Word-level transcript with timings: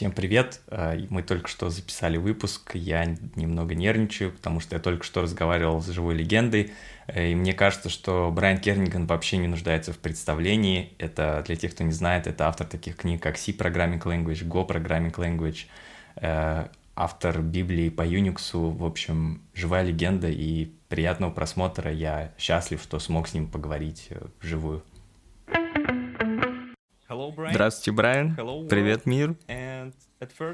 Всем 0.00 0.12
привет! 0.12 0.62
Э, 0.68 0.98
мы 1.10 1.22
только 1.22 1.46
что 1.46 1.68
записали 1.68 2.16
выпуск, 2.16 2.70
я 2.72 3.04
немного 3.36 3.74
нервничаю, 3.74 4.32
потому 4.32 4.58
что 4.58 4.74
я 4.74 4.80
только 4.80 5.04
что 5.04 5.20
разговаривал 5.20 5.82
с 5.82 5.88
живой 5.88 6.14
легендой, 6.14 6.72
э, 7.06 7.32
и 7.32 7.34
мне 7.34 7.52
кажется, 7.52 7.90
что 7.90 8.30
Брайан 8.32 8.56
Керниган 8.56 9.04
вообще 9.04 9.36
не 9.36 9.46
нуждается 9.46 9.92
в 9.92 9.98
представлении. 9.98 10.94
Это, 10.96 11.44
для 11.46 11.54
тех, 11.54 11.74
кто 11.74 11.84
не 11.84 11.92
знает, 11.92 12.26
это 12.26 12.48
автор 12.48 12.66
таких 12.66 12.96
книг, 12.96 13.22
как 13.22 13.36
C 13.36 13.52
Programming 13.52 14.02
Language, 14.02 14.48
Go 14.48 14.66
Programming 14.66 15.14
Language, 15.16 15.66
э, 16.16 16.68
автор 16.96 17.42
Библии 17.42 17.90
по 17.90 18.00
Unix, 18.00 18.52
в 18.54 18.82
общем, 18.86 19.42
живая 19.52 19.82
легенда, 19.82 20.30
и 20.30 20.70
приятного 20.88 21.30
просмотра. 21.30 21.92
Я 21.92 22.32
счастлив, 22.38 22.82
что 22.82 22.98
смог 23.00 23.28
с 23.28 23.34
ним 23.34 23.48
поговорить 23.48 24.08
вживую. 24.40 24.82
Здравствуйте, 27.50 27.92
Брайан. 27.92 28.36
Привет, 28.68 29.06
мир. 29.06 29.36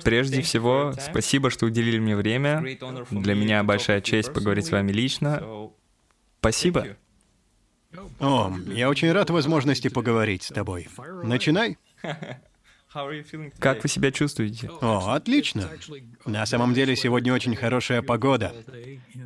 Прежде 0.05 0.43
всего, 0.43 0.93
спасибо, 0.99 1.51
что 1.51 1.67
уделили 1.67 1.99
мне 1.99 2.17
время. 2.17 2.61
Для 3.11 3.35
меня 3.35 3.63
большая 3.65 4.01
честь 4.01 4.33
поговорить 4.33 4.67
с 4.67 4.71
вами 4.71 4.93
лично. 4.93 5.71
Спасибо. 6.41 6.97
О, 8.21 8.53
я 8.67 8.89
очень 8.89 9.11
рад 9.13 9.31
возможности 9.31 9.89
поговорить 9.89 10.45
с 10.45 10.49
тобой. 10.49 10.89
Начинай. 11.23 11.79
Как 13.59 13.83
вы 13.83 13.89
себя 13.89 14.11
чувствуете? 14.11 14.71
О, 14.81 15.13
отлично. 15.13 15.69
На 16.25 16.47
самом 16.47 16.73
деле 16.73 16.97
сегодня 16.97 17.35
очень 17.35 17.55
хорошая 17.57 18.03
погода. 18.03 18.55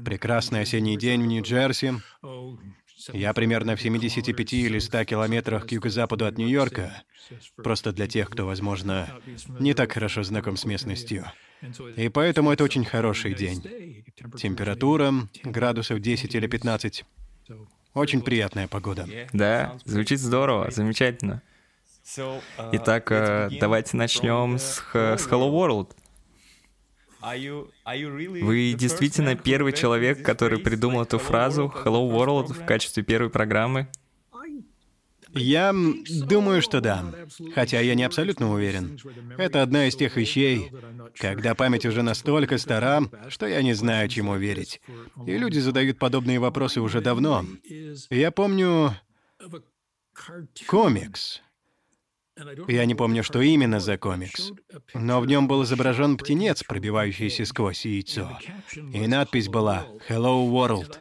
Прекрасный 0.04 0.62
осенний 0.62 0.96
день 0.96 1.22
в 1.22 1.26
Нью-Джерси. 1.26 1.94
Я 3.12 3.32
примерно 3.32 3.76
в 3.76 3.80
75 3.80 4.52
или 4.52 4.78
100 4.78 5.04
километрах 5.04 5.66
к 5.66 5.72
юго-западу 5.72 6.26
от 6.26 6.38
Нью-Йорка, 6.38 7.02
просто 7.56 7.92
для 7.92 8.06
тех, 8.06 8.30
кто, 8.30 8.46
возможно, 8.46 9.08
не 9.58 9.74
так 9.74 9.92
хорошо 9.92 10.22
знаком 10.22 10.56
с 10.56 10.64
местностью. 10.64 11.24
И 11.96 12.08
поэтому 12.08 12.50
это 12.52 12.64
очень 12.64 12.84
хороший 12.84 13.34
день. 13.34 14.04
Температура 14.38 15.12
градусов 15.44 16.00
10 16.00 16.34
или 16.34 16.46
15. 16.46 17.04
Очень 17.94 18.22
приятная 18.22 18.68
погода. 18.68 19.06
Да, 19.32 19.78
звучит 19.84 20.20
здорово, 20.20 20.70
замечательно. 20.70 21.42
Итак, 22.72 23.10
э, 23.12 23.50
давайте 23.60 23.96
начнем 23.96 24.58
с, 24.58 24.82
с 24.92 25.28
Hello 25.28 25.50
World. 25.52 25.90
Вы 27.20 28.74
действительно 28.78 29.36
первый 29.36 29.72
человек, 29.72 30.24
который 30.24 30.58
придумал 30.58 31.02
эту 31.02 31.18
фразу 31.18 31.72
«Hello 31.84 32.10
World» 32.10 32.52
в 32.52 32.64
качестве 32.64 33.02
первой 33.02 33.30
программы? 33.30 33.88
Я 35.32 35.72
думаю, 35.72 36.60
что 36.60 36.80
да. 36.80 37.04
Хотя 37.54 37.80
я 37.80 37.94
не 37.94 38.02
абсолютно 38.02 38.52
уверен. 38.52 38.98
Это 39.38 39.62
одна 39.62 39.86
из 39.86 39.94
тех 39.94 40.16
вещей, 40.16 40.72
когда 41.16 41.54
память 41.54 41.86
уже 41.86 42.02
настолько 42.02 42.58
стара, 42.58 43.02
что 43.28 43.46
я 43.46 43.62
не 43.62 43.74
знаю, 43.74 44.08
чему 44.08 44.36
верить. 44.36 44.80
И 45.26 45.38
люди 45.38 45.58
задают 45.58 45.98
подобные 45.98 46.40
вопросы 46.40 46.80
уже 46.80 47.00
давно. 47.00 47.44
Я 48.10 48.30
помню 48.30 48.96
комикс 50.66 51.42
я 52.68 52.84
не 52.84 52.94
помню, 52.94 53.22
что 53.22 53.40
именно 53.40 53.80
за 53.80 53.96
комикс, 53.98 54.52
но 54.94 55.20
в 55.20 55.26
нем 55.26 55.48
был 55.48 55.64
изображен 55.64 56.16
птенец, 56.16 56.62
пробивающийся 56.62 57.44
сквозь 57.44 57.84
яйцо. 57.84 58.38
И 58.92 59.06
надпись 59.06 59.48
была 59.48 59.86
«Hello 60.08 60.48
World». 60.48 60.96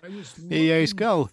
И 0.50 0.66
я 0.66 0.84
искал, 0.84 1.30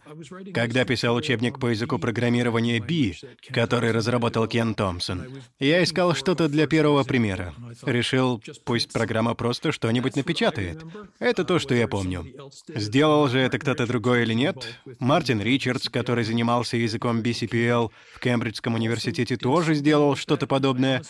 когда 0.55 0.85
писал 0.85 1.17
учебник 1.17 1.59
по 1.59 1.69
языку 1.69 1.99
программирования 1.99 2.81
B, 2.81 3.15
который 3.53 3.93
разработал 3.93 4.47
Кен 4.47 4.75
Томпсон. 4.75 5.27
Я 5.59 5.83
искал 5.83 6.15
что-то 6.15 6.49
для 6.49 6.67
первого 6.67 7.05
примера. 7.05 7.55
Решил, 7.83 8.43
пусть 8.65 8.93
программа 8.93 9.35
просто 9.35 9.73
что-нибудь 9.73 10.17
напечатает. 10.17 10.85
Это 11.19 11.45
то, 11.45 11.59
что 11.59 11.75
я 11.75 11.89
помню. 11.89 12.27
Сделал 12.69 13.29
же 13.29 13.39
это 13.41 13.59
кто-то 13.59 13.87
другой 13.87 14.23
или 14.23 14.35
нет? 14.35 14.79
Мартин 14.99 15.41
Ричардс, 15.41 15.89
который 15.89 16.25
занимался 16.25 16.77
языком 16.77 17.21
BCPL 17.21 17.91
в 18.15 18.21
Кембриджском 18.21 18.75
университете, 18.75 19.37
тоже 19.37 19.75
сделал 19.75 19.96
делал 19.97 20.17
что-то 20.17 20.47
подобное, 20.47 21.03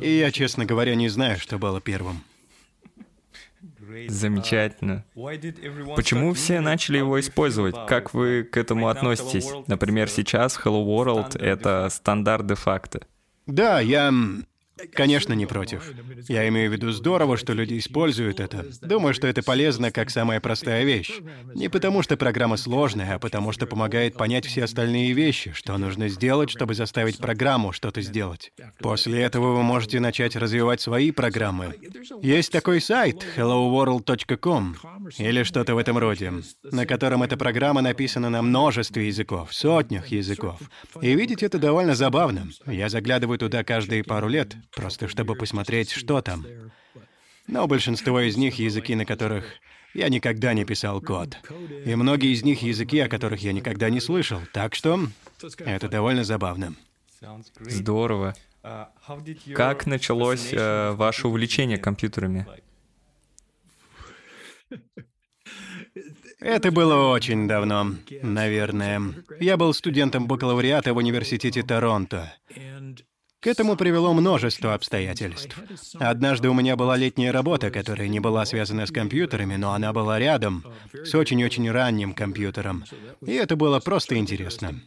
и 0.00 0.18
я, 0.18 0.30
честно 0.30 0.64
говоря, 0.64 0.94
не 0.94 1.08
знаю, 1.08 1.38
что 1.38 1.58
было 1.58 1.80
первым. 1.80 2.22
Замечательно. 4.08 5.04
Почему 5.96 6.32
все 6.34 6.60
начали 6.60 6.98
его 6.98 7.18
использовать? 7.20 7.74
Как 7.86 8.12
вы 8.12 8.42
к 8.44 8.56
этому 8.56 8.88
относитесь? 8.88 9.48
Например, 9.66 10.08
сейчас 10.08 10.58
Hello 10.58 10.84
World— 10.84 11.38
это 11.40 11.88
стандарт 11.90 12.46
де-факто. 12.46 13.06
Да, 13.46 13.80
я 13.80 14.12
Конечно, 14.92 15.32
не 15.34 15.46
против. 15.46 15.92
Я 16.28 16.48
имею 16.48 16.70
в 16.70 16.72
виду 16.72 16.90
здорово, 16.90 17.36
что 17.36 17.52
люди 17.52 17.78
используют 17.78 18.40
это. 18.40 18.66
Думаю, 18.82 19.14
что 19.14 19.26
это 19.26 19.42
полезно 19.42 19.92
как 19.92 20.10
самая 20.10 20.40
простая 20.40 20.84
вещь. 20.84 21.12
Не 21.54 21.68
потому, 21.68 22.02
что 22.02 22.16
программа 22.16 22.56
сложная, 22.56 23.14
а 23.14 23.18
потому, 23.18 23.52
что 23.52 23.66
помогает 23.66 24.16
понять 24.16 24.46
все 24.46 24.64
остальные 24.64 25.12
вещи, 25.12 25.52
что 25.52 25.78
нужно 25.78 26.08
сделать, 26.08 26.50
чтобы 26.50 26.74
заставить 26.74 27.18
программу 27.18 27.72
что-то 27.72 28.02
сделать. 28.02 28.52
После 28.80 29.20
этого 29.20 29.54
вы 29.54 29.62
можете 29.62 30.00
начать 30.00 30.34
развивать 30.34 30.80
свои 30.80 31.12
программы. 31.12 31.74
Есть 32.22 32.50
такой 32.50 32.80
сайт 32.80 33.24
helloworld.com 33.36 34.76
или 35.18 35.42
что-то 35.44 35.74
в 35.74 35.78
этом 35.78 35.98
роде, 35.98 36.32
на 36.64 36.86
котором 36.86 37.22
эта 37.22 37.36
программа 37.36 37.80
написана 37.80 38.28
на 38.28 38.42
множестве 38.42 39.06
языков, 39.06 39.54
сотнях 39.54 40.08
языков. 40.08 40.60
И 41.00 41.14
видеть 41.14 41.42
это 41.42 41.58
довольно 41.58 41.94
забавно. 41.94 42.48
Я 42.66 42.88
заглядываю 42.88 43.38
туда 43.38 43.62
каждые 43.62 44.02
пару 44.02 44.28
лет, 44.28 44.56
просто 44.70 45.08
чтобы 45.08 45.34
посмотреть, 45.34 45.90
что 45.90 46.20
там. 46.20 46.46
Но 47.46 47.66
большинство 47.66 48.20
из 48.20 48.36
них— 48.36 48.58
языки, 48.58 48.94
на 48.94 49.04
которых 49.04 49.44
я 49.92 50.08
никогда 50.08 50.54
не 50.54 50.64
писал 50.64 51.00
код. 51.00 51.36
И 51.84 51.94
многие 51.94 52.32
из 52.32 52.42
них— 52.42 52.62
языки, 52.62 52.98
о 53.00 53.08
которых 53.08 53.42
я 53.42 53.52
никогда 53.52 53.90
не 53.90 54.00
слышал. 54.00 54.40
Так 54.52 54.74
что 54.74 55.08
это 55.58 55.88
довольно 55.88 56.24
забавно. 56.24 56.74
Здорово. 57.60 58.34
Как 59.54 59.86
началось 59.86 60.52
э, 60.52 60.92
ваше 60.92 61.28
увлечение 61.28 61.76
компьютерами? 61.76 62.46
Это 66.40 66.70
было 66.70 67.10
очень 67.10 67.46
давно, 67.46 67.94
наверное. 68.22 69.02
Я 69.38 69.56
был 69.56 69.72
студентом 69.74 70.26
бакалавриата 70.26 70.94
в 70.94 70.96
университете 70.96 71.62
Торонто. 71.62 72.34
К 73.44 73.46
этому 73.46 73.76
привело 73.76 74.14
множество 74.14 74.72
обстоятельств. 74.72 75.54
Однажды 76.00 76.48
у 76.48 76.54
меня 76.54 76.76
была 76.76 76.96
летняя 76.96 77.30
работа, 77.30 77.70
которая 77.70 78.08
не 78.08 78.18
была 78.18 78.46
связана 78.46 78.86
с 78.86 78.90
компьютерами, 78.90 79.56
но 79.56 79.74
она 79.74 79.92
была 79.92 80.18
рядом, 80.18 80.64
с 80.94 81.14
очень-очень 81.14 81.70
ранним 81.70 82.14
компьютером. 82.14 82.84
И 83.20 83.32
это 83.32 83.54
было 83.54 83.80
просто 83.80 84.16
интересно. 84.16 84.80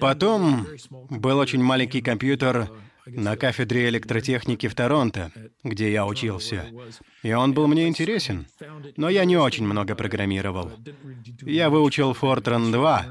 Потом 0.00 0.68
был 1.10 1.38
очень 1.38 1.60
маленький 1.60 2.02
компьютер 2.02 2.70
на 3.06 3.36
кафедре 3.36 3.88
электротехники 3.88 4.68
в 4.68 4.74
Торонто, 4.74 5.30
где 5.62 5.92
я 5.92 6.06
учился. 6.06 6.66
И 7.22 7.32
он 7.32 7.52
был 7.52 7.66
мне 7.66 7.88
интересен, 7.88 8.46
но 8.96 9.08
я 9.08 9.24
не 9.24 9.36
очень 9.36 9.66
много 9.66 9.94
программировал. 9.94 10.72
Я 11.42 11.70
выучил 11.70 12.12
Fortran 12.12 12.72
2. 12.72 13.06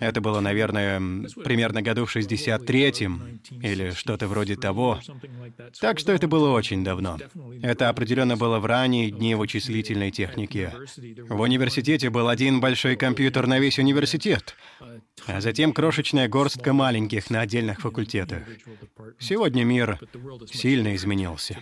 Это 0.00 0.20
было, 0.20 0.40
наверное, 0.40 1.00
примерно 1.44 1.82
году 1.82 2.06
в 2.06 2.14
63-м 2.14 3.40
или 3.62 3.90
что-то 3.90 4.28
вроде 4.28 4.56
того. 4.56 5.00
Так 5.80 5.98
что 5.98 6.12
это 6.12 6.28
было 6.28 6.50
очень 6.50 6.84
давно. 6.84 7.18
Это 7.62 7.88
определенно 7.88 8.36
было 8.36 8.58
в 8.58 8.66
ранние 8.66 9.10
дни 9.10 9.34
вычислительной 9.34 10.10
техники. 10.10 10.72
В 11.28 11.40
университете 11.40 12.10
был 12.10 12.28
один 12.28 12.60
большой 12.60 12.96
компьютер 12.96 13.46
на 13.46 13.58
весь 13.58 13.78
университет, 13.78 14.56
а 15.26 15.40
затем 15.40 15.72
крошечная 15.72 16.28
горстка 16.28 16.72
маленьких 16.72 17.30
на 17.30 17.40
отдельных 17.40 17.80
факультетах. 17.80 18.42
Сегодня 19.18 19.64
мир 19.64 19.98
сильно 20.50 20.94
изменился. 20.94 21.58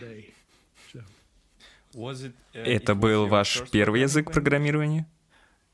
Это 2.52 2.94
был 2.94 3.26
ваш 3.26 3.62
первый 3.70 4.02
язык 4.02 4.32
программирования? 4.32 5.06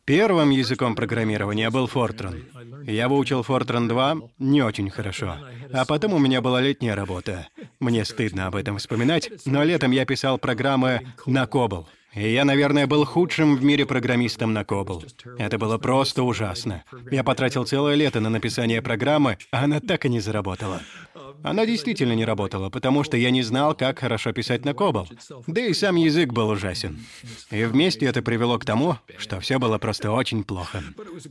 Первым 0.06 0.50
языком 0.50 0.94
программирования 0.94 1.69
был 1.69 1.87
Fortran. 1.87 2.44
Я 2.88 3.09
выучил 3.09 3.41
Fortran 3.41 3.89
2 3.89 4.17
не 4.39 4.62
очень 4.62 4.89
хорошо. 4.89 5.37
А 5.73 5.85
потом 5.85 6.15
у 6.15 6.19
меня 6.19 6.41
была 6.41 6.61
летняя 6.61 6.94
работа. 6.94 7.49
Мне 7.81 8.05
стыдно 8.05 8.47
об 8.47 8.55
этом 8.55 8.79
вспоминать, 8.79 9.29
но 9.44 9.65
летом 9.65 9.91
я 9.91 10.06
писал 10.06 10.39
программы 10.39 11.12
на 11.27 11.44
COBOL. 11.44 11.87
И 12.17 12.33
я, 12.33 12.47
наверное, 12.47 12.87
был 12.87 13.05
худшим 13.05 13.57
в 13.57 13.63
мире 13.63 13.85
программистом 13.85 14.55
на 14.55 14.65
Кобл. 14.65 15.05
Это 15.39 15.59
было 15.59 15.77
просто 15.77 16.23
ужасно. 16.23 16.83
Я 17.11 17.23
потратил 17.23 17.67
целое 17.67 17.95
лето 17.95 18.21
на 18.21 18.31
написание 18.31 18.81
программы, 18.81 19.37
а 19.51 19.65
она 19.65 19.81
так 19.81 20.07
и 20.07 20.09
не 20.09 20.21
заработала. 20.21 20.81
Она 21.43 21.67
действительно 21.67 22.15
не 22.15 22.25
работала, 22.25 22.71
потому 22.71 23.05
что 23.05 23.19
я 23.19 23.31
не 23.31 23.43
знал, 23.43 23.75
как 23.75 23.99
хорошо 23.99 24.33
писать 24.33 24.65
на 24.65 24.73
Кобл. 24.73 25.07
Да 25.47 25.61
и 25.61 25.75
сам 25.75 25.97
язык 25.97 26.33
был 26.33 26.49
ужасен. 26.49 27.05
И 27.51 27.65
вместе 27.65 28.07
это 28.07 28.23
привело 28.23 28.59
к 28.59 28.65
тому, 28.65 28.97
что 29.19 29.39
все 29.41 29.59
было 29.59 29.77
просто 29.77 30.11
очень 30.11 30.43
плохо. 30.43 30.83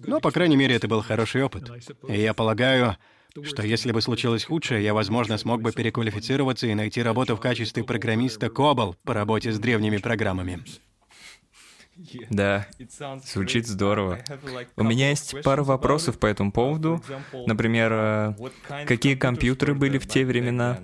Но, 0.05 0.19
по 0.19 0.29
крайней 0.29 0.55
мере, 0.55 0.75
это 0.75 0.87
был 0.87 1.01
хороший 1.01 1.43
опыт. 1.43 1.63
И 2.07 2.21
я 2.21 2.35
полагаю, 2.35 2.95
что 3.43 3.63
если 3.63 3.91
бы 3.91 4.01
случилось 4.01 4.45
худшее, 4.45 4.83
я, 4.83 4.93
возможно, 4.93 5.37
смог 5.37 5.61
бы 5.61 5.71
переквалифицироваться 5.71 6.67
и 6.67 6.73
найти 6.73 7.01
работу 7.01 7.35
в 7.35 7.39
качестве 7.39 7.83
программиста 7.83 8.47
COBOL 8.47 8.95
по 9.03 9.13
работе 9.13 9.51
с 9.51 9.59
древними 9.59 9.97
программами. 9.97 10.63
Да, 12.29 12.67
звучит 13.23 13.67
здорово. 13.67 14.19
У 14.75 14.83
меня 14.83 15.09
есть 15.09 15.41
пара 15.43 15.63
вопросов 15.63 16.19
по 16.19 16.25
этому 16.25 16.51
поводу. 16.51 17.01
Например, 17.45 17.91
э, 17.93 18.85
какие 18.85 19.15
компьютеры 19.15 19.75
были 19.75 19.97
в 19.97 20.07
те 20.07 20.25
времена? 20.25 20.79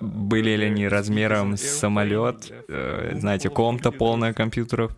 Были 0.00 0.54
ли 0.54 0.66
они 0.66 0.86
размером 0.86 1.56
с 1.56 1.62
самолет? 1.62 2.52
Э, 2.68 3.16
знаете, 3.18 3.50
комната 3.50 3.90
полная 3.90 4.32
компьютеров? 4.32 4.96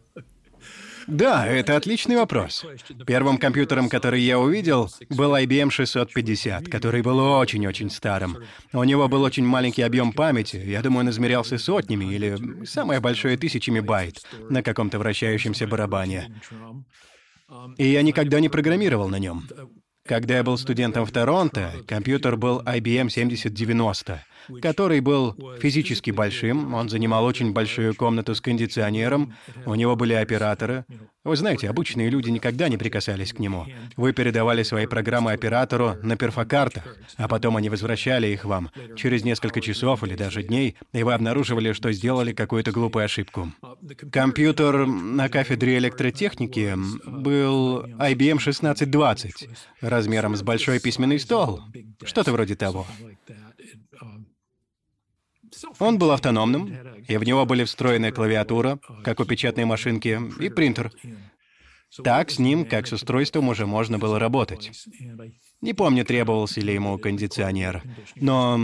Да, 1.08 1.46
это 1.46 1.76
отличный 1.76 2.16
вопрос. 2.16 2.66
Первым 3.06 3.38
компьютером, 3.38 3.88
который 3.88 4.20
я 4.20 4.38
увидел, 4.38 4.90
был 5.08 5.34
IBM 5.34 5.70
650, 5.70 6.68
который 6.68 7.00
был 7.00 7.18
очень-очень 7.18 7.90
старым. 7.90 8.36
У 8.74 8.84
него 8.84 9.08
был 9.08 9.22
очень 9.22 9.44
маленький 9.44 9.80
объем 9.82 10.12
памяти, 10.12 10.56
я 10.56 10.82
думаю, 10.82 11.00
он 11.00 11.10
измерялся 11.10 11.56
сотнями 11.56 12.04
или 12.14 12.64
самое 12.66 13.00
большое 13.00 13.38
тысячами 13.38 13.80
байт 13.80 14.22
на 14.50 14.62
каком-то 14.62 14.98
вращающемся 14.98 15.66
барабане. 15.66 16.42
И 17.78 17.86
я 17.86 18.02
никогда 18.02 18.38
не 18.38 18.50
программировал 18.50 19.08
на 19.08 19.18
нем. 19.18 19.48
Когда 20.06 20.36
я 20.36 20.42
был 20.42 20.58
студентом 20.58 21.06
в 21.06 21.10
Торонто, 21.10 21.72
компьютер 21.86 22.36
был 22.36 22.60
IBM 22.60 23.08
7090 23.08 24.22
который 24.62 25.00
был 25.00 25.36
физически 25.60 26.10
большим, 26.10 26.74
он 26.74 26.88
занимал 26.88 27.24
очень 27.24 27.52
большую 27.52 27.94
комнату 27.94 28.34
с 28.34 28.40
кондиционером, 28.40 29.34
у 29.66 29.74
него 29.74 29.96
были 29.96 30.14
операторы. 30.14 30.84
Вы 31.24 31.36
знаете, 31.36 31.68
обычные 31.68 32.08
люди 32.08 32.30
никогда 32.30 32.68
не 32.68 32.78
прикасались 32.78 33.32
к 33.32 33.38
нему. 33.38 33.66
Вы 33.96 34.12
передавали 34.12 34.62
свои 34.62 34.86
программы 34.86 35.32
оператору 35.32 35.96
на 36.02 36.16
перфокартах, 36.16 36.96
а 37.16 37.28
потом 37.28 37.56
они 37.56 37.68
возвращали 37.68 38.28
их 38.28 38.44
вам 38.44 38.70
через 38.96 39.24
несколько 39.24 39.60
часов 39.60 40.02
или 40.04 40.14
даже 40.14 40.42
дней, 40.42 40.76
и 40.92 41.02
вы 41.02 41.12
обнаруживали, 41.12 41.72
что 41.72 41.92
сделали 41.92 42.32
какую-то 42.32 42.70
глупую 42.70 43.04
ошибку. 43.04 43.52
Компьютер 44.10 44.86
на 44.86 45.28
кафедре 45.28 45.78
электротехники 45.78 46.74
был 47.04 47.82
IBM 47.84 48.38
1620, 48.38 49.48
размером 49.82 50.36
с 50.36 50.42
большой 50.42 50.80
письменный 50.80 51.18
стол, 51.18 51.60
что-то 52.04 52.32
вроде 52.32 52.54
того. 52.56 52.86
Он 55.78 55.98
был 55.98 56.10
автономным, 56.10 56.76
и 57.06 57.16
в 57.16 57.24
него 57.24 57.44
были 57.46 57.64
встроены 57.64 58.12
клавиатура, 58.12 58.78
как 59.04 59.20
у 59.20 59.24
печатной 59.24 59.64
машинки, 59.64 60.20
и 60.40 60.48
принтер. 60.48 60.92
Так 62.04 62.30
с 62.30 62.38
ним, 62.38 62.64
как 62.64 62.86
с 62.86 62.92
устройством, 62.92 63.48
уже 63.48 63.66
можно 63.66 63.98
было 63.98 64.18
работать. 64.18 64.70
Не 65.60 65.74
помню, 65.74 66.04
требовался 66.04 66.60
ли 66.60 66.74
ему 66.74 66.98
кондиционер, 66.98 67.82
но 68.16 68.60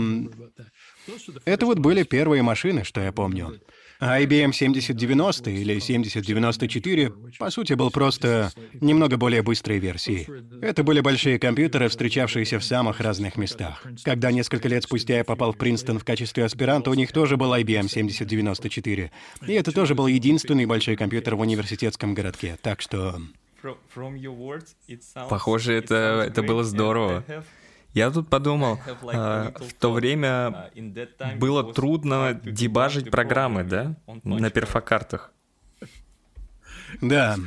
это 1.45 1.65
вот 1.65 1.79
были 1.79 2.03
первые 2.03 2.43
машины, 2.43 2.83
что 2.83 3.01
я 3.01 3.11
помню. 3.11 3.59
А 3.99 4.19
IBM 4.19 4.51
7090 4.51 5.49
или 5.51 5.79
7094, 5.79 7.13
по 7.39 7.49
сути, 7.49 7.73
был 7.73 7.91
просто 7.91 8.51
немного 8.81 9.17
более 9.17 9.41
быстрой 9.41 9.79
версией. 9.79 10.27
Это 10.61 10.83
были 10.83 10.99
большие 10.99 11.39
компьютеры, 11.39 11.87
встречавшиеся 11.87 12.59
в 12.59 12.63
самых 12.63 12.99
разных 12.99 13.37
местах. 13.37 13.85
Когда 14.03 14.31
несколько 14.31 14.67
лет 14.67 14.83
спустя 14.83 15.17
я 15.17 15.23
попал 15.23 15.53
в 15.53 15.57
Принстон 15.57 15.99
в 15.99 16.03
качестве 16.05 16.45
аспиранта, 16.45 16.89
у 16.89 16.93
них 16.93 17.11
тоже 17.11 17.37
был 17.37 17.53
IBM 17.53 17.87
7094. 17.87 19.11
И 19.47 19.53
это 19.53 19.71
тоже 19.71 19.95
был 19.95 20.07
единственный 20.07 20.65
большой 20.65 20.95
компьютер 20.95 21.35
в 21.35 21.39
университетском 21.39 22.13
городке. 22.13 22.57
Так 22.61 22.81
что... 22.81 23.21
Похоже, 25.29 25.73
это, 25.73 26.23
это 26.27 26.43
было 26.43 26.63
здорово. 26.63 27.23
Я 27.95 28.11
тут 28.11 28.29
подумал, 28.29 28.77
а, 29.13 29.53
в 29.57 29.73
то 29.73 29.93
время 29.93 30.69
было 31.37 31.73
трудно 31.73 32.39
дебажить 32.43 33.09
программы, 33.09 33.63
да, 33.63 33.95
на 34.23 34.49
перфокартах. 34.49 35.31
Да. 37.01 37.37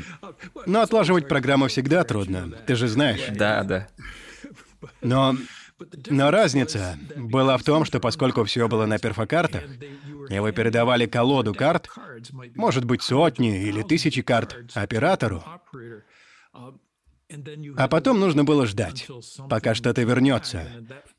Но 0.65 0.81
отлаживать 0.81 1.29
программы 1.29 1.69
всегда 1.69 2.03
трудно, 2.03 2.51
ты 2.67 2.77
же 2.77 2.89
знаешь. 2.89 3.21
Да, 3.31 3.63
да. 3.63 3.89
Но, 5.03 5.37
но 6.09 6.31
разница 6.31 6.99
была 7.15 7.59
в 7.59 7.63
том, 7.63 7.85
что 7.85 8.01
поскольку 8.01 8.45
все 8.45 8.69
было 8.69 8.87
на 8.87 8.99
перфокартах, 8.99 9.65
и 10.31 10.39
вы 10.39 10.53
передавали 10.53 11.05
колоду 11.05 11.53
карт, 11.53 11.91
может 12.55 12.87
быть, 12.87 13.03
сотни 13.03 13.65
или 13.65 13.83
тысячи 13.83 14.23
карт 14.23 14.57
оператору, 14.75 15.45
а 17.77 17.89
потом 17.89 18.21
нужно 18.21 18.45
было 18.45 18.67
ждать, 18.67 19.07
пока 19.51 19.75
что-то 19.75 20.03
вернется. 20.03 20.67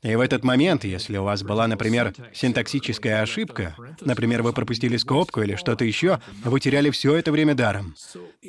И 0.02 0.14
в 0.14 0.20
этот 0.20 0.42
момент, 0.42 0.84
если 0.84 1.16
у 1.16 1.24
вас 1.24 1.42
была, 1.42 1.68
например, 1.68 2.12
синтаксическая 2.32 3.22
ошибка, 3.22 3.76
например, 4.00 4.42
вы 4.42 4.52
пропустили 4.52 4.96
скобку 4.96 5.42
или 5.42 5.54
что-то 5.54 5.84
еще, 5.84 6.20
вы 6.44 6.58
теряли 6.58 6.90
все 6.90 7.14
это 7.14 7.30
время 7.30 7.54
даром. 7.54 7.94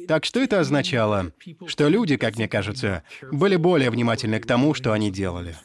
Так 0.07 0.25
что 0.25 0.39
это 0.39 0.59
означало? 0.59 1.31
Что 1.67 1.87
люди, 1.87 2.17
как 2.17 2.37
мне 2.37 2.47
кажется, 2.47 3.03
были 3.31 3.57
более 3.57 3.91
внимательны 3.91 4.39
к 4.39 4.47
тому, 4.47 4.73
что 4.73 4.91
они 4.91 5.11
делали. 5.11 5.55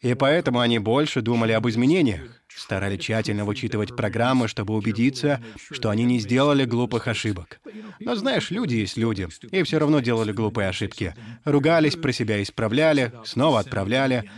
И 0.00 0.14
поэтому 0.14 0.60
они 0.60 0.78
больше 0.78 1.20
думали 1.20 1.52
об 1.52 1.68
изменениях, 1.68 2.22
старали 2.48 2.96
тщательно 2.96 3.44
вычитывать 3.44 3.94
программы, 3.94 4.48
чтобы 4.48 4.74
убедиться, 4.74 5.42
что 5.70 5.90
они 5.90 6.04
не 6.04 6.18
сделали 6.20 6.64
глупых 6.64 7.06
ошибок. 7.06 7.60
Но 7.98 8.14
знаешь, 8.14 8.50
люди 8.50 8.76
есть 8.76 8.96
люди, 8.96 9.28
и 9.50 9.62
все 9.62 9.78
равно 9.78 10.00
делали 10.00 10.32
глупые 10.32 10.68
ошибки. 10.68 11.14
Ругались 11.44 11.96
про 11.96 12.12
себя, 12.12 12.42
исправляли, 12.42 13.12
снова 13.24 13.60
отправляли. 13.60 14.30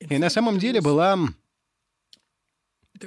И 0.00 0.18
на 0.18 0.30
самом 0.30 0.58
деле 0.58 0.80
была 0.80 1.16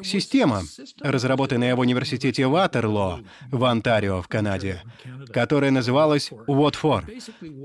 Система, 0.04 0.64
разработанная 1.00 1.76
в 1.76 1.80
университете 1.80 2.48
Ватерлоо 2.48 3.22
в 3.52 3.64
Онтарио 3.64 4.22
в 4.22 4.28
Канаде, 4.28 4.82
которая 5.32 5.72
называлась 5.72 6.32
What 6.48 6.76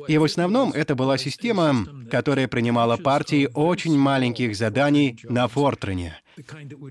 И 0.09 0.19
в 0.19 0.25
основном 0.25 0.73
это 0.73 0.95
была 0.95 1.19
система, 1.19 1.87
которая 2.11 2.49
принимала 2.49 2.97
партии 2.97 3.49
очень 3.55 3.99
маленьких 3.99 4.57
заданий 4.57 5.19
на 5.25 5.49
Фортрене. 5.49 6.21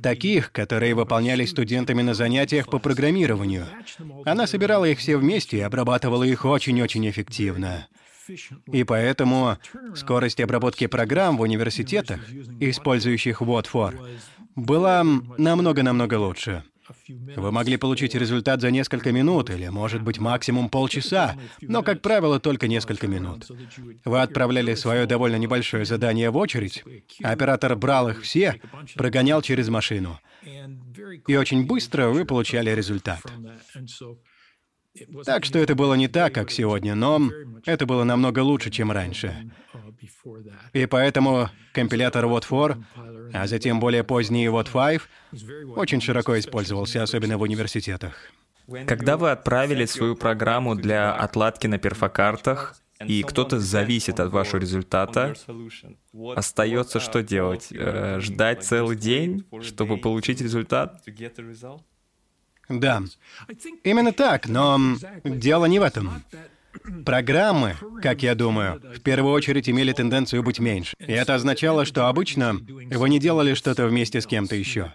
Таких, 0.02 0.52
которые 0.52 0.96
выполнялись 0.96 1.50
студентами 1.50 2.02
на 2.02 2.14
занятиях 2.14 2.68
по 2.68 2.80
программированию. 2.80 3.68
Она 4.26 4.48
собирала 4.48 4.86
их 4.86 5.00
все 5.00 5.18
вместе 5.18 5.58
и 5.58 5.62
обрабатывала 5.62 6.24
их 6.24 6.46
очень-очень 6.46 7.10
эффективно. 7.10 7.88
И 8.72 8.84
поэтому 8.84 9.58
скорость 9.96 10.40
обработки 10.40 10.88
программ 10.88 11.38
в 11.38 11.42
университетах, 11.42 12.22
использующих 12.60 13.42
What 13.42 13.68
была 14.56 15.04
намного-намного 15.38 16.16
лучше. 16.16 16.64
Вы 17.08 17.52
могли 17.52 17.78
получить 17.78 18.14
результат 18.14 18.62
за 18.62 18.70
несколько 18.72 19.12
минут 19.12 19.50
или, 19.50 19.68
может 19.70 20.02
быть, 20.02 20.20
максимум 20.20 20.70
полчаса, 20.70 21.36
но, 21.62 21.82
как 21.82 22.02
правило, 22.02 22.40
только 22.40 22.68
несколько 22.68 23.08
минут. 23.08 23.50
Вы 24.04 24.22
отправляли 24.22 24.76
свое 24.76 25.06
довольно 25.06 25.38
небольшое 25.38 25.86
задание 25.86 26.30
в 26.30 26.38
очередь, 26.38 26.84
оператор 27.24 27.76
брал 27.76 28.10
их 28.10 28.22
все, 28.22 28.60
прогонял 28.96 29.42
через 29.42 29.70
машину. 29.70 30.20
И 31.28 31.36
очень 31.36 31.66
быстро 31.66 32.10
вы 32.10 32.26
получали 32.26 32.70
результат. 32.72 33.22
Так 35.26 35.46
что 35.46 35.60
это 35.60 35.76
было 35.76 35.96
не 35.96 36.08
так, 36.08 36.34
как 36.34 36.52
сегодня, 36.52 36.96
но 36.96 37.32
это 37.66 37.86
было 37.86 38.04
намного 38.04 38.40
лучше, 38.40 38.70
чем 38.70 38.92
раньше. 38.92 39.52
И 40.74 40.86
поэтому 40.86 41.50
компилятор 41.74 42.26
WOT4, 42.26 42.84
а 43.34 43.48
затем 43.48 43.80
более 43.80 44.04
поздний 44.04 44.46
WOT5, 44.48 45.02
очень 45.76 46.02
широко 46.02 46.38
использовался, 46.38 47.02
особенно 47.02 47.38
в 47.38 47.42
университетах. 47.42 48.16
Когда 48.88 49.18
вы 49.18 49.32
отправили 49.32 49.86
свою 49.86 50.16
программу 50.16 50.76
для 50.76 51.14
отладки 51.14 51.68
на 51.68 51.78
перфокартах, 51.78 52.78
и 53.06 53.24
кто-то 53.24 53.60
зависит 53.60 54.20
от 54.20 54.32
вашего 54.32 54.62
результата, 54.62 55.34
остается 56.36 57.00
что 57.00 57.22
делать? 57.22 57.68
Э, 57.72 58.20
ждать 58.22 58.64
целый 58.64 58.96
день, 58.96 59.46
чтобы 59.62 59.98
получить 59.98 60.40
результат? 60.40 61.02
Да, 62.70 63.04
именно 63.84 64.14
так, 64.14 64.48
но 64.48 64.80
дело 65.24 65.66
не 65.66 65.80
в 65.80 65.84
этом. 65.84 66.24
Программы, 67.06 67.76
как 68.02 68.24
я 68.24 68.34
думаю, 68.36 68.82
в 68.96 69.00
первую 69.02 69.34
очередь 69.34 69.70
имели 69.70 69.94
тенденцию 69.94 70.42
быть 70.44 70.60
меньше. 70.60 70.96
И 71.00 71.12
это 71.12 71.36
означало, 71.36 71.86
что 71.86 72.08
обычно 72.08 72.54
вы 72.54 73.10
не 73.10 73.20
делали 73.20 73.54
что-то 73.54 73.86
вместе 73.86 74.22
с 74.22 74.26
кем-то 74.26 74.56
еще. 74.56 74.94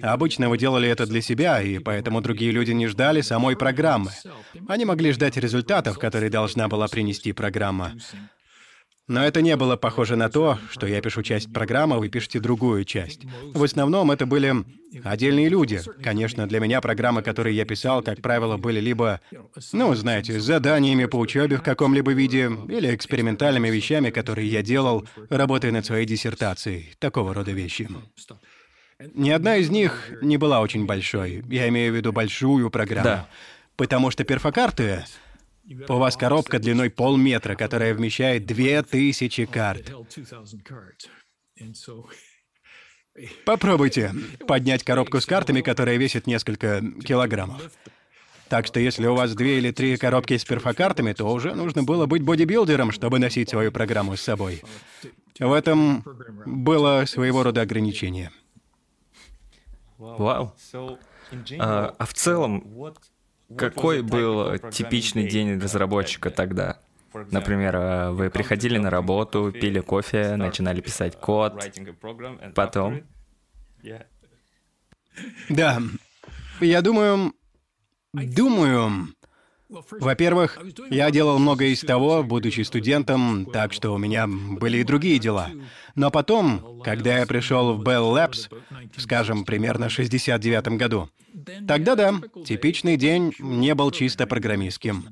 Обычно 0.00 0.48
вы 0.48 0.56
делали 0.56 0.88
это 0.88 1.06
для 1.06 1.20
себя, 1.20 1.60
и 1.60 1.78
поэтому 1.78 2.22
другие 2.22 2.50
люди 2.50 2.72
не 2.72 2.86
ждали 2.86 3.20
самой 3.20 3.56
программы. 3.56 4.10
Они 4.68 4.84
могли 4.84 5.12
ждать 5.12 5.36
результатов, 5.36 5.98
которые 5.98 6.30
должна 6.30 6.66
была 6.66 6.88
принести 6.88 7.32
программа. 7.32 7.92
Но 9.08 9.24
это 9.24 9.40
не 9.40 9.56
было 9.56 9.76
похоже 9.76 10.16
на 10.16 10.28
то, 10.28 10.58
что 10.70 10.86
я 10.86 11.00
пишу 11.00 11.22
часть 11.22 11.50
программы, 11.50 11.96
а 11.96 11.98
вы 11.98 12.10
пишете 12.10 12.40
другую 12.40 12.84
часть. 12.84 13.22
В 13.54 13.64
основном 13.64 14.10
это 14.10 14.26
были 14.26 14.54
отдельные 15.02 15.48
люди. 15.48 15.80
Конечно, 16.02 16.46
для 16.46 16.60
меня 16.60 16.82
программы, 16.82 17.22
которые 17.22 17.56
я 17.56 17.64
писал, 17.64 18.02
как 18.02 18.20
правило, 18.20 18.58
были 18.58 18.80
либо, 18.80 19.20
ну, 19.72 19.94
знаете, 19.94 20.38
заданиями 20.38 21.06
по 21.06 21.16
учебе 21.16 21.56
в 21.56 21.62
каком-либо 21.62 22.12
виде, 22.12 22.50
или 22.68 22.94
экспериментальными 22.94 23.68
вещами, 23.70 24.10
которые 24.10 24.46
я 24.46 24.62
делал, 24.62 25.08
работая 25.30 25.72
над 25.72 25.86
своей 25.86 26.04
диссертацией. 26.04 26.92
Такого 26.98 27.32
рода 27.32 27.52
вещи. 27.52 27.88
Ни 29.14 29.30
одна 29.30 29.56
из 29.56 29.70
них 29.70 30.10
не 30.20 30.36
была 30.36 30.60
очень 30.60 30.84
большой. 30.84 31.44
Я 31.48 31.68
имею 31.68 31.92
в 31.92 31.96
виду 31.96 32.12
большую 32.12 32.68
программу. 32.68 33.04
Да. 33.04 33.28
Потому 33.76 34.10
что 34.10 34.24
перфокарты 34.24 35.04
у 35.88 35.94
вас 35.94 36.16
коробка 36.16 36.58
длиной 36.58 36.90
полметра, 36.90 37.54
которая 37.54 37.94
вмещает 37.94 38.46
две 38.46 38.82
тысячи 38.82 39.44
карт. 39.46 39.92
Попробуйте 43.44 44.12
поднять 44.46 44.84
коробку 44.84 45.20
с 45.20 45.26
картами, 45.26 45.60
которая 45.60 45.96
весит 45.96 46.26
несколько 46.26 46.80
килограммов. 47.04 47.70
Так 48.48 48.66
что 48.66 48.80
если 48.80 49.06
у 49.06 49.14
вас 49.14 49.34
две 49.34 49.58
или 49.58 49.72
три 49.72 49.96
коробки 49.96 50.36
с 50.36 50.44
перфокартами, 50.44 51.12
то 51.12 51.30
уже 51.30 51.54
нужно 51.54 51.82
было 51.82 52.06
быть 52.06 52.22
бодибилдером, 52.22 52.92
чтобы 52.92 53.18
носить 53.18 53.50
свою 53.50 53.72
программу 53.72 54.16
с 54.16 54.22
собой. 54.22 54.62
В 55.38 55.52
этом 55.52 56.02
было 56.46 57.04
своего 57.04 57.42
рода 57.42 57.60
ограничение. 57.60 58.30
Вау. 59.98 60.54
А, 61.58 61.94
а 61.98 62.06
в 62.06 62.14
целом, 62.14 62.94
какой 63.56 64.02
был 64.02 64.58
типичный 64.70 65.28
день 65.28 65.58
разработчика 65.58 66.30
тогда? 66.30 66.78
Например, 67.30 67.76
э, 67.76 68.10
вы 68.10 68.30
приходили 68.30 68.78
на 68.78 68.90
работу, 68.90 69.50
пили 69.50 69.80
кофе, 69.80 70.36
начинали 70.36 70.80
писать 70.80 71.18
код, 71.18 71.64
потом... 72.54 73.02
Да. 75.48 75.80
Я 76.60 76.82
думаю... 76.82 77.32
Думаю... 78.12 79.08
Во-первых, 79.68 80.58
я 80.90 81.10
делал 81.10 81.38
многое 81.38 81.68
из 81.68 81.80
того, 81.80 82.22
будучи 82.22 82.62
студентом, 82.62 83.46
так 83.46 83.72
что 83.72 83.92
у 83.92 83.98
меня 83.98 84.26
были 84.26 84.78
и 84.78 84.84
другие 84.84 85.18
дела. 85.18 85.50
Но 85.94 86.10
потом, 86.10 86.80
когда 86.82 87.18
я 87.18 87.26
пришел 87.26 87.74
в 87.74 87.82
Bell 87.82 88.14
Labs, 88.14 88.50
скажем, 88.96 89.44
примерно 89.44 89.88
в 89.88 89.92
69 89.92 90.68
году, 90.78 91.10
тогда 91.66 91.94
да, 91.94 92.14
типичный 92.46 92.96
день 92.96 93.34
не 93.38 93.74
был 93.74 93.90
чисто 93.90 94.26
программистским. 94.26 95.06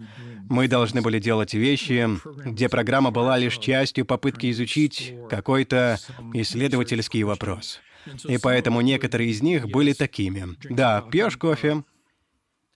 Мы 0.49 0.69
должны 0.69 1.03
были 1.03 1.19
делать 1.19 1.53
вещи, 1.55 2.09
где 2.49 2.69
программа 2.69 3.11
была 3.11 3.37
лишь 3.37 3.59
частью 3.59 4.07
попытки 4.07 4.51
изучить 4.53 5.15
какой-то 5.29 5.99
исследовательский 6.33 7.25
вопрос. 7.25 7.81
И 8.25 8.39
поэтому 8.39 8.81
некоторые 8.81 9.31
из 9.31 9.43
них 9.43 9.69
были 9.69 9.93
такими. 9.93 10.57
Да, 10.71 11.03
пьешь 11.03 11.37
кофе, 11.37 11.83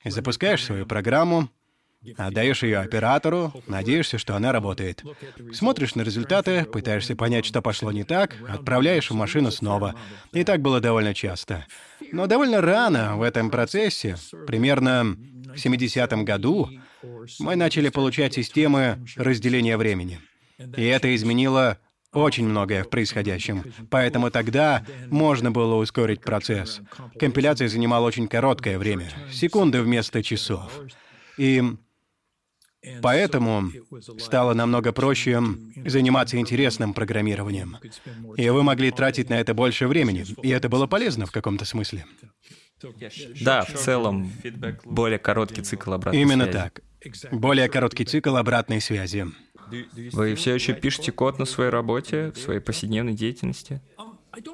запускаешь 0.05 0.65
свою 0.65 0.85
программу, 0.85 1.49
Отдаешь 2.17 2.63
ее 2.63 2.79
оператору, 2.79 3.53
надеешься, 3.67 4.17
что 4.17 4.35
она 4.35 4.53
работает. 4.53 5.05
Смотришь 5.53 5.95
на 5.95 6.01
результаты, 6.01 6.65
пытаешься 6.65 7.15
понять, 7.15 7.45
что 7.45 7.61
пошло 7.61 7.93
не 7.93 8.05
так, 8.05 8.37
отправляешь 8.49 9.11
в 9.11 9.15
машину 9.15 9.51
снова. 9.51 9.95
И 10.33 10.43
так 10.45 10.63
было 10.63 10.81
довольно 10.81 11.13
часто. 11.13 11.67
Но 12.13 12.27
довольно 12.27 12.63
рано 12.63 13.17
в 13.17 13.23
этом 13.23 13.51
процессе, 13.51 14.17
примерно 14.47 15.05
в 15.05 15.55
70-м 15.57 16.25
году, 16.25 16.71
мы 17.39 17.57
начали 17.57 17.91
получать 17.91 18.33
системы 18.33 19.05
разделения 19.17 19.77
времени. 19.77 20.21
И 20.59 20.85
это 20.85 21.15
изменило 21.15 21.79
очень 22.13 22.49
многое 22.49 22.83
в 22.83 22.89
происходящем. 22.91 23.63
Поэтому 23.91 24.31
тогда 24.31 24.85
можно 25.11 25.51
было 25.51 25.75
ускорить 25.75 26.23
процесс. 26.23 26.81
Компиляция 27.19 27.69
занимала 27.69 28.07
очень 28.07 28.27
короткое 28.27 28.79
время, 28.79 29.11
секунды 29.31 29.83
вместо 29.83 30.23
часов. 30.23 30.73
И 31.37 31.63
Поэтому 33.03 33.71
стало 34.19 34.55
намного 34.55 34.93
проще 34.93 35.43
заниматься 35.85 36.39
интересным 36.39 36.95
программированием. 36.95 37.77
И 38.37 38.49
вы 38.49 38.63
могли 38.63 38.91
тратить 38.91 39.29
на 39.29 39.41
это 39.41 39.55
больше 39.55 39.87
времени, 39.87 40.25
и 40.43 40.49
это 40.49 40.69
было 40.69 40.87
полезно 40.87 41.27
в 41.27 41.33
каком-то 41.33 41.65
смысле. 41.65 42.07
Да, 43.43 43.65
в 43.65 43.75
целом, 43.75 44.33
более 44.85 45.19
короткий 45.19 45.63
цикл 45.63 45.93
обратной 45.93 46.23
Именно 46.23 46.45
связи. 46.45 46.59
так. 46.59 46.81
Более 47.31 47.69
короткий 47.69 48.05
цикл 48.05 48.37
обратной 48.37 48.81
связи. 48.81 49.27
Вы 50.13 50.35
все 50.35 50.55
еще 50.55 50.73
пишете 50.73 51.13
код 51.13 51.39
на 51.39 51.45
своей 51.45 51.71
работе, 51.71 52.33
в 52.33 52.39
своей 52.39 52.61
повседневной 52.61 53.13
деятельности? 53.13 53.81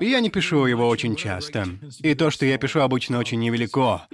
Я 0.01 0.21
не 0.21 0.31
пишу 0.31 0.67
его 0.67 0.89
очень 0.89 1.17
часто. 1.17 1.67
И 2.01 2.15
то, 2.15 2.31
что 2.31 2.47
я 2.47 2.59
пишу, 2.59 2.81
обычно 2.81 3.19
очень 3.19 3.39
невелико. 3.41 4.07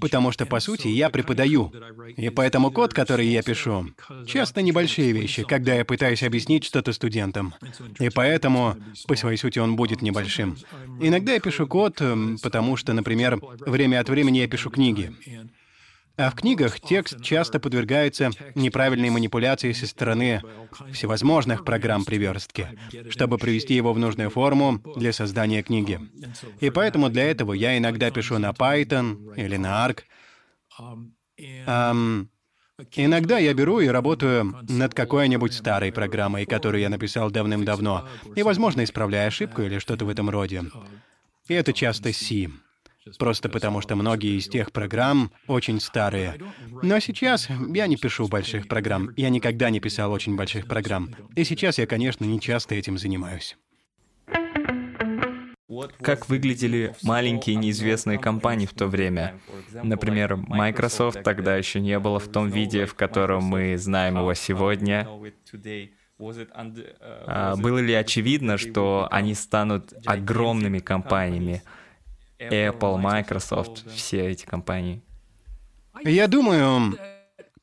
Потому 0.00 0.32
что, 0.32 0.46
по 0.46 0.60
сути, 0.60 0.88
я 0.88 1.10
преподаю. 1.10 1.72
И 2.16 2.30
поэтому 2.30 2.70
код, 2.70 2.94
который 2.94 3.26
я 3.26 3.42
пишу, 3.42 3.88
часто 4.26 4.62
небольшие 4.62 5.12
вещи, 5.12 5.44
когда 5.44 5.74
я 5.74 5.84
пытаюсь 5.84 6.22
объяснить 6.22 6.64
что-то 6.64 6.92
студентам. 6.92 7.54
И 7.98 8.08
поэтому, 8.10 8.76
по 9.06 9.16
своей 9.16 9.36
сути, 9.36 9.58
он 9.58 9.76
будет 9.76 10.02
небольшим. 10.02 10.56
Иногда 11.00 11.32
я 11.32 11.40
пишу 11.40 11.66
код, 11.66 12.00
потому 12.42 12.76
что, 12.76 12.92
например, 12.92 13.40
время 13.60 14.00
от 14.00 14.08
времени 14.08 14.38
я 14.38 14.48
пишу 14.48 14.70
книги. 14.70 15.12
А 16.22 16.30
в 16.30 16.36
книгах 16.36 16.78
текст 16.78 17.20
часто 17.20 17.58
подвергается 17.58 18.30
неправильной 18.54 19.10
манипуляции 19.10 19.72
со 19.72 19.88
стороны 19.88 20.40
всевозможных 20.92 21.64
программ 21.64 22.04
приверстки, 22.04 22.68
чтобы 23.10 23.38
привести 23.38 23.74
его 23.74 23.92
в 23.92 23.98
нужную 23.98 24.30
форму 24.30 24.80
для 24.94 25.12
создания 25.12 25.64
книги. 25.64 25.98
И 26.60 26.70
поэтому 26.70 27.08
для 27.08 27.24
этого 27.24 27.54
я 27.54 27.76
иногда 27.76 28.12
пишу 28.12 28.38
на 28.38 28.50
Python 28.50 29.34
или 29.36 29.56
на 29.56 29.88
Arc. 29.88 30.02
Um, 31.66 32.28
Иногда 32.96 33.38
я 33.38 33.52
беру 33.54 33.80
и 33.80 33.86
работаю 33.86 34.56
над 34.68 34.94
какой-нибудь 34.94 35.52
старой 35.52 35.92
программой, 35.92 36.46
которую 36.46 36.80
я 36.80 36.88
написал 36.88 37.30
давным-давно, 37.30 38.08
и, 38.34 38.42
возможно, 38.42 38.82
исправляю 38.82 39.28
ошибку 39.28 39.62
или 39.62 39.78
что-то 39.78 40.04
в 40.04 40.08
этом 40.08 40.30
роде. 40.30 40.64
И 41.48 41.54
это 41.54 41.72
часто 41.72 42.12
C. 42.12 42.48
Просто 43.18 43.48
потому, 43.48 43.80
что 43.80 43.96
многие 43.96 44.38
из 44.38 44.48
тех 44.48 44.72
программ 44.72 45.32
очень 45.46 45.80
старые. 45.80 46.40
Но 46.82 47.00
сейчас 47.00 47.48
я 47.48 47.86
не 47.86 47.96
пишу 47.96 48.28
больших 48.28 48.68
программ. 48.68 49.10
Я 49.16 49.28
никогда 49.28 49.70
не 49.70 49.80
писал 49.80 50.12
очень 50.12 50.36
больших 50.36 50.66
программ. 50.66 51.14
И 51.34 51.44
сейчас 51.44 51.78
я, 51.78 51.86
конечно, 51.86 52.24
не 52.24 52.40
часто 52.40 52.74
этим 52.74 52.98
занимаюсь. 52.98 53.56
Как 56.00 56.28
выглядели 56.28 56.94
маленькие 57.02 57.56
неизвестные 57.56 58.18
компании 58.18 58.66
в 58.66 58.74
то 58.74 58.86
время? 58.86 59.40
Например, 59.82 60.36
Microsoft 60.36 61.22
тогда 61.22 61.56
еще 61.56 61.80
не 61.80 61.98
было 61.98 62.18
в 62.18 62.28
том 62.28 62.50
виде, 62.50 62.86
в 62.86 62.94
котором 62.94 63.44
мы 63.44 63.76
знаем 63.78 64.18
его 64.18 64.34
сегодня. 64.34 65.08
А 67.26 67.56
было 67.56 67.78
ли 67.78 67.94
очевидно, 67.94 68.58
что 68.58 69.08
они 69.10 69.34
станут 69.34 69.92
огромными 70.06 70.78
компаниями? 70.78 71.62
Apple, 72.50 72.98
Microsoft, 72.98 73.90
все 73.94 74.30
эти 74.30 74.44
компании. 74.44 75.02
Я 76.04 76.26
думаю, 76.28 76.98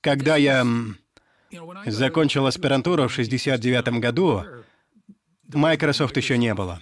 когда 0.01 0.35
я 0.35 0.65
закончил 1.85 2.45
аспирантуру 2.45 3.07
в 3.07 3.13
69 3.13 3.99
году, 3.99 4.43
Microsoft 5.47 6.15
еще 6.17 6.37
не 6.37 6.53
было. 6.53 6.79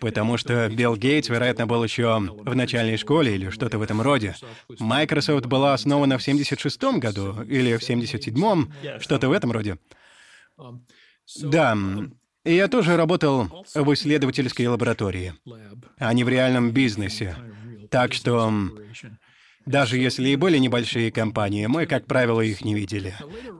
Потому 0.00 0.36
что 0.36 0.68
Билл 0.68 0.96
Гейтс, 0.96 1.28
вероятно, 1.28 1.66
был 1.66 1.82
еще 1.82 2.18
в 2.18 2.54
начальной 2.54 2.96
школе 2.96 3.34
или 3.34 3.50
что-то 3.50 3.78
в 3.78 3.82
этом 3.82 4.00
роде. 4.00 4.34
Microsoft 4.78 5.46
была 5.46 5.74
основана 5.74 6.18
в 6.18 6.22
76 6.22 6.82
году 6.98 7.42
или 7.42 7.76
в 7.76 7.82
77-м, 7.82 8.72
что-то 9.00 9.28
в 9.28 9.32
этом 9.32 9.52
роде. 9.52 9.78
Да, 11.42 11.76
я 12.52 12.68
тоже 12.68 12.96
работал 12.96 13.64
в 13.74 13.94
исследовательской 13.94 14.66
лаборатории, 14.66 15.34
а 15.98 16.12
не 16.12 16.24
в 16.24 16.28
реальном 16.28 16.70
бизнесе. 16.70 17.36
Так 17.90 18.12
что 18.12 18.52
даже 19.64 19.98
если 19.98 20.28
и 20.28 20.36
были 20.36 20.58
небольшие 20.58 21.10
компании, 21.10 21.66
мы, 21.66 21.86
как 21.86 22.06
правило, 22.06 22.40
их 22.40 22.64
не 22.64 22.74
видели. 22.74 23.14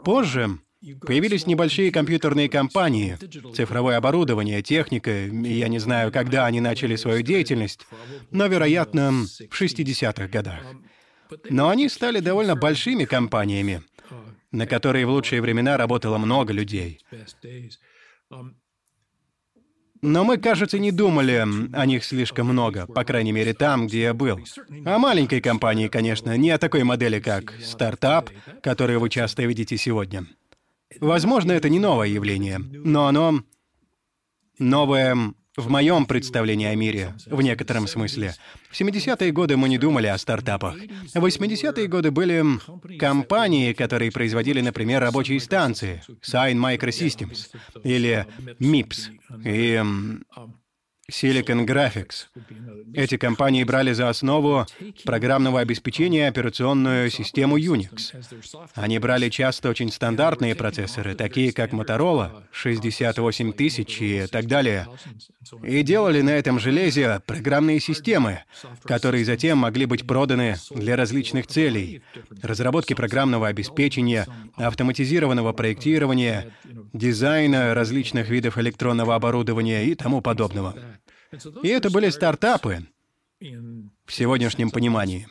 Позже 0.05 0.59
появились 1.01 1.47
небольшие 1.47 1.91
компьютерные 1.91 2.49
компании, 2.49 3.19
цифровое 3.55 3.97
оборудование, 3.97 4.63
техника, 4.63 5.11
я 5.11 5.69
не 5.69 5.79
знаю, 5.79 6.13
когда 6.13 6.47
они 6.47 6.61
начали 6.61 6.97
свою 6.97 7.23
деятельность, 7.23 7.87
но, 8.31 8.47
вероятно, 8.47 9.11
в 9.51 9.61
60-х 9.61 10.29
годах. 10.29 10.61
Но 11.51 11.71
они 11.71 11.89
стали 11.89 12.21
довольно 12.21 12.55
большими 12.55 13.05
компаниями, 13.05 13.83
на 14.53 14.67
которые 14.67 15.07
в 15.07 15.11
лучшие 15.11 15.43
времена 15.43 15.77
работало 15.77 16.19
много 16.19 16.53
людей. 16.53 17.01
Но 20.07 20.23
мы, 20.23 20.39
кажется, 20.39 20.79
не 20.79 20.93
думали 20.93 21.45
о 21.73 21.85
них 21.85 22.05
слишком 22.05 22.47
много, 22.47 22.87
по 22.87 23.03
крайней 23.03 23.33
мере, 23.33 23.55
там, 23.55 23.89
где 23.89 24.03
я 24.03 24.15
был. 24.15 24.39
О 24.85 24.99
маленькой 24.99 25.41
компании, 25.41 25.89
конечно, 25.89 26.37
не 26.37 26.51
о 26.51 26.59
такой 26.59 26.85
модели, 26.85 27.19
как 27.19 27.53
стартап, 27.61 28.31
которую 28.63 29.01
вы 29.01 29.11
часто 29.11 29.43
видите 29.43 29.77
сегодня. 29.77 30.25
Возможно, 31.01 31.51
это 31.51 31.69
не 31.69 31.81
новое 31.81 32.07
явление, 32.07 32.59
но 32.61 33.09
оно 33.09 33.43
новое 34.61 35.35
в 35.57 35.69
моем 35.71 36.07
представлении 36.07 36.67
о 36.67 36.75
мире, 36.75 37.15
в 37.27 37.41
некотором 37.43 37.87
смысле. 37.87 38.35
В 38.71 38.81
70-е 38.81 39.33
годы 39.33 39.57
мы 39.57 39.69
не 39.69 39.79
думали 39.79 40.07
о 40.07 40.19
стартапах. 40.19 40.77
В 41.15 41.25
80-е 41.25 41.87
годы 41.87 42.11
были 42.11 42.45
компании, 42.99 43.73
которые 43.73 44.11
производили, 44.11 44.61
например, 44.61 45.01
рабочие 45.01 45.41
станции, 45.41 46.03
Sign 46.23 46.57
Microsystems 46.57 47.49
или 47.85 48.27
MIPS. 48.61 49.11
И 49.45 49.83
Silicon 51.09 51.65
Graphics. 51.65 52.27
Эти 52.93 53.17
компании 53.17 53.63
брали 53.63 53.93
за 53.93 54.09
основу 54.09 54.67
программного 55.05 55.61
обеспечения 55.61 56.27
операционную 56.27 57.11
систему 57.11 57.57
Unix. 57.59 58.13
Они 58.75 58.99
брали 58.99 59.29
часто 59.29 59.69
очень 59.69 59.93
стандартные 59.93 60.57
процессоры, 60.57 61.15
такие 61.15 61.53
как 61.53 61.73
Motorola 61.73 62.43
68 62.51 63.53
тысяч 63.53 64.03
и 64.03 64.27
так 64.27 64.47
далее, 64.47 64.89
и 65.63 65.83
делали 65.83 66.23
на 66.23 66.31
этом 66.31 66.59
железе 66.59 67.21
программные 67.25 67.79
системы, 67.79 68.43
которые 68.83 69.25
затем 69.25 69.59
могли 69.59 69.87
быть 69.87 70.09
проданы 70.09 70.57
для 70.71 70.97
различных 70.97 71.47
целей— 71.47 72.03
разработки 72.43 72.95
программного 72.95 73.47
обеспечения, 73.47 74.27
автоматизированного 74.57 75.53
проектирования, 75.53 76.53
дизайна 76.93 77.75
различных 77.75 78.29
видов 78.29 78.59
электронного 78.59 79.15
оборудования 79.15 79.85
и 79.85 79.95
тому 79.95 80.21
подобного. 80.21 80.75
И 81.63 81.69
это 81.69 81.91
были 81.91 82.09
стартапы 82.11 82.87
в 83.41 84.13
сегодняшнем 84.13 84.71
понимании, 84.71 85.29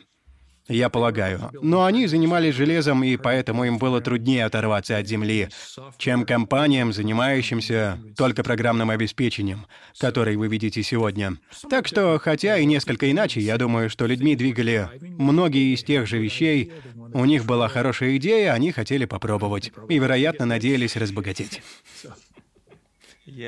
я 0.68 0.88
полагаю. 0.88 1.50
Но 1.62 1.84
они 1.84 2.06
занимались 2.08 2.54
железом, 2.54 3.04
и 3.04 3.16
поэтому 3.16 3.64
им 3.64 3.78
было 3.78 4.00
труднее 4.00 4.44
оторваться 4.44 4.98
от 4.98 5.06
земли, 5.06 5.48
чем 5.96 6.26
компаниям, 6.26 6.92
занимающимся 6.92 8.00
только 8.16 8.42
программным 8.42 8.90
обеспечением, 8.90 9.66
который 9.98 10.36
вы 10.36 10.48
видите 10.48 10.82
сегодня. 10.82 11.36
Так 11.70 11.86
что, 11.86 12.18
хотя 12.18 12.58
и 12.58 12.64
несколько 12.64 13.10
иначе, 13.10 13.40
я 13.40 13.58
думаю, 13.58 13.88
что 13.88 14.06
людьми 14.06 14.34
двигали 14.34 14.88
многие 15.00 15.72
из 15.72 15.84
тех 15.84 16.06
же 16.08 16.18
вещей, 16.18 16.72
у 17.14 17.24
них 17.24 17.44
была 17.44 17.68
хорошая 17.68 18.16
идея, 18.16 18.52
они 18.52 18.72
хотели 18.72 19.04
попробовать, 19.04 19.72
и, 19.88 19.98
вероятно, 19.98 20.46
надеялись 20.46 20.96
разбогатеть. 20.96 21.62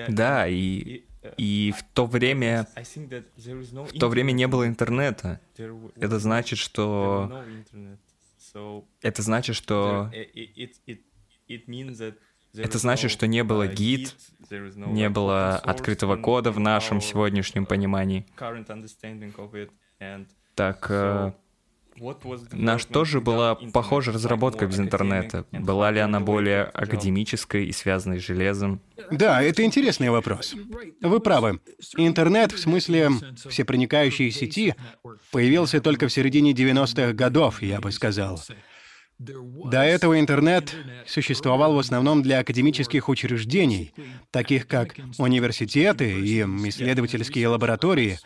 Да, 0.08 0.46
и 0.46 1.02
и 1.36 1.74
в 1.76 1.82
то 1.94 2.06
время, 2.06 2.66
в 2.74 3.98
то 3.98 4.08
время 4.08 4.32
не 4.32 4.46
было 4.46 4.66
интернета. 4.66 5.40
Это 5.96 6.18
значит, 6.18 6.58
что... 6.58 7.44
Это 9.02 9.22
значит, 9.22 9.56
что... 9.56 10.10
Это 12.54 12.78
значит, 12.78 13.10
что 13.10 13.26
не 13.26 13.44
было 13.44 13.66
гид, 13.66 14.16
не 14.50 15.08
было 15.08 15.56
открытого 15.56 16.16
кода 16.16 16.50
в 16.50 16.58
нашем 16.58 17.00
сегодняшнем 17.00 17.66
понимании. 17.66 18.26
Так, 20.54 20.90
Наш 22.52 22.84
тоже 22.84 23.20
была 23.20 23.54
похожая 23.54 24.14
разработка 24.14 24.66
без 24.66 24.78
интернета. 24.78 25.44
Была 25.52 25.90
ли 25.90 26.00
она 26.00 26.20
более 26.20 26.64
академической 26.64 27.66
и 27.66 27.72
связанной 27.72 28.20
с 28.20 28.24
железом? 28.24 28.80
Да, 29.10 29.42
это 29.42 29.62
интересный 29.64 30.10
вопрос. 30.10 30.54
Вы 31.00 31.20
правы. 31.20 31.60
Интернет, 31.96 32.52
в 32.52 32.58
смысле 32.58 33.10
всепроникающей 33.48 34.30
сети, 34.30 34.74
появился 35.30 35.80
только 35.80 36.08
в 36.08 36.12
середине 36.12 36.52
90-х 36.52 37.12
годов, 37.12 37.62
я 37.62 37.80
бы 37.80 37.92
сказал. 37.92 38.40
До 39.18 39.82
этого 39.82 40.20
интернет 40.20 40.74
существовал 41.06 41.74
в 41.74 41.78
основном 41.78 42.22
для 42.22 42.38
академических 42.38 43.08
учреждений, 43.08 43.92
таких 44.30 44.68
как 44.68 44.94
университеты 45.18 46.20
и 46.20 46.42
исследовательские 46.42 47.48
лаборатории, 47.48 48.18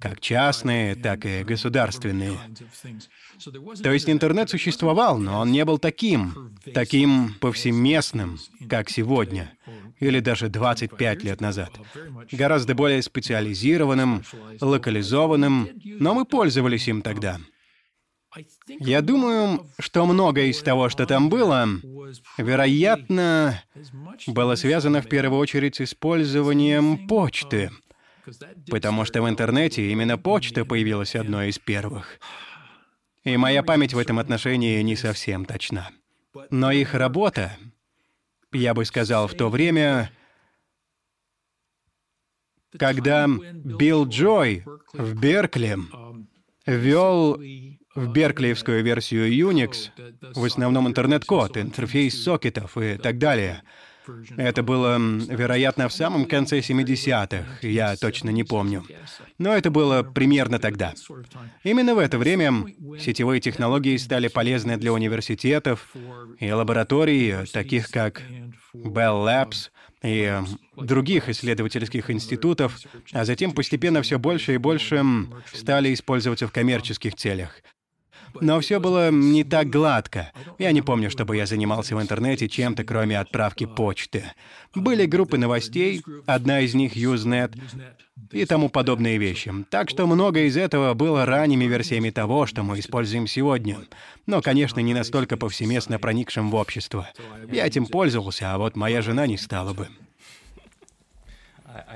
как 0.00 0.20
частные, 0.20 0.96
так 0.96 1.24
и 1.24 1.44
государственные. 1.44 2.36
То 3.82 3.92
есть 3.92 4.08
интернет 4.08 4.50
существовал, 4.50 5.18
но 5.18 5.40
он 5.40 5.52
не 5.52 5.64
был 5.64 5.78
таким, 5.78 6.54
таким 6.74 7.34
повсеместным, 7.40 8.38
как 8.68 8.90
сегодня, 8.90 9.52
или 9.98 10.20
даже 10.20 10.48
25 10.48 11.24
лет 11.24 11.40
назад. 11.40 11.70
Гораздо 12.32 12.74
более 12.74 13.02
специализированным, 13.02 14.22
локализованным, 14.60 15.68
но 15.84 16.14
мы 16.14 16.24
пользовались 16.24 16.88
им 16.88 17.02
тогда. 17.02 17.38
Я 18.78 19.02
думаю, 19.02 19.66
что 19.80 20.06
многое 20.06 20.46
из 20.46 20.62
того, 20.62 20.88
что 20.88 21.04
там 21.04 21.28
было, 21.28 21.66
вероятно, 22.38 23.62
было 24.28 24.54
связано 24.54 25.02
в 25.02 25.08
первую 25.08 25.40
очередь 25.40 25.76
с 25.76 25.80
использованием 25.80 27.08
почты, 27.08 27.70
потому 28.70 29.04
что 29.04 29.22
в 29.22 29.28
интернете 29.28 29.90
именно 29.90 30.16
почта 30.16 30.64
появилась 30.64 31.16
одной 31.16 31.48
из 31.48 31.58
первых. 31.58 32.20
И 33.24 33.36
моя 33.36 33.62
память 33.62 33.92
в 33.92 33.98
этом 33.98 34.18
отношении 34.18 34.80
не 34.82 34.96
совсем 34.96 35.44
точна. 35.44 35.90
Но 36.50 36.70
их 36.72 36.94
работа, 36.94 37.56
я 38.52 38.72
бы 38.72 38.84
сказал, 38.84 39.28
в 39.28 39.34
то 39.34 39.50
время, 39.50 40.10
когда 42.78 43.26
Билл 43.26 44.06
Джой 44.06 44.64
в 44.92 45.20
Беркли 45.20 45.76
вел 46.66 47.36
в 47.94 48.12
берклиевскую 48.12 48.82
версию 48.82 49.30
Unix 49.32 49.90
в 50.34 50.44
основном 50.44 50.88
интернет-код, 50.88 51.56
интерфейс 51.56 52.22
сокетов 52.22 52.78
и 52.78 52.96
так 52.96 53.18
далее— 53.18 53.62
это 54.36 54.62
было, 54.62 54.98
вероятно, 54.98 55.88
в 55.88 55.92
самом 55.92 56.24
конце 56.26 56.60
70-х, 56.60 57.66
я 57.66 57.96
точно 57.96 58.30
не 58.30 58.44
помню. 58.44 58.84
Но 59.38 59.54
это 59.54 59.70
было 59.70 60.02
примерно 60.02 60.58
тогда. 60.58 60.94
Именно 61.64 61.94
в 61.94 61.98
это 61.98 62.18
время 62.18 62.66
сетевые 62.98 63.40
технологии 63.40 63.96
стали 63.96 64.28
полезны 64.28 64.76
для 64.76 64.92
университетов 64.92 65.94
и 66.38 66.50
лабораторий, 66.50 67.46
таких 67.52 67.90
как 67.90 68.22
Bell 68.74 69.24
Labs 69.24 69.70
и 70.02 70.40
других 70.76 71.28
исследовательских 71.28 72.10
институтов, 72.10 72.78
а 73.12 73.24
затем 73.24 73.52
постепенно 73.52 74.02
все 74.02 74.18
больше 74.18 74.54
и 74.54 74.58
больше 74.58 75.04
стали 75.52 75.92
использоваться 75.92 76.46
в 76.46 76.52
коммерческих 76.52 77.14
целях. 77.16 77.62
Но 78.40 78.60
все 78.60 78.80
было 78.80 79.10
не 79.10 79.44
так 79.44 79.68
гладко. 79.70 80.32
Я 80.58 80.72
не 80.72 80.82
помню, 80.82 81.10
чтобы 81.10 81.36
я 81.36 81.46
занимался 81.46 81.96
в 81.96 82.02
интернете 82.02 82.48
чем-то, 82.48 82.84
кроме 82.84 83.18
отправки 83.18 83.66
почты. 83.66 84.24
Были 84.74 85.06
группы 85.06 85.38
новостей, 85.38 86.02
одна 86.26 86.60
из 86.60 86.74
них 86.74 86.96
Usenet, 86.96 87.58
и 88.30 88.44
тому 88.44 88.68
подобные 88.68 89.18
вещи. 89.18 89.52
Так 89.70 89.90
что 89.90 90.06
многое 90.06 90.44
из 90.44 90.56
этого 90.56 90.94
было 90.94 91.24
ранними 91.24 91.64
версиями 91.64 92.10
того, 92.10 92.46
что 92.46 92.62
мы 92.62 92.78
используем 92.78 93.26
сегодня. 93.26 93.78
Но, 94.26 94.40
конечно, 94.40 94.80
не 94.80 94.94
настолько 94.94 95.36
повсеместно 95.36 95.98
проникшим 95.98 96.50
в 96.50 96.54
общество. 96.54 97.08
Я 97.50 97.66
этим 97.66 97.86
пользовался, 97.86 98.54
а 98.54 98.58
вот 98.58 98.76
моя 98.76 99.02
жена 99.02 99.26
не 99.26 99.36
стала 99.36 99.72
бы. 99.72 99.88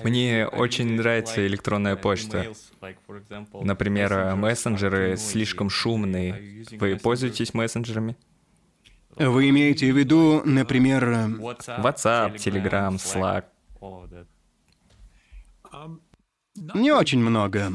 Мне 0.03 0.47
очень 0.47 0.93
нравится 0.93 1.47
электронная 1.47 1.97
почта. 1.97 2.53
Например, 3.53 4.35
мессенджеры 4.37 5.17
слишком 5.17 5.71
шумные. 5.71 6.65
Вы 6.73 6.97
пользуетесь 6.97 7.55
мессенджерами? 7.55 8.17
Вы 9.17 9.49
имеете 9.51 9.93
в 9.93 9.97
виду, 9.97 10.43
например... 10.45 11.05
WhatsApp, 11.05 12.37
Telegram, 12.37 12.97
Slack. 12.97 13.45
Не 16.75 16.93
очень 16.93 17.21
много. 17.21 17.73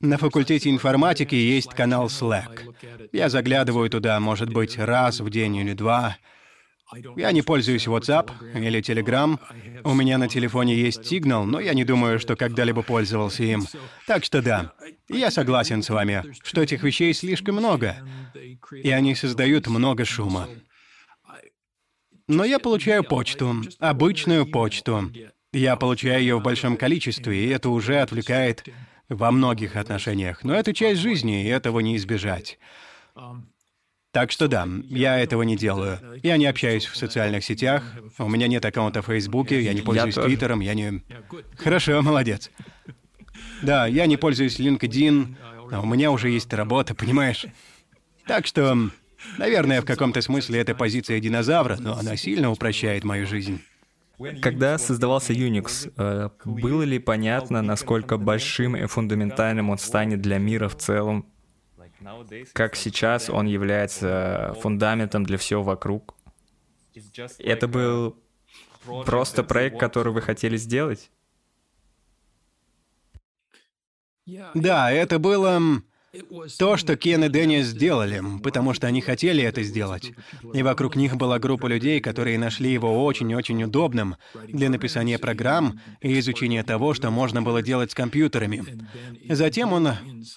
На 0.00 0.18
факультете 0.18 0.70
информатики 0.70 1.34
есть 1.34 1.74
канал 1.74 2.06
Slack. 2.06 2.74
Я 3.12 3.28
заглядываю 3.28 3.88
туда, 3.88 4.18
может 4.18 4.52
быть, 4.52 4.76
раз 4.78 5.20
в 5.20 5.30
день 5.30 5.56
или 5.56 5.74
два. 5.74 6.16
Я 7.16 7.32
не 7.32 7.42
пользуюсь 7.42 7.86
WhatsApp 7.86 8.30
или 8.54 8.80
Telegram. 8.80 9.38
У 9.84 9.94
меня 9.94 10.18
на 10.18 10.28
телефоне 10.28 10.76
есть 10.76 11.00
Signal, 11.00 11.44
но 11.44 11.60
я 11.60 11.74
не 11.74 11.84
думаю, 11.84 12.18
что 12.18 12.36
когда-либо 12.36 12.82
пользовался 12.82 13.44
им. 13.44 13.66
Так 14.06 14.24
что 14.24 14.42
да, 14.42 14.72
я 15.08 15.30
согласен 15.30 15.82
с 15.82 15.90
вами, 15.90 16.24
что 16.42 16.62
этих 16.62 16.82
вещей 16.82 17.12
слишком 17.14 17.56
много, 17.56 17.96
и 18.72 18.90
они 18.90 19.14
создают 19.14 19.66
много 19.66 20.04
шума. 20.04 20.48
Но 22.28 22.44
я 22.44 22.58
получаю 22.58 23.04
почту, 23.04 23.62
обычную 23.78 24.46
почту. 24.46 25.10
Я 25.52 25.76
получаю 25.76 26.20
ее 26.20 26.38
в 26.38 26.42
большом 26.42 26.76
количестве, 26.76 27.44
и 27.44 27.48
это 27.48 27.68
уже 27.68 28.00
отвлекает 28.00 28.64
во 29.08 29.30
многих 29.30 29.76
отношениях. 29.76 30.44
Но 30.44 30.54
это 30.54 30.72
часть 30.72 31.00
жизни, 31.00 31.44
и 31.44 31.48
этого 31.48 31.80
не 31.80 31.96
избежать. 31.96 32.58
Так 34.12 34.30
что 34.30 34.46
да, 34.46 34.68
я 34.88 35.18
этого 35.18 35.42
не 35.42 35.56
делаю. 35.56 35.98
Я 36.22 36.36
не 36.36 36.46
общаюсь 36.46 36.84
в 36.84 36.96
социальных 36.96 37.44
сетях, 37.44 37.82
у 38.18 38.28
меня 38.28 38.46
нет 38.46 38.64
аккаунта 38.64 39.00
в 39.00 39.06
Фейсбуке, 39.06 39.60
я 39.62 39.72
не 39.72 39.80
пользуюсь 39.80 40.16
я 40.16 40.22
Твиттером, 40.22 40.60
я 40.60 40.74
не... 40.74 41.02
Хорошо, 41.56 42.02
молодец. 42.02 42.50
Да, 43.62 43.86
я 43.86 44.06
не 44.06 44.18
пользуюсь 44.18 44.60
LinkedIn, 44.60 45.36
у 45.82 45.86
меня 45.86 46.10
уже 46.10 46.28
есть 46.28 46.52
работа, 46.52 46.94
понимаешь? 46.94 47.46
Так 48.26 48.46
что 48.46 48.90
Наверное, 49.38 49.80
в 49.80 49.84
каком-то 49.84 50.20
смысле 50.20 50.60
это 50.60 50.74
позиция 50.74 51.20
динозавра, 51.20 51.76
но 51.78 51.96
она 51.96 52.16
сильно 52.16 52.50
упрощает 52.50 53.04
мою 53.04 53.26
жизнь. 53.26 53.60
Когда 54.40 54.78
создавался 54.78 55.32
Unix, 55.32 55.92
э, 55.96 56.30
было 56.44 56.82
ли 56.82 56.98
понятно, 56.98 57.62
насколько 57.62 58.18
большим 58.18 58.76
и 58.76 58.86
фундаментальным 58.86 59.70
он 59.70 59.78
станет 59.78 60.20
для 60.20 60.38
мира 60.38 60.68
в 60.68 60.76
целом? 60.76 61.26
Как 62.52 62.76
сейчас 62.76 63.30
он 63.30 63.46
является 63.46 64.56
фундаментом 64.60 65.24
для 65.24 65.38
всего 65.38 65.62
вокруг? 65.62 66.14
Это 67.38 67.68
был 67.68 68.16
просто 69.04 69.42
проект, 69.44 69.78
который 69.78 70.12
вы 70.12 70.22
хотели 70.22 70.56
сделать? 70.56 71.10
Да, 74.54 74.90
это 74.90 75.18
было 75.18 75.60
то, 76.58 76.76
что 76.76 76.94
Кен 76.94 77.24
и 77.24 77.28
Дэнни 77.30 77.62
сделали, 77.62 78.22
потому 78.42 78.74
что 78.74 78.86
они 78.86 79.00
хотели 79.00 79.42
это 79.42 79.62
сделать. 79.62 80.12
И 80.52 80.62
вокруг 80.62 80.94
них 80.94 81.16
была 81.16 81.38
группа 81.38 81.66
людей, 81.66 82.00
которые 82.00 82.38
нашли 82.38 82.70
его 82.70 83.02
очень-очень 83.04 83.64
удобным 83.64 84.16
для 84.46 84.68
написания 84.68 85.18
программ 85.18 85.80
и 86.02 86.18
изучения 86.18 86.62
того, 86.64 86.92
что 86.92 87.10
можно 87.10 87.40
было 87.40 87.62
делать 87.62 87.92
с 87.92 87.94
компьютерами. 87.94 88.62
Затем 89.26 89.72
он 89.72 89.88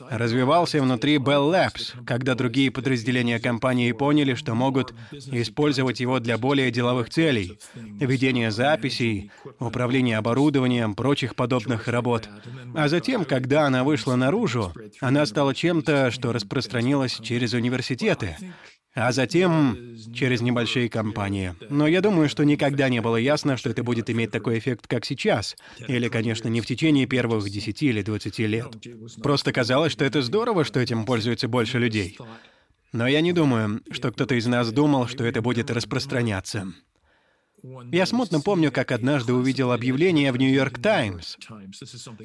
развивался 0.10 0.82
внутри 0.82 1.18
Bell 1.18 1.52
Labs, 1.52 2.06
когда 2.06 2.36
другие 2.36 2.72
подразделения 2.72 3.40
компании 3.40 3.92
поняли, 3.92 4.36
что 4.36 4.56
могут 4.56 4.94
использовать 5.12 6.00
его 6.00 6.22
для 6.22 6.38
более 6.38 6.72
деловых 6.72 7.10
целей— 7.10 7.60
ведения 8.00 8.50
записей, 8.50 9.30
управления 9.60 10.18
оборудованием, 10.18 10.96
прочих 10.96 11.36
подобных 11.36 11.90
работ. 11.90 12.30
А 12.76 12.88
затем, 12.88 13.26
когда 13.26 13.66
она 13.66 13.84
вышла 13.84 14.16
наружу, 14.16 14.74
она 15.02 15.26
стала 15.26 15.54
чем-то, 15.66 16.12
что 16.12 16.32
распространилось 16.32 17.20
через 17.24 17.54
университеты, 17.54 18.38
а 18.94 19.12
затем 19.12 19.98
через 20.14 20.42
небольшие 20.42 20.90
компании. 20.90 21.56
Но 21.72 21.88
я 21.88 22.02
думаю, 22.02 22.30
что 22.30 22.44
никогда 22.44 22.88
не 22.88 23.02
было 23.02 23.16
ясно, 23.16 23.58
что 23.58 23.72
это 23.72 23.84
будет 23.84 24.12
иметь 24.12 24.30
такой 24.30 24.60
эффект, 24.60 24.86
как 24.86 25.06
сейчас. 25.06 25.56
Или, 25.88 26.08
конечно, 26.08 26.50
не 26.50 26.62
в 26.62 26.68
течение 26.68 27.08
первых 27.08 27.50
10 27.50 27.82
или 27.82 28.04
20 28.04 28.40
лет. 28.40 28.68
Просто 29.24 29.52
казалось, 29.52 29.92
что 29.92 30.06
это 30.06 30.22
здорово, 30.22 30.66
что 30.66 30.80
этим 30.80 31.04
пользуется 31.04 31.48
больше 31.48 31.80
людей. 31.80 32.16
Но 32.94 33.08
я 33.08 33.22
не 33.22 33.34
думаю, 33.34 33.82
что 33.90 34.12
кто-то 34.12 34.36
из 34.36 34.46
нас 34.46 34.72
думал, 34.72 35.08
что 35.08 35.24
это 35.24 35.42
будет 35.42 35.72
распространяться. 35.72 36.72
Я 37.92 38.06
смутно 38.06 38.42
помню, 38.42 38.72
как 38.72 38.92
однажды 38.92 39.34
увидел 39.34 39.72
объявление 39.72 40.32
в 40.32 40.38
«Нью-Йорк 40.38 40.80
Таймс». 40.80 41.38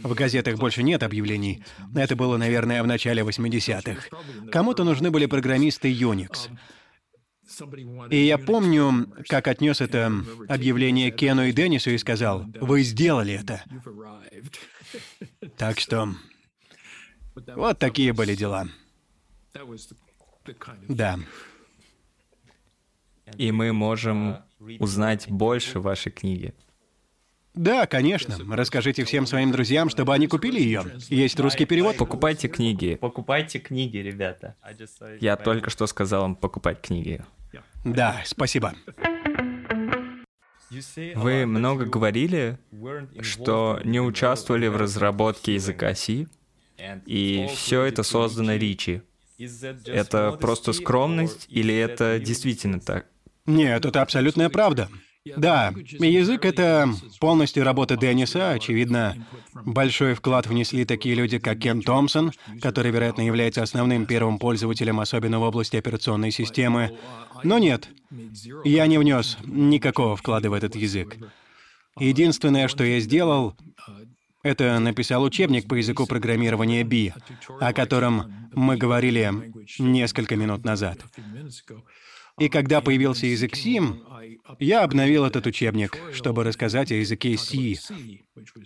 В 0.03 0.15
газетах 0.15 0.59
больше 0.59 0.83
нет 0.83 1.03
объявлений. 1.03 1.65
Это 1.95 2.17
было, 2.17 2.37
наверное, 2.37 2.83
в 2.83 2.87
начале 2.87 3.23
80-х. 3.23 4.09
Кому-то 4.51 4.85
нужны 4.85 5.11
были 5.11 5.27
программисты 5.27 5.93
Unix. 5.93 6.51
И 8.11 8.17
я 8.17 8.39
помню, 8.39 9.13
как 9.29 9.49
отнес 9.49 9.81
это 9.81 10.13
объявление 10.49 11.11
Кену 11.11 11.45
и 11.45 11.53
Деннису 11.53 11.91
и 11.91 11.99
сказал, 11.99 12.45
«Вы 12.61 12.83
сделали 12.83 13.35
это». 13.35 13.65
Так 15.57 15.81
что 15.81 16.15
вот 17.57 17.79
такие 17.79 18.13
были 18.13 18.35
дела. 18.35 18.69
Да. 20.89 21.19
И 23.37 23.53
мы 23.53 23.73
можем 23.73 24.39
узнать 24.79 25.29
больше 25.29 25.81
вашей 25.81 26.13
книги. 26.13 26.55
Да, 27.55 27.87
конечно. 27.87 28.37
Расскажите 28.55 29.05
всем 29.05 29.27
своим 29.27 29.51
друзьям, 29.51 29.89
чтобы 29.89 30.15
они 30.15 30.27
купили 30.29 30.61
ее. 30.61 30.85
Есть 31.09 31.39
русский 31.41 31.65
перевод. 31.65 31.97
Покупайте 31.97 32.49
книги. 32.49 32.95
Покупайте 32.95 33.59
книги, 33.59 33.99
ребята. 33.99 34.55
Я 35.21 35.37
только 35.37 35.71
что 35.71 35.87
сказал 35.87 36.23
вам 36.23 36.37
покупать 36.37 36.81
книги. 36.81 37.25
Да, 37.85 38.23
спасибо. 38.25 38.75
Вы 41.17 41.47
много 41.47 41.87
говорили, 41.87 42.59
что 43.21 43.81
не 43.85 44.01
участвовали 44.01 44.69
в 44.69 44.77
разработке 44.77 45.55
языка 45.55 45.95
C, 45.95 46.29
и 47.07 47.49
все 47.53 47.83
это 47.83 48.05
создано 48.05 48.55
Ричи. 48.55 49.03
Это 49.87 50.33
просто 50.33 50.73
скромность 50.73 51.47
или 51.49 51.75
это 51.75 52.21
действительно 52.21 52.79
так? 52.79 53.07
Нет, 53.51 53.85
это 53.85 54.03
абсолютная 54.03 54.49
правда. 54.49 54.89
Да, 55.37 55.75
язык— 55.99 56.45
это 56.47 56.89
полностью 57.21 57.63
работа 57.63 57.97
Денниса. 57.97 58.53
Очевидно, 58.53 59.27
большой 59.53 60.15
вклад 60.15 60.47
внесли 60.47 60.87
такие 60.87 61.15
люди, 61.15 61.39
как 61.39 61.59
Кен 61.59 61.83
Томпсон, 61.83 62.33
который, 62.63 62.91
вероятно, 62.91 63.23
является 63.23 63.63
основным 63.63 64.07
первым 64.07 64.39
пользователем, 64.39 64.99
особенно 64.99 65.39
в 65.39 65.43
области 65.43 65.77
операционной 65.77 66.31
системы. 66.31 66.97
Но 67.45 67.59
нет, 67.59 67.91
я 68.65 68.87
не 68.87 68.97
внес 68.97 69.37
никакого 69.45 70.17
вклада 70.17 70.49
в 70.49 70.55
этот 70.55 70.75
язык. 70.75 71.17
Единственное, 71.99 72.67
что 72.69 72.83
я 72.85 72.99
сделал, 73.01 73.55
это 74.43 74.79
написал 74.79 75.23
учебник 75.23 75.69
по 75.69 75.75
языку 75.75 76.07
программирования 76.07 76.83
B, 76.83 77.13
о 77.61 77.75
котором 77.75 78.49
мы 78.55 78.79
говорили 78.79 79.53
несколько 79.79 80.35
минут 80.37 80.65
назад. 80.65 81.01
И 82.41 82.49
когда 82.49 82.81
появился 82.81 83.27
язык 83.27 83.55
Сим, 83.55 84.03
я 84.59 84.83
обновил 84.83 85.25
этот 85.25 85.47
учебник, 85.47 85.97
чтобы 86.13 86.43
рассказать 86.45 86.91
о 86.91 86.97
языке 86.97 87.37
C, 87.37 87.75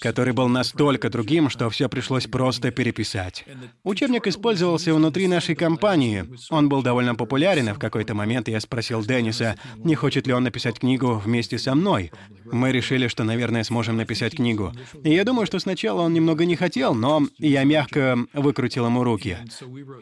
который 0.01 0.33
был 0.33 0.49
настолько 0.49 1.11
другим, 1.11 1.51
что 1.51 1.69
все 1.71 1.89
пришлось 1.89 2.27
просто 2.27 2.71
переписать. 2.71 3.45
Учебник 3.83 4.27
использовался 4.27 4.95
внутри 4.95 5.27
нашей 5.27 5.55
компании. 5.55 6.25
Он 6.51 6.69
был 6.69 6.83
довольно 6.83 7.15
популярен, 7.15 7.69
и 7.69 7.73
в 7.73 7.79
какой-то 7.79 8.15
момент 8.15 8.49
я 8.49 8.61
спросил 8.61 9.03
Денниса, 9.05 9.57
не 9.77 9.95
хочет 9.95 10.27
ли 10.27 10.33
он 10.33 10.45
написать 10.45 10.79
книгу 10.79 11.15
вместе 11.25 11.59
со 11.59 11.75
мной. 11.75 12.13
Мы 12.51 12.73
решили, 12.73 13.09
что, 13.09 13.25
наверное, 13.25 13.65
сможем 13.65 13.97
написать 13.97 14.37
книгу. 14.37 14.73
И 15.03 15.13
я 15.13 15.25
думаю, 15.25 15.47
что 15.47 15.59
сначала 15.59 16.03
он 16.03 16.13
немного 16.13 16.45
не 16.45 16.57
хотел, 16.57 16.95
но 16.95 17.23
я 17.39 17.65
мягко 17.65 18.19
выкрутил 18.33 18.87
ему 18.87 19.03
руки. 19.03 19.39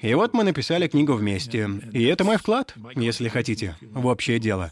И 0.01 0.15
вот 0.15 0.35
мы 0.35 0.45
написали 0.45 0.89
книгу 0.89 1.15
вместе. 1.15 1.69
И 1.93 2.03
это 2.05 2.25
мой 2.25 2.37
вклад, 2.37 2.75
если 2.95 3.29
хотите, 3.29 3.62
в 3.81 4.07
общее 4.07 4.39
дело. 4.39 4.71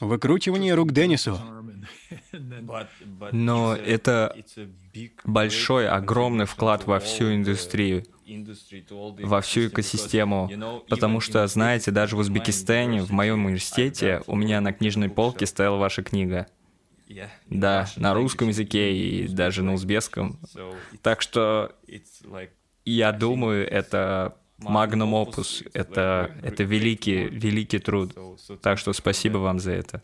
Выкручивание 0.00 0.74
рук 0.74 0.92
Деннису. 0.92 1.38
Но 3.32 3.74
это 3.74 4.36
большой, 5.24 5.88
огромный 5.88 6.46
вклад 6.46 6.86
во 6.86 6.98
всю 6.98 7.34
индустрию, 7.34 8.04
во 9.22 9.40
всю 9.40 9.68
экосистему. 9.68 10.82
Потому 10.88 11.20
что, 11.20 11.46
знаете, 11.46 11.90
даже 11.90 12.16
в 12.16 12.20
Узбекистане, 12.20 13.02
в 13.02 13.10
моем 13.10 13.44
университете, 13.44 14.22
у 14.26 14.36
меня 14.36 14.60
на 14.60 14.72
книжной 14.72 15.08
полке 15.08 15.46
стояла 15.46 15.76
ваша 15.76 16.02
книга. 16.02 16.46
Да, 17.48 17.88
на 17.96 18.14
русском 18.14 18.48
языке 18.48 18.94
и 18.94 19.28
даже 19.28 19.62
на 19.62 19.74
узбекском. 19.74 20.38
Так 21.02 21.22
что 21.22 21.74
я 22.84 23.12
думаю, 23.12 23.68
это 23.68 24.36
Magnum 24.62 25.12
Opus. 25.12 25.68
Это, 25.72 26.34
это 26.42 26.62
великий, 26.64 27.24
великий 27.28 27.78
труд. 27.78 28.12
Так 28.62 28.78
что 28.78 28.92
спасибо 28.92 29.38
вам 29.38 29.58
за 29.60 29.72
это. 29.72 30.02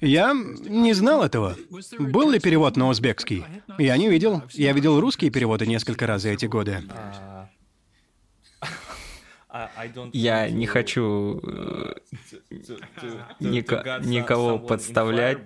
Я 0.00 0.32
не 0.32 0.92
знал 0.94 1.24
этого. 1.24 1.56
Был 1.98 2.30
ли 2.30 2.38
перевод 2.38 2.76
на 2.76 2.88
узбекский? 2.88 3.44
Я 3.78 3.96
не 3.96 4.08
видел. 4.08 4.42
Я 4.52 4.72
видел 4.72 5.00
русские 5.00 5.30
переводы 5.30 5.66
несколько 5.66 6.06
раз 6.06 6.22
за 6.22 6.30
эти 6.30 6.46
годы. 6.46 6.82
Я 10.12 10.50
не 10.50 10.66
хочу 10.66 11.40
э, 11.42 11.94
ника- 13.40 14.06
никого 14.06 14.58
подставлять, 14.58 15.38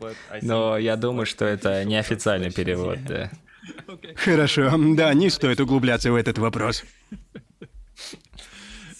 но 0.43 0.77
я 0.77 0.97
думаю, 0.97 1.25
что 1.25 1.45
это 1.45 1.85
неофициальный 1.85 2.51
перевод, 2.53 2.99
да. 3.05 3.31
Хорошо, 4.17 4.73
да, 4.97 5.15
не 5.15 5.31
стоит 5.31 5.61
углубляться 5.61 6.11
в 6.11 6.17
этот 6.17 6.39
вопрос. 6.39 6.85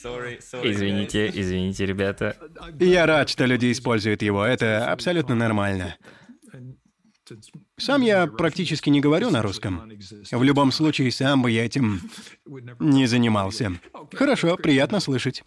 Извините, 0.05 1.31
извините, 1.33 1.87
ребята. 1.87 2.37
Я 2.81 3.07
рад, 3.07 3.29
что 3.29 3.45
люди 3.45 3.71
используют 3.71 4.23
его. 4.23 4.45
Это 4.45 4.91
абсолютно 4.91 5.37
нормально. 5.37 5.97
Сам 7.77 8.03
я 8.03 8.27
практически 8.27 8.91
не 8.91 9.01
говорю 9.01 9.31
на 9.31 9.43
русском. 9.43 9.93
В 10.31 10.43
любом 10.43 10.73
случае, 10.73 11.13
сам 11.13 11.43
бы 11.43 11.51
я 11.51 11.65
этим 11.65 12.01
не 12.81 13.07
занимался. 13.07 13.73
Хорошо, 14.13 14.57
приятно 14.57 15.01
слышать. 15.01 15.45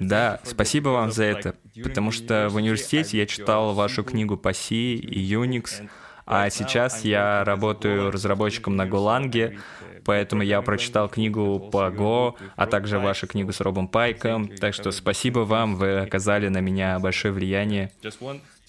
Да, 0.00 0.40
спасибо 0.44 0.90
вам 0.90 1.10
за 1.10 1.24
это, 1.24 1.56
потому 1.82 2.12
что 2.12 2.48
в 2.50 2.56
университете 2.56 3.18
я 3.18 3.26
читал 3.26 3.74
вашу 3.74 4.04
книгу 4.04 4.36
по 4.36 4.52
C 4.52 4.74
и 4.74 5.34
Unix, 5.34 5.88
а 6.26 6.48
сейчас 6.48 7.04
я 7.04 7.44
работаю 7.44 8.10
разработчиком 8.10 8.76
на 8.76 8.86
Голанге, 8.86 9.58
поэтому 10.04 10.42
я 10.42 10.62
прочитал 10.62 11.08
книгу 11.08 11.58
по 11.72 11.88
Go, 11.90 12.34
а 12.56 12.66
также 12.66 12.98
вашу 12.98 13.26
книгу 13.26 13.52
с 13.52 13.60
Робом 13.60 13.88
Пайком, 13.88 14.48
так 14.48 14.74
что 14.74 14.90
спасибо 14.92 15.40
вам, 15.40 15.76
вы 15.76 16.00
оказали 16.00 16.48
на 16.48 16.58
меня 16.58 16.98
большое 16.98 17.32
влияние. 17.32 17.92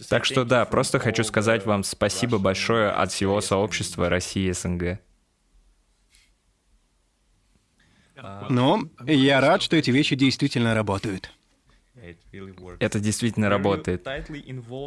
Так 0.10 0.26
что 0.26 0.44
да, 0.44 0.66
просто 0.66 1.00
хочу 1.00 1.24
сказать 1.24 1.66
вам 1.66 1.84
спасибо 1.84 2.38
большое 2.38 2.90
от 2.90 3.12
всего 3.12 3.42
сообщества 3.42 4.10
России 4.10 4.52
СНГ. 4.52 5.00
Ну, 8.50 8.90
я 9.06 9.42
рад, 9.42 9.62
что 9.62 9.76
эти 9.76 9.92
вещи 9.92 10.16
действительно 10.16 10.74
работают. 10.74 11.32
Это 12.80 13.00
действительно 13.00 13.50
работает. 13.50 14.06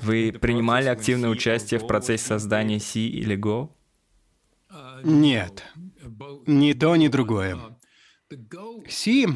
Вы 0.03 0.33
принимали 0.33 0.89
активное 0.89 1.31
участие 1.31 1.81
в 1.81 1.87
процессе 1.87 2.25
создания 2.25 2.79
C 2.81 3.01
или 3.01 3.37
Go? 3.37 3.71
Нет. 5.03 5.65
Ни 6.47 6.73
то, 6.73 6.97
ни 6.97 7.09
другое. 7.09 7.59
C, 8.89 9.27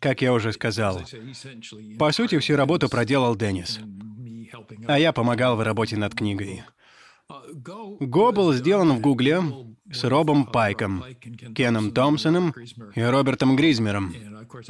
как 0.00 0.22
я 0.22 0.32
уже 0.32 0.52
сказал, 0.52 1.02
по 1.98 2.12
сути, 2.12 2.38
всю 2.38 2.56
работу 2.56 2.88
проделал 2.88 3.34
Деннис, 3.34 3.80
а 4.86 4.98
я 4.98 5.12
помогал 5.12 5.56
в 5.56 5.62
работе 5.62 5.96
над 5.96 6.14
книгой. 6.14 6.62
Go 7.54 8.32
был 8.32 8.52
сделан 8.52 8.92
в 8.92 9.00
Гугле 9.00 9.42
с 9.90 10.04
Робом 10.04 10.44
Пайком, 10.44 11.04
Кеном 11.54 11.90
Томпсоном 11.92 12.54
и 12.94 13.02
Робертом 13.02 13.56
Гризмером. 13.56 14.14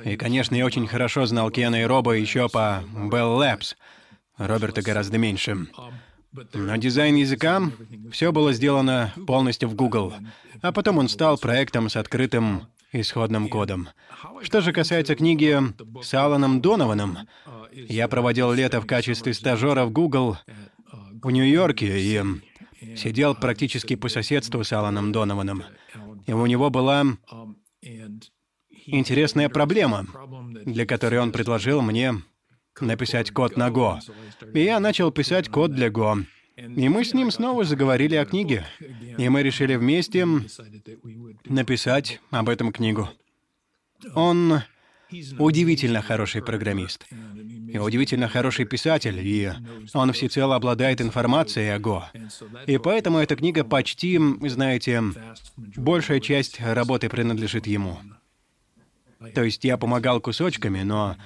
И, 0.04 0.16
конечно, 0.16 0.54
я 0.54 0.64
очень 0.64 0.86
хорошо 0.86 1.26
знал 1.26 1.50
Кена 1.50 1.82
и 1.82 1.84
Роба 1.84 2.12
еще 2.12 2.48
по 2.48 2.84
Bell 2.94 3.38
Labs. 3.38 3.74
Роберта 4.36 4.82
гораздо 4.82 5.18
меньше. 5.18 5.66
Но 6.52 6.76
дизайн 6.76 7.16
языка— 7.16 7.62
все 8.12 8.32
было 8.32 8.52
сделано 8.52 9.12
полностью 9.26 9.68
в 9.68 9.74
Google. 9.74 10.14
А 10.62 10.72
потом 10.72 10.98
он 10.98 11.08
стал 11.08 11.38
проектом 11.38 11.88
с 11.88 11.96
открытым 11.96 12.66
исходным 12.92 13.48
кодом. 13.48 13.88
Что 14.42 14.60
же 14.60 14.72
касается 14.72 15.14
книги 15.14 15.58
с 16.02 16.14
Аланом 16.14 16.60
Донованом, 16.60 17.18
я 17.72 18.08
проводил 18.08 18.52
лето 18.52 18.80
в 18.80 18.86
качестве 18.86 19.34
стажера 19.34 19.84
в 19.84 19.90
Google 19.90 20.38
в 21.22 21.30
Нью-Йорке 21.30 22.00
и 22.00 22.96
сидел 22.96 23.34
практически 23.34 23.96
по 23.96 24.08
соседству 24.08 24.62
с 24.62 24.72
Аланом 24.72 25.12
Донованом. 25.12 25.64
И 26.26 26.32
у 26.32 26.46
него 26.46 26.70
была 26.70 27.04
интересная 28.86 29.48
проблема, 29.48 30.06
для 30.64 30.86
которой 30.86 31.20
он 31.20 31.32
предложил 31.32 31.82
мне 31.82 32.14
написать 32.80 33.30
код 33.30 33.56
на 33.56 33.68
Go. 33.68 33.98
И 34.52 34.60
я 34.60 34.80
начал 34.80 35.10
писать 35.10 35.48
код 35.48 35.72
для 35.72 35.88
Go. 35.88 36.24
И 36.56 36.88
мы 36.88 37.04
с 37.04 37.14
ним 37.14 37.30
снова 37.30 37.64
заговорили 37.64 38.14
о 38.14 38.24
книге. 38.24 38.64
И 39.18 39.28
мы 39.28 39.42
решили 39.42 39.74
вместе 39.74 40.26
написать 41.44 42.20
об 42.30 42.48
этом 42.48 42.72
книгу. 42.72 43.08
Он 44.14 44.62
удивительно 45.38 46.02
хороший 46.02 46.42
программист 46.42 47.06
и 47.68 47.78
удивительно 47.78 48.28
хороший 48.28 48.64
писатель, 48.64 49.18
и 49.20 49.52
он 49.92 50.12
всецело 50.12 50.56
обладает 50.56 51.00
информацией 51.00 51.68
о 51.68 51.78
Го. 51.78 52.04
И 52.66 52.78
поэтому 52.78 53.18
эта 53.18 53.36
книга 53.36 53.64
почти, 53.64 54.18
знаете, 54.48 55.02
большая 55.56 56.20
часть 56.20 56.60
работы 56.60 57.08
принадлежит 57.08 57.66
ему. 57.66 57.98
То 59.34 59.42
есть 59.42 59.64
я 59.64 59.76
помогал 59.76 60.20
кусочками, 60.20 60.82
но 60.82 61.16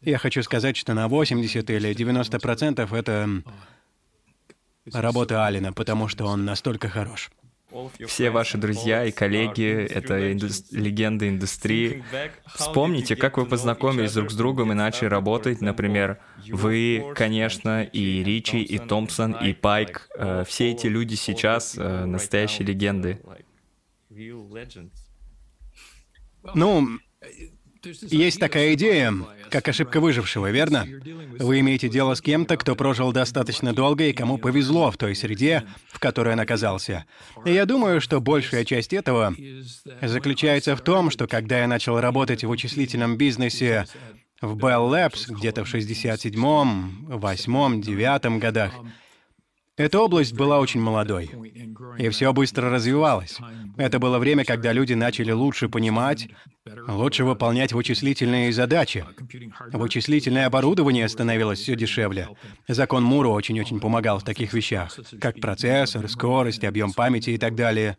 я 0.00 0.18
хочу 0.18 0.42
сказать, 0.42 0.76
что 0.76 0.94
на 0.94 1.08
80 1.08 1.68
или 1.70 1.94
90 1.94 2.38
процентов 2.38 2.92
это 2.92 3.28
работа 4.92 5.46
Алина, 5.46 5.72
потому 5.72 6.08
что 6.08 6.26
он 6.26 6.44
настолько 6.44 6.88
хорош. 6.88 7.30
Все 8.06 8.30
ваши 8.30 8.56
друзья 8.56 9.04
и 9.04 9.10
коллеги— 9.10 9.86
это 9.90 10.32
инду... 10.32 10.46
легенды 10.70 11.28
индустрии. 11.28 12.02
Вспомните, 12.46 13.14
как 13.14 13.36
вы 13.36 13.44
познакомились 13.44 14.14
друг 14.14 14.30
с 14.30 14.34
другом 14.34 14.72
и 14.72 14.74
начали 14.74 15.08
работать. 15.08 15.60
Например, 15.60 16.18
вы, 16.50 17.12
конечно, 17.14 17.82
и 17.82 18.24
Ричи, 18.24 18.62
и 18.62 18.78
Томпсон, 18.78 19.32
и 19.32 19.52
Пайк. 19.52 20.08
Э, 20.16 20.44
все 20.46 20.70
эти 20.70 20.86
люди 20.86 21.14
сейчас 21.14 21.76
э, 21.76 22.06
настоящие 22.06 22.66
легенды. 22.66 23.20
Ну, 26.54 26.88
есть 28.02 28.40
такая 28.40 28.74
идея, 28.74 29.14
как 29.50 29.68
ошибка 29.68 30.00
выжившего, 30.00 30.50
верно? 30.50 30.86
Вы 31.38 31.60
имеете 31.60 31.88
дело 31.88 32.14
с 32.14 32.20
кем-то, 32.20 32.56
кто 32.56 32.74
прожил 32.74 33.12
достаточно 33.12 33.72
долго 33.72 34.04
и 34.04 34.12
кому 34.12 34.38
повезло 34.38 34.90
в 34.90 34.96
той 34.96 35.14
среде, 35.14 35.64
в 35.88 35.98
которой 35.98 36.34
он 36.34 36.40
оказался. 36.40 37.06
И 37.44 37.52
я 37.52 37.64
думаю, 37.66 38.00
что 38.00 38.20
большая 38.20 38.64
часть 38.64 38.92
этого 38.92 39.34
заключается 40.02 40.76
в 40.76 40.80
том, 40.80 41.10
что 41.10 41.26
когда 41.26 41.60
я 41.60 41.68
начал 41.68 42.00
работать 42.00 42.44
в 42.44 42.48
вычислительном 42.48 43.16
бизнесе 43.16 43.86
в 44.40 44.56
Bell 44.56 44.88
Labs 44.90 45.26
где-то 45.28 45.64
в 45.64 45.74
67-м, 45.74 47.08
8-м, 47.08 47.80
9 47.80 48.38
годах, 48.38 48.72
эта 49.78 50.00
область 50.00 50.34
была 50.34 50.58
очень 50.58 50.80
молодой, 50.80 51.30
и 51.98 52.08
все 52.08 52.32
быстро 52.32 52.68
развивалось. 52.68 53.38
Это 53.76 54.00
было 54.00 54.18
время, 54.18 54.44
когда 54.44 54.72
люди 54.72 54.92
начали 54.94 55.30
лучше 55.30 55.68
понимать, 55.68 56.28
лучше 56.88 57.24
выполнять 57.24 57.72
вычислительные 57.72 58.52
задачи. 58.52 59.06
Вычислительное 59.72 60.46
оборудование 60.46 61.08
становилось 61.08 61.60
все 61.60 61.76
дешевле. 61.76 62.28
Закон 62.66 63.04
Мура 63.04 63.28
очень-очень 63.28 63.78
помогал 63.78 64.18
в 64.18 64.24
таких 64.24 64.52
вещах, 64.52 64.94
как 65.20 65.40
процессор, 65.40 66.08
скорость, 66.08 66.64
объем 66.64 66.92
памяти 66.92 67.30
и 67.30 67.38
так 67.38 67.54
далее. 67.54 67.96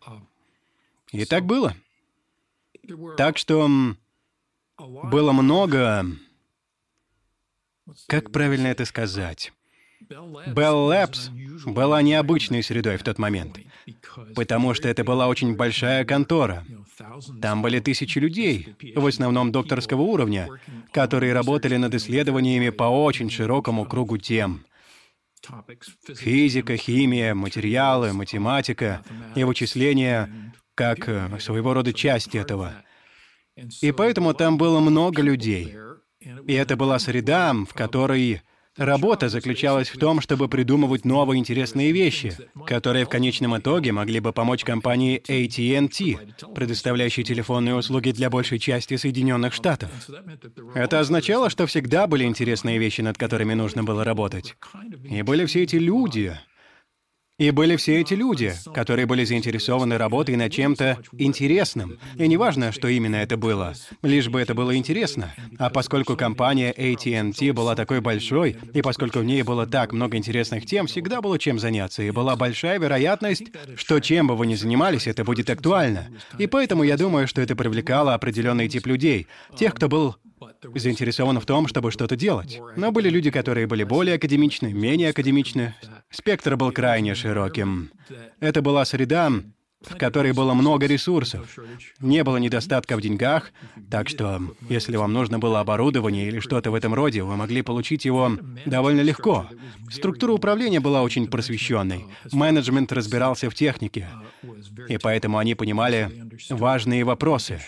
И 1.12 1.24
так 1.24 1.46
было. 1.46 1.74
Так 3.16 3.38
что 3.38 3.68
было 4.78 5.32
много... 5.32 6.06
Как 8.06 8.30
правильно 8.30 8.68
это 8.68 8.84
сказать? 8.84 9.52
Bell 10.08 10.88
Labs 10.88 11.30
была 11.66 12.02
необычной 12.02 12.62
средой 12.62 12.96
в 12.96 13.02
тот 13.02 13.18
момент, 13.18 13.58
потому 14.34 14.74
что 14.74 14.88
это 14.88 15.04
была 15.04 15.28
очень 15.28 15.56
большая 15.56 16.04
контора. 16.04 16.64
Там 17.40 17.62
были 17.62 17.80
тысячи 17.80 18.18
людей, 18.18 18.74
в 18.94 19.06
основном 19.06 19.52
докторского 19.52 20.02
уровня, 20.02 20.48
которые 20.92 21.32
работали 21.32 21.76
над 21.76 21.94
исследованиями 21.94 22.70
по 22.70 22.84
очень 22.84 23.30
широкому 23.30 23.84
кругу 23.84 24.18
тем. 24.18 24.64
Физика, 26.06 26.76
химия, 26.76 27.34
материалы, 27.34 28.12
математика 28.12 29.02
и 29.34 29.44
вычисления 29.44 30.52
как 30.74 31.08
э, 31.08 31.38
своего 31.40 31.74
рода 31.74 31.92
часть 31.92 32.34
этого. 32.34 32.72
И 33.82 33.92
поэтому 33.92 34.34
там 34.34 34.56
было 34.58 34.80
много 34.80 35.22
людей. 35.22 35.76
И 36.46 36.52
это 36.52 36.76
была 36.76 36.98
среда, 36.98 37.54
в 37.54 37.74
которой 37.74 38.42
Работа 38.76 39.28
заключалась 39.28 39.88
в 39.88 39.98
том, 39.98 40.20
чтобы 40.20 40.48
придумывать 40.48 41.04
новые 41.04 41.40
интересные 41.40 41.92
вещи, 41.92 42.36
которые 42.66 43.04
в 43.04 43.08
конечном 43.08 43.58
итоге 43.58 43.92
могли 43.92 44.20
бы 44.20 44.32
помочь 44.32 44.64
компании 44.64 45.20
AT&T, 45.26 46.52
предоставляющей 46.54 47.24
телефонные 47.24 47.74
услуги 47.74 48.12
для 48.12 48.30
большей 48.30 48.58
части 48.58 48.96
Соединенных 48.96 49.54
Штатов. 49.54 49.90
Это 50.74 51.00
означало, 51.00 51.50
что 51.50 51.66
всегда 51.66 52.06
были 52.06 52.24
интересные 52.24 52.78
вещи, 52.78 53.00
над 53.00 53.18
которыми 53.18 53.54
нужно 53.54 53.82
было 53.82 54.04
работать. 54.04 54.56
И 55.04 55.22
были 55.22 55.46
все 55.46 55.64
эти 55.64 55.76
люди, 55.76 56.38
и 57.40 57.50
были 57.52 57.76
все 57.76 58.02
эти 58.02 58.12
люди, 58.12 58.52
которые 58.74 59.06
были 59.06 59.24
заинтересованы 59.24 59.96
работой 59.96 60.36
над 60.36 60.52
чем-то 60.52 60.98
интересным. 61.12 61.98
И 62.16 62.28
неважно, 62.28 62.70
что 62.70 62.86
именно 62.86 63.16
это 63.16 63.38
было, 63.38 63.72
лишь 64.02 64.28
бы 64.28 64.42
это 64.42 64.54
было 64.54 64.76
интересно. 64.76 65.34
А 65.58 65.70
поскольку 65.70 66.16
компания 66.16 66.70
AT&T 66.70 67.52
была 67.54 67.74
такой 67.74 68.02
большой, 68.02 68.58
и 68.74 68.82
поскольку 68.82 69.20
в 69.20 69.24
ней 69.24 69.42
было 69.42 69.66
так 69.66 69.92
много 69.94 70.18
интересных 70.18 70.66
тем, 70.66 70.86
всегда 70.86 71.22
было 71.22 71.38
чем 71.38 71.58
заняться, 71.58 72.02
и 72.02 72.10
была 72.10 72.36
большая 72.36 72.78
вероятность, 72.78 73.44
что 73.74 74.00
чем 74.00 74.26
бы 74.26 74.36
вы 74.36 74.46
ни 74.46 74.54
занимались, 74.54 75.06
это 75.06 75.24
будет 75.24 75.48
актуально. 75.48 76.08
И 76.36 76.46
поэтому 76.46 76.82
я 76.82 76.98
думаю, 76.98 77.26
что 77.26 77.40
это 77.40 77.56
привлекало 77.56 78.12
определенный 78.12 78.68
тип 78.68 78.86
людей, 78.86 79.26
тех, 79.56 79.72
кто 79.74 79.88
был 79.88 80.16
заинтересован 80.74 81.40
в 81.40 81.46
том, 81.46 81.66
чтобы 81.66 81.90
что-то 81.90 82.16
делать. 82.16 82.60
Но 82.76 82.92
были 82.92 83.08
люди, 83.08 83.30
которые 83.30 83.66
были 83.66 83.84
более 83.84 84.16
академичны, 84.16 84.72
менее 84.72 85.10
академичны. 85.10 85.74
Спектр 86.10 86.56
был 86.56 86.72
крайне 86.72 87.14
широким. 87.14 87.90
Это 88.40 88.62
была 88.62 88.84
среда, 88.84 89.30
в 89.80 89.96
которой 89.96 90.32
было 90.32 90.52
много 90.52 90.86
ресурсов. 90.86 91.58
Не 92.00 92.22
было 92.22 92.36
недостатка 92.36 92.96
в 92.96 93.00
деньгах, 93.00 93.52
так 93.90 94.08
что 94.08 94.40
если 94.68 94.96
вам 94.96 95.12
нужно 95.12 95.38
было 95.38 95.60
оборудование 95.60 96.28
или 96.28 96.40
что-то 96.40 96.70
в 96.70 96.74
этом 96.74 96.92
роде, 96.92 97.22
вы 97.22 97.36
могли 97.36 97.62
получить 97.62 98.04
его 98.04 98.32
довольно 98.66 99.00
легко. 99.00 99.48
Структура 99.90 100.32
управления 100.32 100.80
была 100.80 101.02
очень 101.02 101.28
просвещенной. 101.28 102.06
Менеджмент 102.32 102.92
разбирался 102.92 103.48
в 103.48 103.54
технике, 103.54 104.08
и 104.88 104.98
поэтому 104.98 105.38
они 105.38 105.54
понимали 105.54 106.28
важные 106.50 107.04
вопросы. 107.04 107.60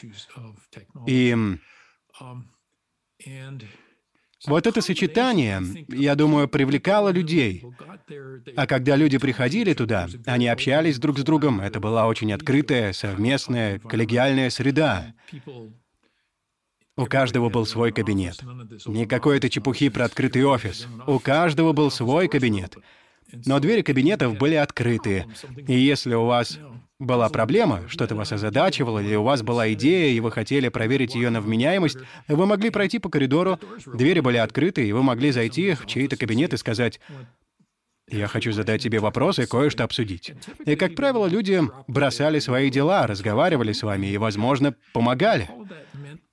И 1.07 1.35
вот 4.47 4.67
это 4.67 4.81
сочетание, 4.81 5.63
я 5.89 6.15
думаю, 6.17 6.49
привлекало 6.49 7.11
людей. 7.11 7.65
А 8.57 8.67
когда 8.67 8.97
люди 8.97 9.19
приходили 9.19 9.73
туда, 9.73 10.09
они 10.27 10.49
общались 10.49 10.99
друг 10.99 11.19
с 11.19 11.23
другом, 11.23 11.61
это 11.61 11.79
была 11.79 12.07
очень 12.07 12.33
открытая, 12.33 12.93
совместная, 12.93 13.79
коллегиальная 13.79 14.51
среда. 14.51 15.15
У 16.97 17.07
каждого 17.07 17.49
был 17.49 17.67
свой 17.67 17.93
кабинет. 17.93 18.43
Не 18.87 19.07
какой-то 19.07 19.49
чепухи 19.49 19.89
про 19.89 20.05
открытый 20.05 20.45
офис. 20.45 20.87
У 21.07 21.19
каждого 21.19 21.73
был 21.73 21.91
свой 21.91 22.29
кабинет. 22.29 22.77
Но 23.47 23.61
двери 23.61 23.83
кабинетов 23.83 24.37
были 24.37 24.57
открыты. 24.57 25.27
И 25.67 25.79
если 25.79 26.15
у 26.15 26.27
вас 26.27 26.59
была 27.03 27.29
проблема, 27.29 27.83
что-то 27.89 28.15
вас 28.15 28.33
озадачивало, 28.33 29.01
или 29.01 29.15
у 29.17 29.23
вас 29.23 29.43
была 29.43 29.73
идея, 29.73 30.13
и 30.13 30.21
вы 30.21 30.31
хотели 30.31 30.69
проверить 30.69 31.15
ее 31.15 31.31
на 31.31 31.41
вменяемость, 31.41 31.99
вы 32.29 32.47
могли 32.47 32.71
пройти 32.71 32.99
по 32.99 33.09
коридору, 33.09 33.59
двери 33.87 34.21
были 34.21 34.37
открыты, 34.37 34.87
и 34.87 34.93
вы 34.93 35.03
могли 35.03 35.33
зайти 35.33 35.75
в 35.75 35.87
чей-то 35.87 36.17
кабинет 36.17 36.55
и 36.55 36.57
сказать, 36.57 37.01
я 38.09 38.27
хочу 38.27 38.53
задать 38.53 38.83
тебе 38.83 39.01
вопрос 39.01 39.39
и 39.39 39.47
кое-что 39.47 39.85
обсудить. 39.85 40.35
И, 40.67 40.77
как 40.77 40.95
правило, 40.95 41.27
люди 41.27 41.63
бросали 41.87 42.41
свои 42.41 42.71
дела, 42.71 43.07
разговаривали 43.07 43.73
с 43.73 43.83
вами 43.83 44.09
и, 44.09 44.19
возможно, 44.19 44.75
помогали. 44.93 45.49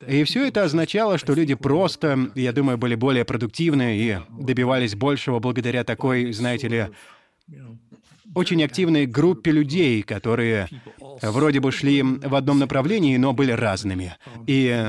И 0.05 0.23
все 0.23 0.47
это 0.47 0.63
означало, 0.63 1.17
что 1.17 1.34
люди 1.34 1.55
просто, 1.55 2.32
я 2.36 2.51
думаю, 2.51 2.77
были 2.77 2.95
более 2.95 3.23
продуктивны 3.23 3.97
и 3.97 4.17
добивались 4.29 4.95
большего 4.95 5.39
благодаря 5.39 5.84
такой, 5.84 6.34
знаете 6.34 6.67
ли, 6.67 6.88
очень 8.36 8.63
активной 8.63 9.06
группе 9.06 9.52
людей, 9.52 10.04
которые 10.04 10.70
вроде 11.22 11.60
бы 11.60 11.72
шли 11.72 12.02
в 12.02 12.36
одном 12.36 12.60
направлении, 12.60 13.18
но 13.18 13.34
были 13.34 13.52
разными. 13.52 14.15
И 14.48 14.86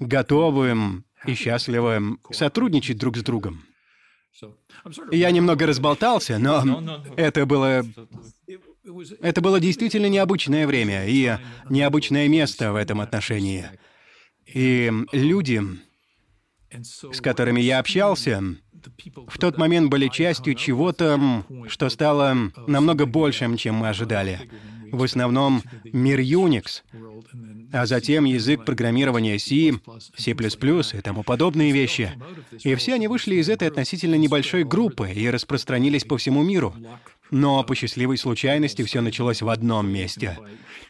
готовы 0.00 1.02
и 1.26 1.34
счастливы 1.34 2.18
сотрудничать 2.30 2.98
друг 2.98 3.16
с 3.16 3.22
другом. 3.22 3.64
Я 5.10 5.30
немного 5.30 5.66
разболтался, 5.66 6.38
но 6.38 7.02
это 7.16 7.46
было... 7.46 7.84
Это 9.20 9.40
было 9.40 9.58
действительно 9.58 10.06
необычное 10.06 10.64
время 10.64 11.08
и 11.08 11.38
необычное 11.68 12.28
место 12.28 12.72
в 12.72 12.76
этом 12.76 13.00
отношении. 13.00 13.66
И 14.46 14.92
люди, 15.10 15.60
с 16.70 17.20
которыми 17.20 17.60
я 17.60 17.80
общался, 17.80 18.44
в 19.26 19.38
тот 19.38 19.58
момент 19.58 19.90
были 19.90 20.08
частью 20.08 20.54
чего-то, 20.54 21.44
что 21.68 21.88
стало 21.88 22.36
намного 22.66 23.06
большим, 23.06 23.56
чем 23.56 23.76
мы 23.76 23.88
ожидали. 23.88 24.50
В 24.92 25.02
основном 25.02 25.62
мир 25.84 26.20
Unix, 26.20 26.82
а 27.72 27.86
затем 27.86 28.24
язык 28.24 28.64
программирования 28.64 29.38
C, 29.38 29.74
C++ 30.16 30.30
и 30.30 31.00
тому 31.00 31.22
подобные 31.22 31.72
вещи. 31.72 32.12
И 32.62 32.74
все 32.76 32.94
они 32.94 33.08
вышли 33.08 33.36
из 33.36 33.48
этой 33.48 33.68
относительно 33.68 34.14
небольшой 34.14 34.64
группы 34.64 35.10
и 35.10 35.28
распространились 35.28 36.04
по 36.04 36.16
всему 36.16 36.42
миру. 36.42 36.74
Но 37.30 37.64
по 37.64 37.74
счастливой 37.74 38.18
случайности 38.18 38.82
все 38.82 39.00
началось 39.00 39.42
в 39.42 39.48
одном 39.48 39.88
месте. 39.88 40.38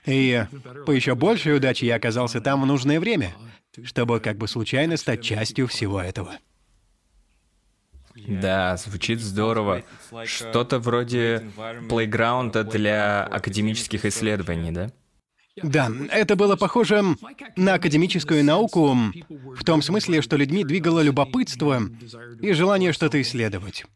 И 0.04 0.44
по 0.84 0.90
еще 0.90 1.14
большей 1.14 1.56
удаче 1.56 1.86
я 1.86 1.96
оказался 1.96 2.40
там 2.40 2.62
в 2.62 2.66
нужное 2.66 3.00
время, 3.00 3.34
чтобы 3.82 4.20
как 4.20 4.36
бы 4.36 4.46
случайно 4.46 4.96
стать 4.96 5.22
частью 5.22 5.66
всего 5.66 6.00
этого. 6.00 6.38
Да, 8.16 8.76
звучит 8.76 9.20
здорово. 9.20 9.82
Что-то 10.24 10.78
вроде 10.78 11.50
плейграунда 11.88 12.64
для 12.64 13.24
академических 13.24 14.04
исследований, 14.04 14.70
да? 14.70 14.90
Да, 15.62 15.90
это 16.10 16.36
было 16.36 16.56
похоже 16.56 17.02
на 17.56 17.74
академическую 17.74 18.44
науку 18.44 18.94
в 19.28 19.64
том 19.64 19.80
смысле, 19.80 20.20
что 20.20 20.36
людьми 20.36 20.64
двигало 20.64 21.00
любопытство 21.00 21.80
и 22.42 22.52
желание 22.52 22.92
что-то 22.92 23.20
исследовать. 23.22 23.86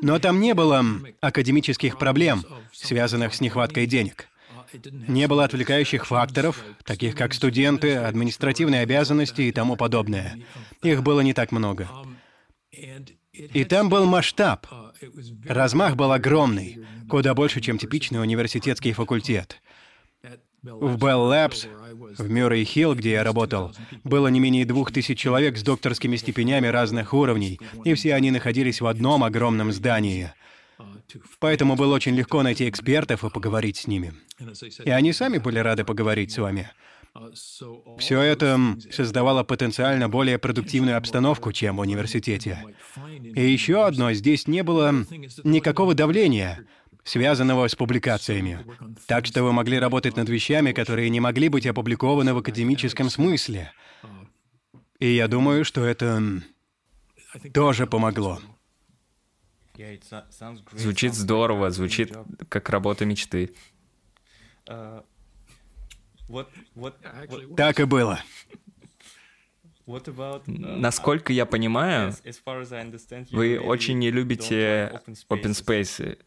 Но 0.00 0.18
там 0.18 0.40
не 0.40 0.54
было 0.54 0.82
академических 1.20 1.98
проблем, 1.98 2.42
связанных 2.72 3.34
с 3.34 3.40
нехваткой 3.42 3.86
денег. 3.86 4.28
Не 4.72 5.28
было 5.28 5.44
отвлекающих 5.44 6.06
факторов, 6.06 6.64
таких 6.84 7.14
как 7.14 7.34
студенты, 7.34 7.96
административные 7.96 8.80
обязанности 8.80 9.42
и 9.42 9.52
тому 9.52 9.76
подобное. 9.76 10.38
Их 10.82 11.02
было 11.02 11.20
не 11.20 11.34
так 11.34 11.52
много. 11.52 11.86
И 13.34 13.64
там 13.64 13.88
был 13.88 14.06
масштаб. 14.06 14.66
Размах 15.46 15.96
был 15.96 16.12
огромный, 16.12 16.78
куда 17.08 17.34
больше, 17.34 17.60
чем 17.60 17.78
типичный 17.78 18.20
университетский 18.20 18.92
факультет. 18.92 19.60
В 20.62 20.96
Bell 20.96 21.28
Labs, 21.30 21.68
в 22.16 22.30
Мюррей-Хилл, 22.30 22.94
где 22.94 23.12
я 23.12 23.24
работал, 23.24 23.74
было 24.02 24.28
не 24.28 24.40
менее 24.40 24.64
двух 24.64 24.92
тысяч 24.92 25.18
человек 25.18 25.58
с 25.58 25.62
докторскими 25.62 26.16
степенями 26.16 26.68
разных 26.68 27.12
уровней, 27.12 27.60
и 27.84 27.92
все 27.94 28.14
они 28.14 28.30
находились 28.30 28.80
в 28.80 28.86
одном 28.86 29.24
огромном 29.24 29.72
здании. 29.72 30.32
Поэтому 31.38 31.76
было 31.76 31.94
очень 31.94 32.14
легко 32.14 32.42
найти 32.42 32.68
экспертов 32.68 33.24
и 33.24 33.30
поговорить 33.30 33.76
с 33.76 33.86
ними. 33.86 34.14
И 34.84 34.90
они 34.90 35.12
сами 35.12 35.38
были 35.38 35.58
рады 35.58 35.84
поговорить 35.84 36.32
с 36.32 36.38
вами. 36.38 36.70
Все 37.98 38.20
это 38.20 38.76
создавало 38.90 39.44
потенциально 39.44 40.08
более 40.08 40.38
продуктивную 40.38 40.96
обстановку, 40.96 41.52
чем 41.52 41.76
в 41.76 41.80
университете. 41.80 42.64
И 43.20 43.40
еще 43.40 43.86
одно, 43.86 44.12
здесь 44.12 44.48
не 44.48 44.62
было 44.62 44.92
никакого 45.44 45.94
давления, 45.94 46.66
связанного 47.04 47.68
с 47.68 47.76
публикациями. 47.76 48.66
Так 49.06 49.26
что 49.26 49.44
вы 49.44 49.52
могли 49.52 49.78
работать 49.78 50.16
над 50.16 50.28
вещами, 50.28 50.72
которые 50.72 51.08
не 51.08 51.20
могли 51.20 51.48
быть 51.48 51.66
опубликованы 51.66 52.34
в 52.34 52.38
академическом 52.38 53.08
смысле. 53.10 53.72
И 54.98 55.14
я 55.14 55.28
думаю, 55.28 55.64
что 55.64 55.84
это 55.84 56.20
тоже 57.52 57.86
помогло. 57.86 58.40
Звучит 60.72 61.14
здорово, 61.14 61.70
звучит 61.70 62.12
как 62.48 62.68
работа 62.70 63.04
мечты. 63.04 63.54
Так 67.56 67.80
и 67.80 67.84
было. 67.84 68.20
Насколько 70.46 71.32
я 71.32 71.44
понимаю, 71.44 72.14
вы 73.30 73.58
очень 73.58 73.98
не 73.98 74.10
любите 74.10 75.00
open 75.28 75.52
space, 75.52 76.18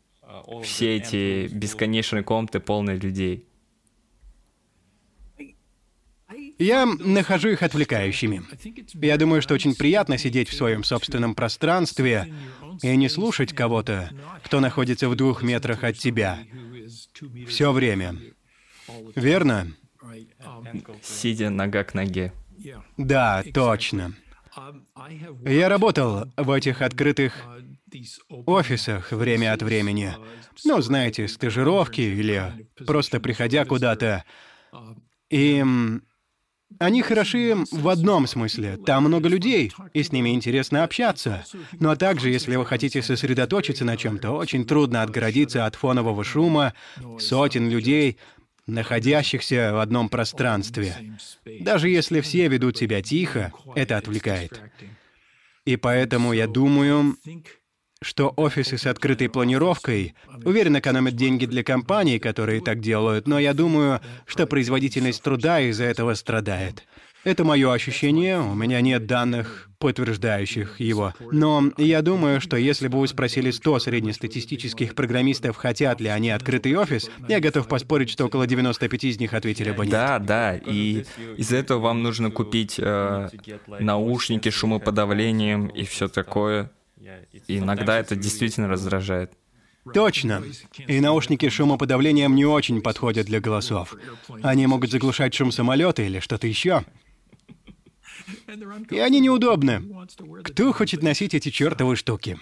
все 0.64 0.98
эти 0.98 1.48
бесконечные 1.48 2.24
комнаты, 2.24 2.60
полные 2.60 2.98
людей. 2.98 3.48
Я 6.60 6.86
нахожу 6.86 7.50
их 7.50 7.64
отвлекающими. 7.64 8.44
Я 8.94 9.18
думаю, 9.18 9.42
что 9.42 9.54
очень 9.54 9.76
приятно 9.76 10.18
сидеть 10.18 10.50
в 10.50 10.56
своем 10.56 10.84
собственном 10.84 11.36
пространстве 11.36 12.34
и 12.82 12.96
не 12.96 13.10
слушать 13.10 13.54
кого-то, 13.54 14.12
кто 14.44 14.60
находится 14.60 15.08
в 15.08 15.16
двух 15.16 15.44
метрах 15.44 15.84
от 15.84 15.98
тебя. 15.98 16.40
Все 17.48 17.72
время. 17.72 18.18
Верно? 19.16 19.68
Сидя 21.02 21.50
нога 21.50 21.84
к 21.84 21.94
ноге. 21.94 22.34
Да, 22.98 23.44
точно. 23.54 24.14
Я 25.46 25.70
работал 25.70 26.26
в 26.36 26.52
этих 26.52 26.82
открытых 26.82 27.34
офисах 28.30 29.12
время 29.12 29.54
от 29.54 29.62
времени. 29.62 30.14
Ну, 30.66 30.82
знаете, 30.82 31.28
стажировки 31.28 32.02
или 32.02 32.68
просто 32.86 33.20
приходя 33.20 33.66
куда-то. 33.66 34.24
И 35.30 35.64
они 36.80 37.02
хороши 37.02 37.56
в 37.72 37.88
одном 37.88 38.28
смысле. 38.28 38.78
Там 38.78 39.06
много 39.06 39.30
людей, 39.30 39.72
и 39.94 40.04
с 40.04 40.12
ними 40.12 40.34
интересно 40.34 40.84
общаться. 40.84 41.46
Но 41.80 41.96
также, 41.96 42.30
если 42.30 42.56
вы 42.56 42.66
хотите 42.66 43.02
сосредоточиться 43.02 43.86
на 43.86 43.96
чем-то, 43.96 44.32
очень 44.32 44.66
трудно 44.66 45.02
отгородиться 45.02 45.66
от 45.66 45.76
фонового 45.76 46.24
шума 46.24 46.74
сотен 47.20 47.70
людей, 47.70 48.18
находящихся 48.68 49.72
в 49.74 49.80
одном 49.80 50.10
пространстве. 50.10 50.96
Даже 51.62 51.90
если 51.90 52.22
все 52.22 52.48
ведут 52.48 52.78
себя 52.78 53.02
тихо, 53.02 53.54
это 53.76 53.98
отвлекает. 53.98 54.62
И 55.66 55.76
поэтому 55.76 56.34
я 56.34 56.48
думаю, 56.48 57.18
что 58.02 58.34
офисы 58.38 58.78
с 58.78 58.86
открытой 58.86 59.30
планировкой, 59.30 60.14
уверен, 60.46 60.78
экономят 60.78 61.16
деньги 61.16 61.46
для 61.46 61.64
компаний, 61.64 62.20
которые 62.20 62.62
так 62.62 62.80
делают, 62.80 63.28
но 63.28 63.40
я 63.40 63.54
думаю, 63.54 64.02
что 64.26 64.46
производительность 64.46 65.24
труда 65.24 65.60
из-за 65.62 65.86
этого 65.86 66.14
страдает. 66.14 66.86
Это 67.28 67.44
мое 67.44 67.74
ощущение, 67.74 68.40
у 68.40 68.56
меня 68.56 68.80
нет 68.80 69.06
данных, 69.06 69.70
подтверждающих 69.80 70.80
его. 70.80 71.14
Но 71.20 71.62
я 71.76 72.02
думаю, 72.02 72.40
что 72.40 72.56
если 72.56 72.88
бы 72.88 73.02
вы 73.02 73.08
спросили 73.10 73.52
100 73.52 73.80
среднестатистических 73.80 74.96
программистов, 74.96 75.58
хотят 75.58 76.00
ли 76.00 76.08
они 76.08 76.30
открытый 76.30 76.74
офис, 76.78 77.12
я 77.28 77.42
готов 77.42 77.68
поспорить, 77.68 78.10
что 78.10 78.28
около 78.28 78.48
95 78.48 79.04
из 79.04 79.20
них 79.20 79.34
ответили 79.34 79.72
бы 79.72 79.84
нет. 79.84 79.92
Да, 79.92 80.20
да, 80.20 80.56
и 80.56 81.04
из-за 81.36 81.58
этого 81.58 81.80
вам 81.80 82.02
нужно 82.02 82.32
купить 82.32 82.76
э, 82.78 83.28
наушники 83.78 84.48
шумоподавлением 84.48 85.68
и 85.68 85.84
все 85.84 86.08
такое. 86.08 86.72
И 87.48 87.58
иногда 87.58 88.00
это 88.00 88.16
действительно 88.16 88.70
раздражает. 88.70 89.34
Точно. 89.94 90.44
И 90.88 91.02
наушники 91.02 91.50
шумоподавлением 91.50 92.36
не 92.36 92.46
очень 92.46 92.82
подходят 92.82 93.26
для 93.26 93.42
голосов. 93.42 93.96
Они 94.44 94.66
могут 94.66 94.92
заглушать 94.92 95.34
шум 95.34 95.52
самолета 95.52 96.04
или 96.04 96.22
что-то 96.22 96.48
еще. 96.48 96.86
И 98.92 99.00
они 99.00 99.20
неудобны. 99.20 99.84
Кто 100.44 100.74
хочет 100.74 101.04
носить 101.04 101.34
эти 101.34 101.50
чертовы 101.50 101.96
штуки? 101.96 102.38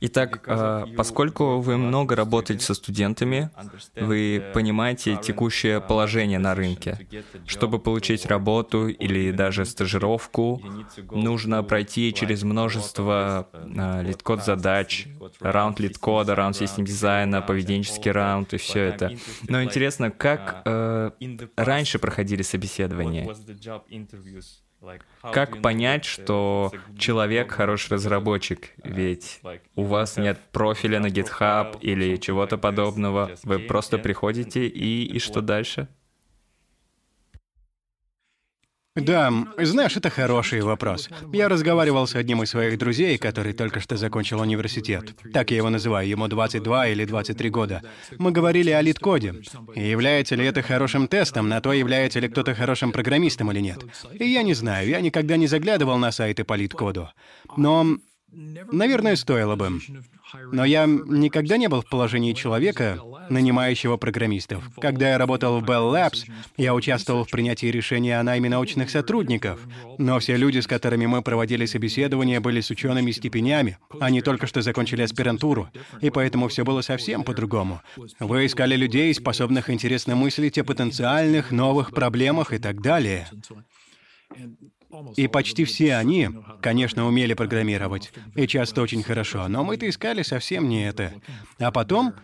Итак, 0.00 0.44
а, 0.46 0.86
поскольку 0.96 1.60
вы 1.60 1.76
много 1.76 2.16
работаете 2.16 2.64
со 2.64 2.74
студентами, 2.74 3.50
вы 3.96 4.42
понимаете 4.54 5.16
текущее 5.16 5.80
положение 5.80 6.38
на 6.38 6.54
рынке. 6.54 7.06
Чтобы 7.46 7.78
получить 7.78 8.26
работу 8.26 8.88
или 8.88 9.30
даже 9.30 9.64
стажировку, 9.64 10.62
нужно 11.10 11.62
пройти 11.62 12.12
через 12.12 12.42
множество 12.42 13.48
а, 13.52 14.02
LeetCode 14.02 14.44
задач, 14.44 15.08
раунд 15.40 15.80
LeetCode'а, 15.80 16.34
раунд 16.34 16.56
system 16.56 16.84
design'а, 16.84 17.42
поведенческий 17.42 18.10
раунд 18.10 18.54
и 18.54 18.56
все 18.56 18.80
это. 18.84 19.12
Но 19.48 19.62
интересно, 19.62 20.10
как 20.10 20.62
э, 20.64 21.10
раньше 21.56 21.98
проходили 21.98 22.42
собеседования? 22.42 23.28
Как 25.20 25.62
понять, 25.62 26.04
что 26.04 26.72
человек 26.98 27.52
хороший 27.52 27.94
разработчик? 27.94 28.70
Ведь 28.82 29.40
у 29.76 29.84
вас 29.84 30.16
нет 30.16 30.38
профиля 30.50 30.98
на 31.00 31.06
GitHub 31.06 31.78
или 31.80 32.16
чего-то 32.16 32.58
подобного. 32.58 33.30
Вы 33.44 33.60
просто 33.60 33.98
приходите 33.98 34.66
и, 34.66 35.04
и 35.04 35.18
что 35.18 35.40
дальше? 35.40 35.88
Да, 38.94 39.32
знаешь, 39.58 39.96
это 39.96 40.10
хороший 40.10 40.60
вопрос. 40.60 41.08
Я 41.32 41.48
разговаривал 41.48 42.06
с 42.06 42.14
одним 42.14 42.42
из 42.42 42.50
своих 42.50 42.78
друзей, 42.78 43.16
который 43.16 43.54
только 43.54 43.80
что 43.80 43.96
закончил 43.96 44.40
университет. 44.40 45.14
Так 45.32 45.50
я 45.50 45.58
его 45.58 45.70
называю, 45.70 46.06
ему 46.06 46.28
22 46.28 46.88
или 46.88 47.06
23 47.06 47.50
года. 47.50 47.82
Мы 48.18 48.32
говорили 48.32 48.70
о 48.70 48.82
лид-коде. 48.82 49.34
И 49.74 49.88
является 49.88 50.34
ли 50.34 50.44
это 50.44 50.60
хорошим 50.60 51.08
тестом 51.08 51.48
на 51.48 51.62
то, 51.62 51.72
является 51.72 52.20
ли 52.20 52.28
кто-то 52.28 52.54
хорошим 52.54 52.92
программистом 52.92 53.50
или 53.50 53.60
нет. 53.60 53.82
И 54.12 54.26
я 54.26 54.42
не 54.42 54.52
знаю, 54.52 54.88
я 54.88 55.00
никогда 55.00 55.38
не 55.38 55.46
заглядывал 55.46 55.96
на 55.96 56.12
сайты 56.12 56.44
по 56.44 56.54
лид-коду. 56.54 57.08
Но 57.56 57.96
Наверное, 58.32 59.16
стоило 59.16 59.56
бы. 59.56 59.78
Но 60.52 60.64
я 60.64 60.86
никогда 60.86 61.56
не 61.56 61.68
был 61.68 61.82
в 61.82 61.88
положении 61.88 62.32
человека, 62.32 62.98
нанимающего 63.28 63.96
программистов. 63.96 64.68
Когда 64.80 65.10
я 65.10 65.18
работал 65.18 65.60
в 65.60 65.64
Bell 65.64 65.92
Labs, 65.92 66.24
я 66.56 66.74
участвовал 66.74 67.24
в 67.24 67.30
принятии 67.30 67.66
решения 67.66 68.18
о 68.18 68.22
найме 68.22 68.48
научных 68.48 68.90
сотрудников. 68.90 69.60
Но 69.98 70.18
все 70.18 70.36
люди, 70.36 70.60
с 70.60 70.66
которыми 70.66 71.06
мы 71.06 71.22
проводили 71.22 71.66
собеседования, 71.66 72.40
были 72.40 72.60
с 72.60 72.70
учеными 72.70 73.10
степенями. 73.10 73.78
Они 74.00 74.22
только 74.22 74.46
что 74.46 74.62
закончили 74.62 75.02
аспирантуру, 75.02 75.68
и 76.00 76.10
поэтому 76.10 76.48
все 76.48 76.64
было 76.64 76.80
совсем 76.80 77.24
по-другому. 77.24 77.80
Вы 78.18 78.46
искали 78.46 78.76
людей, 78.76 79.14
способных 79.14 79.70
интересно 79.70 80.16
мыслить 80.16 80.58
о 80.58 80.64
потенциальных 80.64 81.50
новых 81.50 81.92
проблемах 81.92 82.52
и 82.52 82.58
так 82.58 82.80
далее. 82.80 83.28
И 85.16 85.26
почти 85.28 85.64
все 85.64 85.96
они, 85.96 86.28
конечно, 86.60 87.06
умели 87.06 87.34
программировать, 87.34 88.12
и 88.34 88.46
часто 88.46 88.82
очень 88.82 89.02
хорошо, 89.02 89.48
но 89.48 89.64
мы-то 89.64 89.88
искали 89.88 90.22
совсем 90.22 90.68
не 90.68 90.86
это. 90.86 91.14
А 91.58 91.70
потом, 91.70 92.14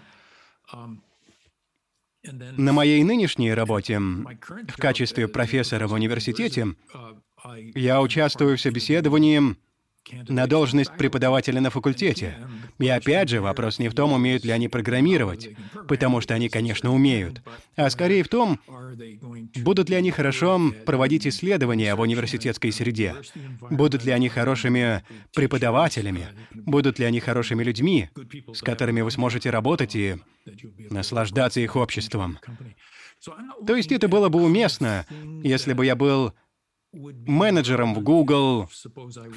на 2.22 2.72
моей 2.72 3.02
нынешней 3.04 3.54
работе, 3.54 3.98
в 3.98 4.76
качестве 4.76 5.28
профессора 5.28 5.86
в 5.86 5.92
университете, 5.92 6.74
я 7.74 8.02
участвую 8.02 8.56
в 8.56 8.60
собеседовании 8.60 9.56
на 10.28 10.46
должность 10.46 10.96
преподавателя 10.96 11.61
на 11.61 11.70
факультете. 11.70 12.36
И 12.78 12.88
опять 12.88 13.28
же, 13.28 13.40
вопрос 13.40 13.78
не 13.78 13.88
в 13.88 13.94
том, 13.94 14.12
умеют 14.12 14.44
ли 14.44 14.52
они 14.52 14.68
программировать, 14.68 15.50
потому 15.88 16.20
что 16.20 16.34
они, 16.34 16.48
конечно, 16.48 16.94
умеют, 16.94 17.42
а 17.76 17.90
скорее 17.90 18.22
в 18.22 18.28
том, 18.28 18.61
будут 19.56 19.88
ли 19.88 19.96
они 19.96 20.11
хорошо 20.11 20.61
проводить 20.86 21.26
исследования 21.26 21.94
в 21.94 22.00
университетской 22.00 22.72
среде, 22.72 23.14
будут 23.70 24.04
ли 24.04 24.12
они 24.12 24.28
хорошими 24.28 25.02
преподавателями, 25.34 26.28
будут 26.54 26.98
ли 26.98 27.04
они 27.04 27.20
хорошими 27.20 27.62
людьми, 27.62 28.11
с 28.52 28.62
которыми 28.62 29.00
вы 29.00 29.11
сможете 29.11 29.50
работать 29.50 29.96
и 29.96 30.16
наслаждаться 30.90 31.61
их 31.61 31.76
обществом. 31.76 32.38
То 33.66 33.74
есть 33.74 33.90
это 33.92 34.09
было 34.09 34.28
бы 34.28 34.42
уместно, 34.42 35.04
если 35.42 35.72
бы 35.72 35.84
я 35.84 35.96
был 35.96 36.32
менеджером 36.93 37.95
в 37.95 38.01
Google, 38.01 38.68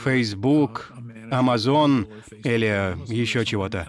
Facebook, 0.04 0.94
Amazon 1.32 2.08
или 2.44 2.96
еще 3.12 3.46
чего-то. 3.46 3.88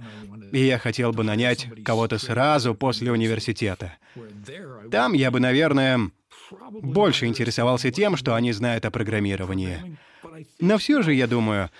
И 0.53 0.65
я 0.65 0.79
хотел 0.79 1.13
бы 1.13 1.25
нанять 1.25 1.69
кого-то 1.85 2.19
сразу 2.19 2.75
после 2.75 3.13
университета. 3.13 3.97
Там 4.91 5.13
я 5.13 5.31
бы, 5.31 5.41
наверное, 5.41 6.11
больше 6.83 7.27
интересовался 7.27 7.91
тем, 7.91 8.17
что 8.17 8.35
они 8.35 8.53
знают 8.53 8.85
о 8.85 8.91
программировании. 8.91 9.99
Но 10.61 10.79
все 10.79 11.03
же, 11.03 11.15
я 11.15 11.27
думаю, 11.27 11.71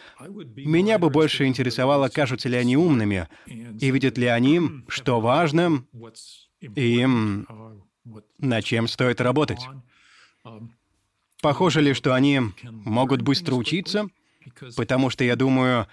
меня 0.57 0.99
бы 0.99 1.11
больше 1.11 1.47
интересовало, 1.47 2.09
кажутся 2.09 2.49
ли 2.49 2.57
они 2.57 2.77
умными, 2.77 3.29
и 3.47 3.91
видят 3.91 4.19
ли 4.19 4.27
они, 4.27 4.61
что 4.89 5.21
важно, 5.21 5.85
и 6.61 7.07
на 8.39 8.63
чем 8.63 8.89
стоит 8.89 9.21
работать. 9.21 9.61
Похоже 11.43 11.81
ли, 11.83 11.93
что 11.93 12.15
они 12.15 12.41
могут 12.63 13.21
быстро 13.21 13.57
учиться? 13.57 14.07
Потому 14.77 15.11
что 15.11 15.25
я 15.25 15.37
думаю, 15.37 15.87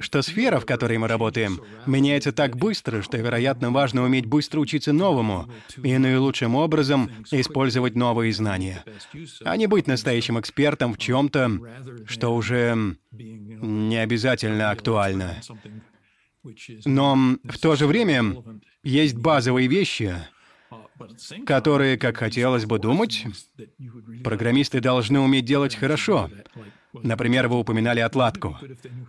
что 0.00 0.22
сфера, 0.22 0.60
в 0.60 0.66
которой 0.66 0.98
мы 0.98 1.08
работаем, 1.08 1.60
меняется 1.86 2.32
так 2.32 2.56
быстро, 2.56 3.02
что, 3.02 3.16
вероятно, 3.16 3.70
важно 3.70 4.04
уметь 4.04 4.26
быстро 4.26 4.60
учиться 4.60 4.92
новому 4.92 5.50
и 5.82 5.98
наилучшим 5.98 6.54
образом 6.54 7.10
использовать 7.30 7.96
новые 7.96 8.32
знания, 8.32 8.84
а 9.44 9.56
не 9.56 9.66
быть 9.66 9.86
настоящим 9.86 10.38
экспертом 10.38 10.94
в 10.94 10.98
чем-то, 10.98 11.50
что 12.06 12.34
уже 12.34 12.96
не 13.10 13.96
обязательно 13.96 14.70
актуально. 14.70 15.40
Но 16.84 17.16
в 17.44 17.58
то 17.58 17.74
же 17.74 17.86
время 17.86 18.36
есть 18.84 19.16
базовые 19.16 19.66
вещи, 19.68 20.14
которые, 21.46 21.96
как 21.96 22.16
хотелось 22.16 22.66
бы 22.66 22.78
думать, 22.78 23.24
программисты 24.24 24.80
должны 24.80 25.20
уметь 25.20 25.44
делать 25.44 25.74
хорошо. 25.74 26.30
Например, 26.92 27.48
вы 27.48 27.58
упоминали 27.58 28.00
отладку. 28.00 28.56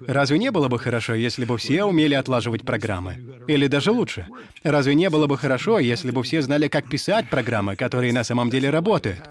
Разве 0.06 0.38
не 0.38 0.52
было 0.52 0.68
бы 0.68 0.78
хорошо, 0.80 1.14
если 1.14 1.46
бы 1.46 1.58
все 1.58 1.86
умели 1.86 2.14
отлаживать 2.14 2.64
программы? 2.64 3.44
Или 3.48 3.68
даже 3.68 3.92
лучше, 3.92 4.28
разве 4.64 4.96
не 4.96 5.10
было 5.10 5.28
бы 5.28 5.38
хорошо, 5.38 5.80
если 5.80 6.12
бы 6.12 6.24
все 6.24 6.42
знали, 6.42 6.68
как 6.68 6.90
писать 6.90 7.30
программы, 7.30 7.76
которые 7.76 8.14
на 8.14 8.24
самом 8.24 8.50
деле 8.50 8.70
работают? 8.70 9.30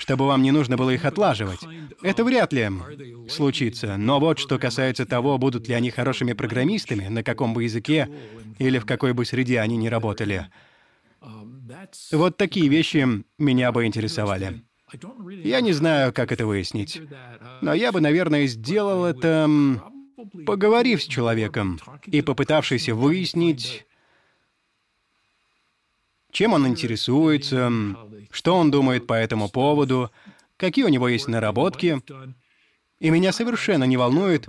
чтобы 0.00 0.26
вам 0.26 0.42
не 0.42 0.50
нужно 0.50 0.78
было 0.78 0.90
их 0.90 1.04
отлаживать. 1.04 1.60
Это 2.02 2.24
вряд 2.24 2.54
ли 2.54 2.70
случится. 3.28 3.98
Но 3.98 4.18
вот 4.18 4.38
что 4.38 4.58
касается 4.58 5.04
того, 5.04 5.36
будут 5.36 5.68
ли 5.68 5.74
они 5.74 5.90
хорошими 5.90 6.32
программистами, 6.32 7.08
на 7.08 7.22
каком 7.22 7.52
бы 7.52 7.64
языке 7.64 8.08
или 8.58 8.78
в 8.78 8.86
какой 8.86 9.12
бы 9.12 9.26
среде 9.26 9.60
они 9.60 9.76
не 9.76 9.90
работали. 9.90 10.46
Вот 12.12 12.36
такие 12.36 12.68
вещи 12.68 13.06
меня 13.38 13.72
бы 13.72 13.86
интересовали. 13.86 14.64
Я 15.42 15.60
не 15.60 15.72
знаю, 15.72 16.12
как 16.12 16.32
это 16.32 16.46
выяснить. 16.46 17.00
Но 17.60 17.74
я 17.74 17.92
бы, 17.92 18.00
наверное, 18.00 18.46
сделал 18.46 19.04
это, 19.04 19.48
поговорив 20.46 21.02
с 21.02 21.06
человеком 21.06 21.80
и 22.06 22.22
попытавшись 22.22 22.88
выяснить, 22.88 23.86
чем 26.32 26.52
он 26.52 26.66
интересуется, 26.66 27.70
что 28.30 28.56
он 28.56 28.70
думает 28.70 29.06
по 29.06 29.14
этому 29.14 29.48
поводу, 29.48 30.10
какие 30.56 30.84
у 30.84 30.88
него 30.88 31.08
есть 31.08 31.28
наработки. 31.28 32.00
И 32.98 33.10
меня 33.10 33.32
совершенно 33.32 33.84
не 33.84 33.96
волнует, 33.96 34.48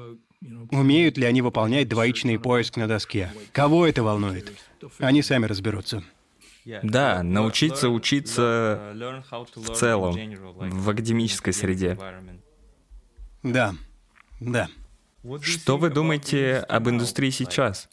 умеют 0.71 1.17
ли 1.17 1.25
они 1.25 1.41
выполнять 1.41 1.87
двоичный 1.87 2.39
поиск 2.39 2.77
на 2.77 2.87
доске. 2.87 3.31
Кого 3.51 3.85
это 3.85 4.03
волнует? 4.03 4.51
Они 4.99 5.21
сами 5.21 5.45
разберутся. 5.45 6.03
Да, 6.83 7.23
научиться 7.23 7.89
учиться 7.89 8.93
в 9.55 9.73
целом, 9.73 10.15
в 10.55 10.89
академической 10.89 11.51
среде. 11.51 11.97
Да, 13.43 13.73
да. 14.39 14.69
Что 15.41 15.77
вы 15.77 15.89
думаете 15.89 16.57
об 16.57 16.89
индустрии 16.89 17.29
сейчас? 17.29 17.89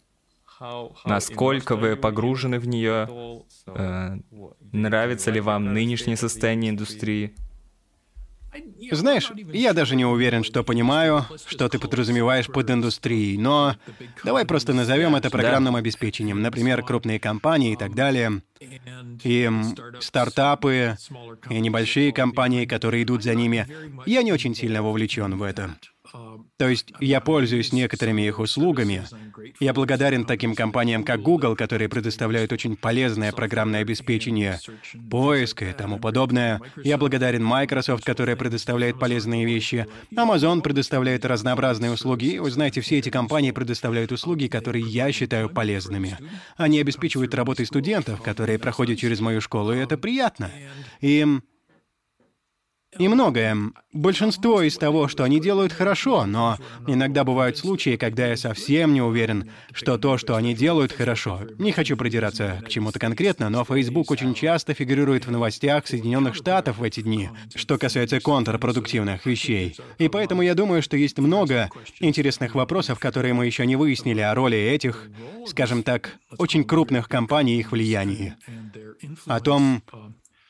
Насколько 1.05 1.75
вы 1.75 1.95
погружены 1.95 2.59
в 2.59 2.67
нее? 2.67 3.43
Э, 3.67 4.17
нравится 4.73 5.31
ли 5.31 5.39
вам 5.39 5.73
нынешнее 5.73 6.17
состояние 6.17 6.71
индустрии? 6.71 7.35
Знаешь, 8.91 9.31
я 9.53 9.73
даже 9.73 9.95
не 9.95 10.05
уверен, 10.05 10.43
что 10.43 10.63
понимаю, 10.63 11.25
что 11.45 11.69
ты 11.69 11.79
подразумеваешь 11.79 12.47
под 12.47 12.69
индустрией, 12.71 13.37
но 13.37 13.75
давай 14.23 14.45
просто 14.45 14.73
назовем 14.73 15.15
это 15.15 15.29
программным 15.29 15.75
обеспечением, 15.75 16.41
например, 16.41 16.83
крупные 16.83 17.19
компании 17.19 17.73
и 17.73 17.75
так 17.75 17.93
далее, 17.93 18.41
и 19.23 19.49
стартапы, 19.99 20.97
и 21.49 21.59
небольшие 21.59 22.11
компании, 22.11 22.65
которые 22.65 23.03
идут 23.03 23.23
за 23.23 23.35
ними. 23.35 23.67
Я 24.05 24.23
не 24.23 24.33
очень 24.33 24.55
сильно 24.55 24.81
вовлечен 24.81 25.37
в 25.37 25.43
это. 25.43 25.75
То 26.57 26.67
есть 26.67 26.93
я 26.99 27.21
пользуюсь 27.21 27.71
некоторыми 27.73 28.23
их 28.23 28.39
услугами. 28.39 29.03
Я 29.59 29.73
благодарен 29.73 30.25
таким 30.25 30.55
компаниям, 30.55 31.03
как 31.03 31.21
Google, 31.21 31.55
которые 31.55 31.89
предоставляют 31.89 32.51
очень 32.51 32.75
полезное 32.75 33.31
программное 33.31 33.81
обеспечение, 33.81 34.59
поиск 35.09 35.61
и 35.63 35.73
тому 35.73 35.99
подобное. 35.99 36.59
Я 36.83 36.97
благодарен 36.97 37.43
Microsoft, 37.43 38.03
которая 38.03 38.35
предоставляет 38.35 38.99
полезные 38.99 39.45
вещи. 39.45 39.87
Amazon 40.15 40.61
предоставляет 40.61 41.25
разнообразные 41.25 41.91
услуги. 41.91 42.25
И, 42.25 42.39
вы 42.39 42.51
знаете, 42.51 42.81
все 42.81 42.99
эти 42.99 43.09
компании 43.09 43.51
предоставляют 43.51 44.11
услуги, 44.11 44.47
которые 44.47 44.85
я 44.85 45.11
считаю 45.11 45.49
полезными. 45.49 46.17
Они 46.57 46.79
обеспечивают 46.79 47.33
работой 47.35 47.65
студентов, 47.65 48.21
которые 48.21 48.59
проходят 48.59 48.99
через 48.99 49.19
мою 49.19 49.41
школу, 49.41 49.73
и 49.73 49.77
это 49.77 49.97
приятно. 49.97 50.51
И 51.01 51.25
и 52.97 53.07
многое. 53.07 53.55
Большинство 53.93 54.61
из 54.61 54.77
того, 54.77 55.07
что 55.07 55.23
они 55.23 55.39
делают, 55.39 55.73
хорошо, 55.73 56.25
но 56.25 56.57
иногда 56.87 57.23
бывают 57.23 57.57
случаи, 57.57 57.97
когда 57.97 58.27
я 58.27 58.37
совсем 58.37 58.93
не 58.93 59.01
уверен, 59.01 59.51
что 59.73 59.97
то, 59.97 60.17
что 60.17 60.35
они 60.35 60.55
делают, 60.55 60.91
хорошо. 60.91 61.41
Не 61.57 61.71
хочу 61.71 61.97
придираться 61.97 62.61
к 62.65 62.69
чему-то 62.69 62.99
конкретно, 62.99 63.49
но 63.49 63.63
Facebook 63.63 64.09
очень 64.11 64.33
часто 64.33 64.73
фигурирует 64.73 65.27
в 65.27 65.31
новостях 65.31 65.87
Соединенных 65.87 66.35
Штатов 66.35 66.79
в 66.79 66.83
эти 66.83 67.01
дни, 67.01 67.29
что 67.55 67.77
касается 67.77 68.19
контрпродуктивных 68.19 69.25
вещей. 69.25 69.75
И 69.97 70.07
поэтому 70.07 70.41
я 70.41 70.55
думаю, 70.55 70.81
что 70.81 70.97
есть 70.97 71.17
много 71.19 71.69
интересных 71.99 72.55
вопросов, 72.55 72.99
которые 72.99 73.33
мы 73.33 73.45
еще 73.45 73.65
не 73.65 73.75
выяснили 73.75 74.21
о 74.21 74.33
роли 74.33 74.57
этих, 74.57 75.09
скажем 75.45 75.83
так, 75.83 76.17
очень 76.37 76.63
крупных 76.63 77.07
компаний 77.07 77.57
и 77.57 77.59
их 77.59 77.71
влиянии. 77.71 78.35
О 79.25 79.39
том, 79.39 79.83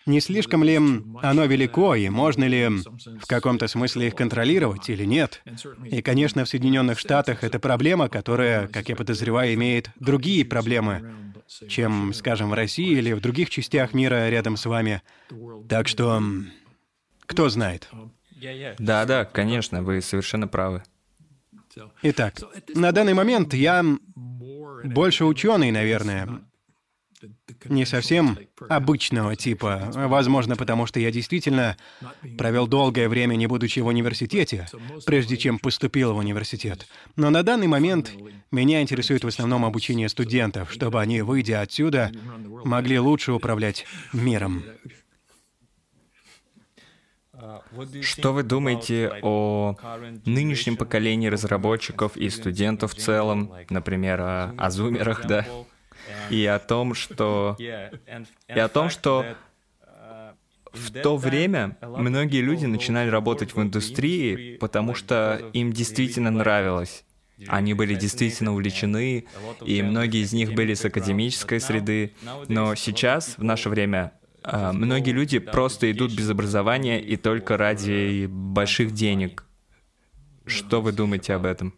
не 0.05 0.21
слишком 0.21 0.63
ли 0.63 0.79
оно 1.21 1.45
велико, 1.45 1.95
и 1.95 2.09
можно 2.09 2.45
ли 2.45 2.67
в 2.67 3.27
каком-то 3.27 3.67
смысле 3.67 4.07
их 4.07 4.15
контролировать 4.15 4.89
или 4.89 5.05
нет? 5.05 5.43
И, 5.85 6.01
конечно, 6.01 6.45
в 6.45 6.49
Соединенных 6.49 6.99
Штатах 6.99 7.43
это 7.43 7.59
проблема, 7.59 8.09
которая, 8.09 8.67
как 8.67 8.89
я 8.89 8.95
подозреваю, 8.95 9.53
имеет 9.53 9.89
другие 9.99 10.45
проблемы, 10.45 11.33
чем, 11.67 12.13
скажем, 12.13 12.49
в 12.49 12.53
России 12.53 12.97
или 12.97 13.13
в 13.13 13.21
других 13.21 13.49
частях 13.49 13.93
мира 13.93 14.29
рядом 14.29 14.57
с 14.57 14.65
вами. 14.65 15.01
Так 15.67 15.87
что, 15.87 16.21
кто 17.25 17.49
знает? 17.49 17.89
Да-да, 18.79 19.25
конечно, 19.25 19.83
вы 19.83 20.01
совершенно 20.01 20.47
правы. 20.47 20.83
Итак, 22.01 22.35
на 22.73 22.91
данный 22.91 23.13
момент 23.13 23.53
я 23.53 23.83
больше 24.15 25.25
ученый, 25.25 25.71
наверное, 25.71 26.41
не 27.65 27.85
совсем 27.85 28.37
обычного 28.69 29.35
типа. 29.35 29.91
Возможно, 29.93 30.55
потому 30.55 30.85
что 30.85 30.99
я 30.99 31.11
действительно 31.11 31.77
провел 32.37 32.67
долгое 32.67 33.09
время, 33.09 33.35
не 33.35 33.47
будучи 33.47 33.79
в 33.79 33.87
университете, 33.87 34.67
прежде 35.05 35.37
чем 35.37 35.59
поступил 35.59 36.13
в 36.13 36.17
университет. 36.17 36.87
Но 37.15 37.29
на 37.29 37.43
данный 37.43 37.67
момент 37.67 38.11
меня 38.51 38.81
интересует 38.81 39.23
в 39.23 39.27
основном 39.27 39.65
обучение 39.65 40.09
студентов, 40.09 40.71
чтобы 40.71 41.01
они, 41.01 41.21
выйдя 41.21 41.61
отсюда, 41.61 42.11
могли 42.63 42.99
лучше 42.99 43.31
управлять 43.31 43.85
миром. 44.13 44.63
Что 48.01 48.33
вы 48.33 48.43
думаете 48.43 49.11
о 49.21 49.75
нынешнем 50.25 50.75
поколении 50.75 51.27
разработчиков 51.27 52.17
и 52.17 52.29
студентов 52.29 52.93
в 52.93 52.97
целом, 52.97 53.53
например, 53.69 54.21
о, 54.21 54.53
о 54.57 54.69
зумерах, 54.69 55.25
да? 55.25 55.45
И 56.29 56.45
о 56.45 56.59
том, 56.59 56.93
что... 56.93 57.55
И 57.59 58.59
о 58.59 58.67
том, 58.67 58.89
что 58.89 59.25
в 60.71 60.91
то 60.91 61.17
время 61.17 61.77
многие 61.81 62.41
люди 62.41 62.65
начинали 62.65 63.09
работать 63.09 63.55
в 63.55 63.61
индустрии, 63.61 64.57
потому 64.57 64.93
что 64.95 65.49
им 65.53 65.73
действительно 65.73 66.31
нравилось. 66.31 67.05
Они 67.47 67.73
были 67.73 67.95
действительно 67.95 68.51
увлечены, 68.51 69.25
и 69.65 69.81
многие 69.81 70.21
из 70.23 70.33
них 70.33 70.53
были 70.53 70.73
с 70.73 70.83
академической 70.83 71.59
среды. 71.59 72.13
Но 72.47 72.75
сейчас, 72.75 73.37
в 73.37 73.43
наше 73.43 73.69
время, 73.69 74.13
а, 74.43 74.73
многие 74.73 75.11
люди 75.11 75.39
просто 75.39 75.91
идут 75.91 76.11
без 76.13 76.29
образования 76.29 77.01
и 77.01 77.15
только 77.15 77.57
ради 77.57 78.25
больших 78.27 78.91
денег. 78.91 79.45
Что 80.45 80.81
вы 80.81 80.91
думаете 80.91 81.33
об 81.33 81.45
этом? 81.45 81.75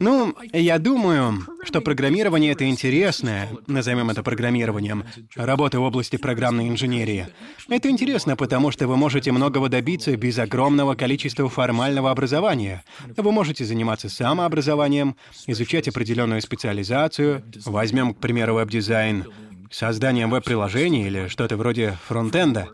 Ну, 0.00 0.34
я 0.54 0.78
думаю, 0.78 1.46
что 1.62 1.82
программирование— 1.82 2.52
это 2.52 2.66
интересное, 2.66 3.50
назовем 3.66 4.08
это 4.08 4.22
программированием, 4.22 5.04
работа 5.36 5.78
в 5.78 5.82
области 5.82 6.16
программной 6.16 6.68
инженерии. 6.68 7.28
Это 7.68 7.90
интересно, 7.90 8.34
потому 8.34 8.70
что 8.70 8.88
вы 8.88 8.96
можете 8.96 9.30
многого 9.30 9.68
добиться 9.68 10.16
без 10.16 10.38
огромного 10.38 10.94
количества 10.94 11.50
формального 11.50 12.10
образования. 12.10 12.82
Вы 13.14 13.30
можете 13.30 13.66
заниматься 13.66 14.08
самообразованием, 14.08 15.16
изучать 15.46 15.86
определенную 15.86 16.40
специализацию. 16.40 17.44
Возьмем, 17.66 18.14
к 18.14 18.20
примеру, 18.20 18.54
веб-дизайн, 18.54 19.26
созданием 19.70 20.30
веб-приложений 20.30 21.06
или 21.06 21.28
что-то 21.28 21.56
вроде 21.56 21.96
фронтенда. 22.06 22.68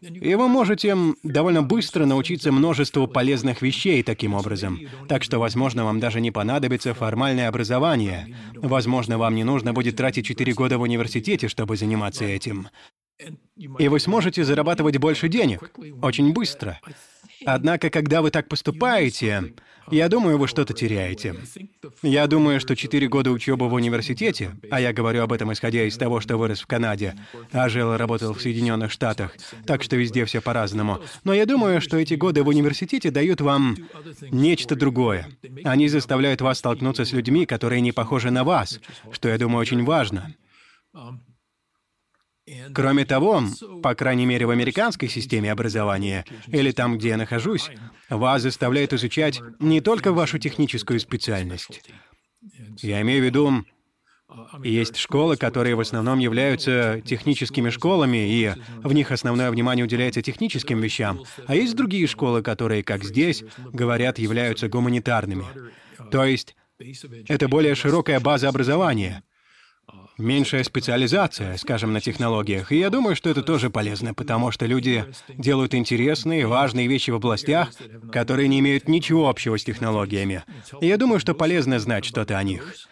И 0.00 0.34
вы 0.34 0.48
можете 0.48 0.96
довольно 1.22 1.62
быстро 1.62 2.04
научиться 2.04 2.52
множеству 2.52 3.08
полезных 3.08 3.62
вещей 3.62 4.02
таким 4.02 4.34
образом. 4.34 4.78
Так 5.08 5.24
что, 5.24 5.38
возможно, 5.38 5.84
вам 5.84 5.98
даже 6.00 6.20
не 6.20 6.30
понадобится 6.30 6.94
формальное 6.94 7.48
образование. 7.48 8.36
Возможно, 8.54 9.18
вам 9.18 9.34
не 9.34 9.44
нужно 9.44 9.72
будет 9.72 9.96
тратить 9.96 10.26
4 10.26 10.52
года 10.52 10.78
в 10.78 10.82
университете, 10.82 11.48
чтобы 11.48 11.76
заниматься 11.76 12.24
этим. 12.24 12.68
И 13.56 13.88
вы 13.88 14.00
сможете 14.00 14.44
зарабатывать 14.44 14.98
больше 14.98 15.28
денег 15.28 15.70
очень 16.02 16.32
быстро. 16.32 16.80
Однако, 17.46 17.90
когда 17.90 18.22
вы 18.22 18.30
так 18.30 18.48
поступаете, 18.48 19.54
я 19.90 20.08
думаю, 20.08 20.38
вы 20.38 20.48
что-то 20.48 20.72
теряете. 20.72 21.36
Я 22.02 22.26
думаю, 22.26 22.58
что 22.58 22.74
четыре 22.74 23.06
года 23.06 23.30
учебы 23.30 23.68
в 23.68 23.74
университете, 23.74 24.56
а 24.70 24.80
я 24.80 24.92
говорю 24.92 25.22
об 25.22 25.32
этом 25.32 25.52
исходя 25.52 25.84
из 25.84 25.96
того, 25.96 26.20
что 26.20 26.36
вырос 26.36 26.60
в 26.62 26.66
Канаде, 26.66 27.14
а 27.52 27.68
жил 27.68 27.94
и 27.94 27.96
работал 27.96 28.32
в 28.32 28.40
Соединенных 28.40 28.90
Штатах, 28.90 29.36
так 29.66 29.82
что 29.82 29.96
везде 29.96 30.24
все 30.24 30.40
по-разному. 30.40 31.00
Но 31.24 31.34
я 31.34 31.46
думаю, 31.46 31.80
что 31.80 31.98
эти 31.98 32.14
годы 32.14 32.42
в 32.42 32.48
университете 32.48 33.10
дают 33.10 33.40
вам 33.40 33.76
нечто 34.30 34.74
другое. 34.74 35.28
Они 35.64 35.88
заставляют 35.88 36.40
вас 36.40 36.58
столкнуться 36.58 37.04
с 37.04 37.12
людьми, 37.12 37.46
которые 37.46 37.80
не 37.80 37.92
похожи 37.92 38.30
на 38.30 38.42
вас, 38.42 38.80
что, 39.12 39.28
я 39.28 39.38
думаю, 39.38 39.60
очень 39.60 39.84
важно. 39.84 40.34
Кроме 42.74 43.06
того, 43.06 43.42
по 43.82 43.94
крайней 43.94 44.26
мере 44.26 44.46
в 44.46 44.50
американской 44.50 45.08
системе 45.08 45.50
образования, 45.50 46.26
или 46.48 46.72
там, 46.72 46.98
где 46.98 47.10
я 47.10 47.16
нахожусь, 47.16 47.70
вас 48.10 48.42
заставляют 48.42 48.92
изучать 48.92 49.40
не 49.60 49.80
только 49.80 50.12
вашу 50.12 50.38
техническую 50.38 51.00
специальность. 51.00 51.82
Я 52.82 53.00
имею 53.00 53.22
в 53.22 53.24
виду, 53.24 53.64
есть 54.62 54.96
школы, 54.96 55.38
которые 55.38 55.74
в 55.74 55.80
основном 55.80 56.18
являются 56.18 57.00
техническими 57.04 57.70
школами, 57.70 58.28
и 58.28 58.52
в 58.82 58.92
них 58.92 59.10
основное 59.10 59.50
внимание 59.50 59.84
уделяется 59.84 60.20
техническим 60.20 60.80
вещам, 60.80 61.22
а 61.46 61.54
есть 61.54 61.74
другие 61.74 62.06
школы, 62.06 62.42
которые, 62.42 62.82
как 62.82 63.04
здесь, 63.04 63.42
говорят, 63.72 64.18
являются 64.18 64.68
гуманитарными. 64.68 65.46
То 66.10 66.24
есть 66.24 66.56
это 67.28 67.48
более 67.48 67.74
широкая 67.74 68.20
база 68.20 68.50
образования— 68.50 69.22
меньшая 70.18 70.64
специализация, 70.64 71.56
скажем, 71.56 71.92
на 71.92 72.00
технологиях. 72.00 72.72
И 72.72 72.78
я 72.78 72.90
думаю, 72.90 73.16
что 73.16 73.30
это 73.30 73.42
тоже 73.42 73.70
полезно, 73.70 74.14
потому 74.14 74.50
что 74.50 74.66
люди 74.66 75.04
делают 75.28 75.74
интересные, 75.74 76.46
важные 76.46 76.86
вещи 76.86 77.10
в 77.10 77.16
областях, 77.16 77.72
которые 78.12 78.48
не 78.48 78.60
имеют 78.60 78.88
ничего 78.88 79.28
общего 79.28 79.58
с 79.58 79.64
технологиями. 79.64 80.44
И 80.80 80.86
я 80.86 80.96
думаю, 80.96 81.20
что 81.20 81.34
полезно 81.34 81.78
знать 81.78 82.04
что-то 82.04 82.38
о 82.38 82.42
них. 82.42 82.88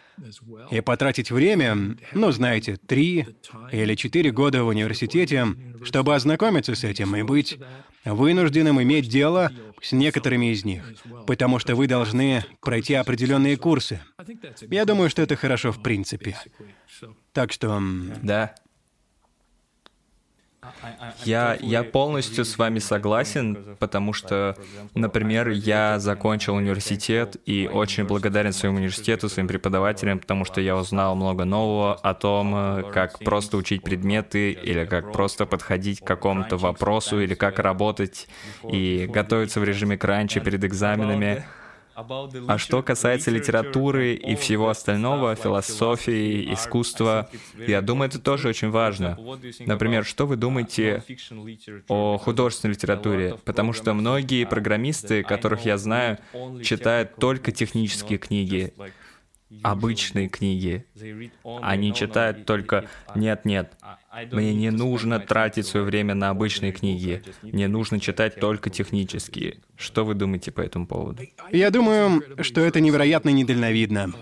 И 0.70 0.80
потратить 0.80 1.30
время, 1.30 1.96
ну, 2.12 2.30
знаете, 2.30 2.76
три 2.76 3.26
или 3.70 3.94
четыре 3.94 4.30
года 4.30 4.64
в 4.64 4.68
университете, 4.68 5.46
чтобы 5.84 6.14
ознакомиться 6.14 6.74
с 6.74 6.84
этим 6.84 7.16
и 7.16 7.22
быть 7.22 7.58
вынужденным 8.04 8.82
иметь 8.82 9.08
дело 9.08 9.50
с 9.80 9.92
некоторыми 9.92 10.52
из 10.52 10.64
них, 10.64 10.84
потому 11.26 11.58
что 11.58 11.74
вы 11.74 11.86
должны 11.86 12.44
пройти 12.60 12.94
определенные 12.94 13.56
курсы. 13.56 14.00
Я 14.70 14.84
думаю, 14.84 15.10
что 15.10 15.22
это 15.22 15.36
хорошо 15.36 15.72
в 15.72 15.82
принципе. 15.82 16.36
Так 17.32 17.52
что... 17.52 17.82
Да. 18.22 18.54
Я, 21.24 21.56
я 21.60 21.82
полностью 21.82 22.44
с 22.44 22.56
вами 22.58 22.78
согласен, 22.78 23.76
потому 23.78 24.12
что, 24.12 24.56
например, 24.94 25.48
я 25.48 25.98
закончил 25.98 26.54
университет 26.56 27.36
и 27.46 27.68
очень 27.72 28.04
благодарен 28.04 28.52
своему 28.52 28.78
университету, 28.78 29.28
своим 29.28 29.48
преподавателям, 29.48 30.18
потому 30.18 30.44
что 30.44 30.60
я 30.60 30.76
узнал 30.76 31.16
много 31.16 31.44
нового 31.44 31.94
о 31.94 32.14
том, 32.14 32.54
э, 32.54 32.82
как 32.92 33.18
просто 33.20 33.56
учить 33.56 33.82
предметы 33.82 34.52
или 34.52 34.84
как 34.84 35.12
просто 35.12 35.46
подходить 35.46 36.00
к 36.00 36.04
какому-то 36.04 36.56
вопросу 36.56 37.20
или 37.20 37.34
как 37.34 37.58
работать 37.58 38.28
и 38.68 39.06
готовиться 39.08 39.60
в 39.60 39.64
режиме 39.64 39.98
кранча 39.98 40.40
перед 40.40 40.64
экзаменами. 40.64 41.44
А 41.94 42.58
что 42.58 42.82
касается 42.82 43.30
литературы 43.30 44.14
и 44.14 44.34
всего 44.34 44.68
остального, 44.68 45.34
философии, 45.34 46.52
искусства, 46.52 47.28
я 47.66 47.80
думаю, 47.80 48.08
это 48.08 48.18
тоже 48.18 48.48
очень 48.48 48.70
важно. 48.70 49.18
Например, 49.60 50.04
что 50.04 50.26
вы 50.26 50.36
думаете 50.36 51.02
о 51.88 52.18
художественной 52.18 52.74
литературе? 52.74 53.36
Потому 53.44 53.72
что 53.72 53.94
многие 53.94 54.44
программисты, 54.44 55.22
которых 55.22 55.64
я 55.64 55.78
знаю, 55.78 56.18
читают 56.62 57.16
только 57.16 57.52
технические 57.52 58.18
книги, 58.18 58.72
обычные 59.62 60.28
книги. 60.28 60.86
Они 61.44 61.92
читают 61.94 62.46
только 62.46 62.88
«нет-нет». 63.14 63.72
Мне 64.30 64.52
не 64.52 64.70
нужно 64.70 65.20
тратить 65.20 65.66
свое 65.66 65.86
время 65.86 66.14
на 66.14 66.28
обычные 66.28 66.72
книги. 66.72 67.22
Мне 67.42 67.66
нужно 67.66 67.98
читать 67.98 68.38
только 68.38 68.68
технические. 68.68 69.60
Что 69.76 70.04
вы 70.04 70.14
думаете 70.14 70.52
по 70.52 70.60
этому 70.60 70.86
поводу? 70.86 71.22
Я 71.50 71.70
думаю, 71.70 72.22
что 72.42 72.60
это 72.60 72.80
невероятно 72.80 73.30
недальновидно. 73.30 74.12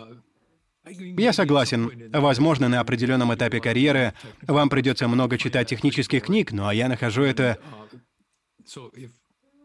Я 0.88 1.32
согласен. 1.32 2.10
Возможно, 2.12 2.68
на 2.68 2.80
определенном 2.80 3.34
этапе 3.34 3.60
карьеры 3.60 4.14
вам 4.42 4.68
придется 4.68 5.08
много 5.08 5.38
читать 5.38 5.68
технических 5.68 6.24
книг, 6.24 6.52
но 6.52 6.70
я 6.70 6.88
нахожу 6.88 7.22
это 7.22 7.58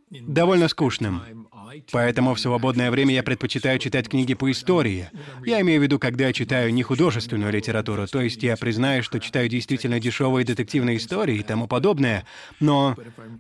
довольно 0.10 0.68
скучным. 0.68 1.45
Поэтому 1.92 2.34
в 2.34 2.40
свободное 2.40 2.92
время 2.92 3.14
я 3.14 3.24
предпочитаю 3.24 3.80
читать 3.80 4.10
книги 4.10 4.34
по 4.34 4.50
истории. 4.52 5.10
Я 5.46 5.62
имею 5.62 5.80
в 5.80 5.84
виду, 5.84 6.00
когда 6.00 6.28
я 6.28 6.34
читаю 6.34 6.74
не 6.74 6.84
художественную 6.84 7.52
литературу, 7.52 8.08
то 8.08 8.22
есть 8.22 8.44
я 8.44 8.58
признаю, 8.58 9.04
что 9.04 9.20
читаю 9.20 9.50
действительно 9.50 10.00
дешевые 10.00 10.46
детективные 10.46 10.98
истории 10.98 11.38
и 11.38 11.44
тому 11.44 11.68
подобное, 11.68 12.26
но 12.60 12.96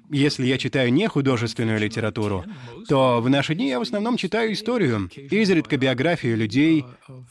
если 0.09 0.45
я 0.45 0.57
читаю 0.57 0.91
не 0.91 1.07
художественную 1.07 1.79
литературу, 1.79 2.45
то 2.87 3.21
в 3.21 3.29
наши 3.29 3.55
дни 3.55 3.69
я 3.69 3.79
в 3.79 3.83
основном 3.83 4.17
читаю 4.17 4.53
историю, 4.53 5.09
изредка 5.15 5.77
биографию 5.77 6.37
людей, 6.37 6.85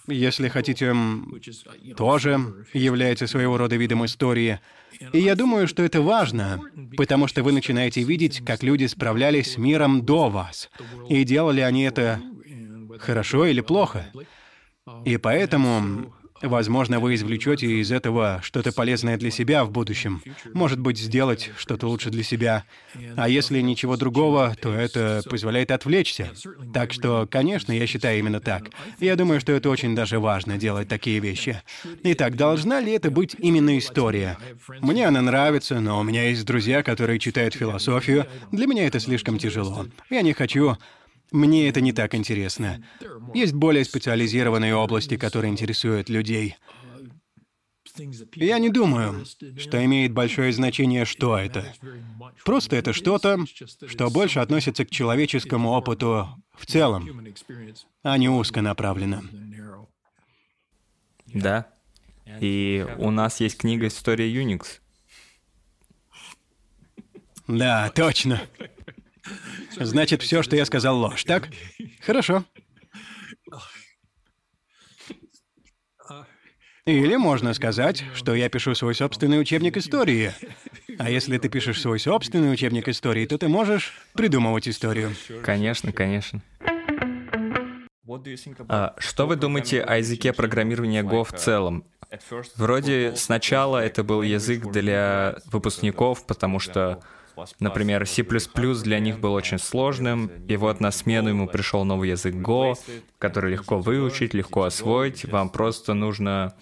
если 0.07 0.49
хотите, 0.49 0.95
тоже 1.97 2.41
является 2.73 3.27
своего 3.27 3.57
рода 3.59 3.77
видом 3.77 4.05
истории. 4.05 4.61
И 5.13 5.19
я 5.19 5.35
думаю, 5.35 5.69
что 5.69 5.83
это 5.83 6.01
важно, 6.01 6.61
потому 6.97 7.27
что 7.27 7.43
вы 7.43 7.53
начинаете 7.53 8.03
видеть, 8.03 8.45
как 8.45 8.63
люди 8.63 8.87
справлялись 8.87 9.53
с 9.53 9.57
миром 9.59 10.05
до 10.05 10.29
вас. 10.29 10.71
И 11.09 11.25
делали 11.25 11.61
они 11.61 11.83
это 11.83 12.21
хорошо 12.99 13.47
или 13.47 13.61
плохо. 13.61 14.07
И 15.05 15.17
поэтому 15.17 16.15
Возможно, 16.45 17.01
вы 17.01 17.15
извлечете 17.15 17.67
из 17.67 17.91
этого 17.91 18.41
что-то 18.43 18.71
полезное 18.73 19.17
для 19.17 19.31
себя 19.31 19.65
в 19.65 19.71
будущем. 19.71 20.23
Может 20.53 20.79
быть, 20.79 20.99
сделать 20.99 21.51
что-то 21.57 21.89
лучше 21.89 22.11
для 22.11 22.23
себя. 22.23 22.65
А 23.17 23.29
если 23.29 23.61
ничего 23.61 23.97
другого, 23.97 24.55
то 24.61 24.73
это 24.73 25.23
позволяет 25.29 25.71
отвлечься. 25.71 26.31
Так 26.73 26.93
что, 26.93 27.27
конечно, 27.31 27.73
я 27.73 27.87
считаю 27.87 28.19
именно 28.19 28.41
так. 28.41 28.71
Я 29.01 29.17
думаю, 29.17 29.41
что 29.41 29.53
это 29.53 29.71
очень 29.71 29.95
даже 29.95 30.19
важно 30.19 30.59
делать 30.59 30.89
такие 30.89 31.19
вещи. 31.19 31.63
Итак, 32.03 32.37
должна 32.37 32.81
ли 32.81 32.93
это 32.93 33.11
быть 33.11 33.35
именно 33.39 33.79
история? 33.79 34.37
Мне 34.81 35.09
она 35.09 35.23
нравится, 35.23 35.81
но 35.81 36.01
у 36.01 36.03
меня 36.03 36.29
есть 36.29 36.45
друзья, 36.45 36.83
которые 36.83 37.19
читают 37.19 37.55
философию. 37.55 38.27
Для 38.53 38.67
меня 38.67 38.87
это 38.87 39.01
слишком 39.01 39.39
тяжело. 39.39 39.87
Я 40.11 40.21
не 40.23 40.35
хочу 40.35 40.77
мне 41.31 41.69
это 41.69 41.81
не 41.81 41.93
так 41.93 42.15
интересно. 42.15 42.85
Есть 43.35 43.55
более 43.55 43.85
специализированные 43.85 44.75
области, 44.75 45.17
которые 45.17 45.51
интересуют 45.51 46.09
людей. 46.09 46.57
Я 48.35 48.59
не 48.59 48.71
думаю, 48.71 49.25
что 49.57 49.85
имеет 49.85 50.13
большое 50.13 50.53
значение, 50.53 51.05
что 51.05 51.39
это. 51.39 51.73
Просто 52.45 52.77
это 52.77 52.93
что-то, 52.93 53.39
что 53.87 54.11
больше 54.11 54.41
относится 54.41 54.85
к 54.85 54.91
человеческому 54.91 55.71
опыту 55.71 56.29
в 56.57 56.67
целом, 56.67 57.09
а 58.03 58.19
не 58.19 58.29
узко 58.29 58.63
направлено. 58.63 59.23
Да. 61.27 61.69
И 62.41 62.87
у 62.99 63.11
нас 63.11 63.41
есть 63.41 63.59
книга 63.59 63.87
«История 63.87 64.33
Unix». 64.33 64.81
Да, 67.47 67.91
точно. 67.91 68.41
Значит, 69.77 70.23
все, 70.23 70.43
что 70.43 70.57
я 70.57 70.65
сказал, 70.65 70.99
ложь, 70.99 71.25
так? 71.25 71.49
Хорошо. 72.01 72.45
Или 76.87 77.17
можно 77.17 77.55
сказать, 77.55 78.05
что 78.15 78.35
я 78.35 78.51
пишу 78.51 78.75
свой 78.75 78.95
собственный 78.95 79.41
учебник 79.41 79.79
истории. 79.79 80.35
А 80.99 81.09
если 81.09 81.39
ты 81.39 81.49
пишешь 81.49 81.81
свой 81.81 81.99
собственный 81.99 82.53
учебник 82.53 82.89
истории, 82.89 83.25
то 83.25 83.39
ты 83.39 83.49
можешь 83.49 83.95
придумывать 84.13 84.69
историю. 84.69 85.15
Конечно, 85.43 85.93
конечно. 85.93 86.43
А, 88.69 88.95
что 88.99 89.27
вы 89.27 89.37
думаете 89.37 89.81
о 89.81 89.97
языке 89.97 90.35
программирования 90.35 91.03
Go 91.03 91.25
в 91.25 91.33
целом? 91.33 91.85
Вроде 92.57 93.17
сначала 93.17 93.79
это 93.79 94.05
был 94.05 94.21
язык 94.21 94.67
для 94.67 95.39
выпускников, 95.47 96.27
потому 96.27 96.59
что 96.59 97.03
Например, 97.61 98.07
C++ 98.07 98.25
для 98.83 98.99
них 98.99 99.21
был 99.21 99.33
очень 99.33 99.59
сложным, 99.59 100.27
и 100.49 100.57
вот 100.57 100.81
на 100.81 100.91
смену 100.91 101.31
ему 101.31 101.47
пришел 101.47 101.85
новый 101.85 102.11
язык 102.11 102.35
Go, 102.35 102.79
который 103.19 103.53
легко 103.53 103.79
выучить, 103.79 104.35
легко 104.35 104.65
освоить. 104.65 105.25
Вам 105.25 105.51
просто 105.51 105.95
нужно 105.95 106.55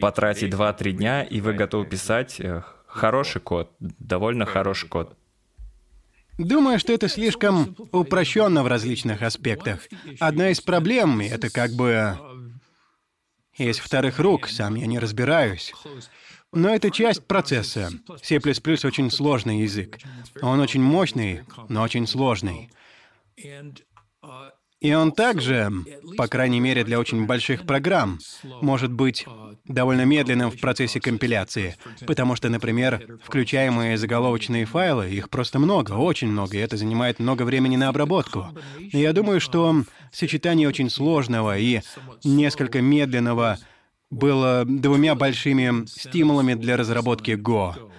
потратить 0.00 0.52
2-3 0.52 0.92
дня, 0.92 1.22
и 1.22 1.40
вы 1.40 1.54
готовы 1.54 1.86
писать 1.86 2.40
э, 2.40 2.62
хороший 2.86 3.40
код, 3.40 3.72
довольно 3.80 4.46
хороший 4.46 4.88
код. 4.88 5.16
Думаю, 6.38 6.78
что 6.78 6.92
это 6.92 7.08
слишком 7.08 7.74
упрощенно 7.90 8.62
в 8.62 8.68
различных 8.68 9.22
аспектах. 9.22 9.80
Одна 10.20 10.50
из 10.50 10.60
проблем— 10.60 11.20
это 11.20 11.50
как 11.50 11.72
бы... 11.72 12.16
Из 13.56 13.78
вторых 13.80 14.20
рук, 14.20 14.46
сам 14.46 14.76
я 14.76 14.86
не 14.86 15.00
разбираюсь. 15.00 15.74
Но 16.52 16.74
это 16.74 16.90
часть 16.90 17.26
процесса. 17.26 17.90
C++ 18.22 18.36
очень 18.38 19.10
сложный 19.10 19.60
язык. 19.60 19.98
Он 20.40 20.60
очень 20.60 20.82
мощный, 20.82 21.42
но 21.68 21.82
очень 21.82 22.06
сложный. 22.06 22.70
И 24.80 24.94
он 24.94 25.10
также, 25.10 25.72
по 26.16 26.28
крайней 26.28 26.60
мере 26.60 26.84
для 26.84 27.00
очень 27.00 27.26
больших 27.26 27.66
программ, 27.66 28.20
может 28.62 28.92
быть 28.92 29.26
довольно 29.64 30.04
медленным 30.04 30.52
в 30.52 30.60
процессе 30.60 31.00
компиляции, 31.00 31.76
потому 32.06 32.36
что, 32.36 32.48
например, 32.48 33.18
включаемые 33.24 33.98
заголовочные 33.98 34.66
файлы, 34.66 35.10
их 35.10 35.30
просто 35.30 35.58
много, 35.58 35.92
очень 35.92 36.28
много, 36.28 36.56
и 36.56 36.60
это 36.60 36.76
занимает 36.76 37.18
много 37.18 37.42
времени 37.42 37.74
на 37.74 37.88
обработку. 37.88 38.46
Я 38.78 39.12
думаю, 39.12 39.40
что 39.40 39.82
сочетание 40.12 40.68
очень 40.68 40.90
сложного 40.90 41.58
и 41.58 41.80
несколько 42.22 42.80
медленного 42.80 43.58
было 44.10 44.64
двумя 44.64 45.14
большими 45.14 45.86
стимулами 45.86 46.54
для 46.54 46.76
разработки 46.76 47.32
Go. 47.32 47.90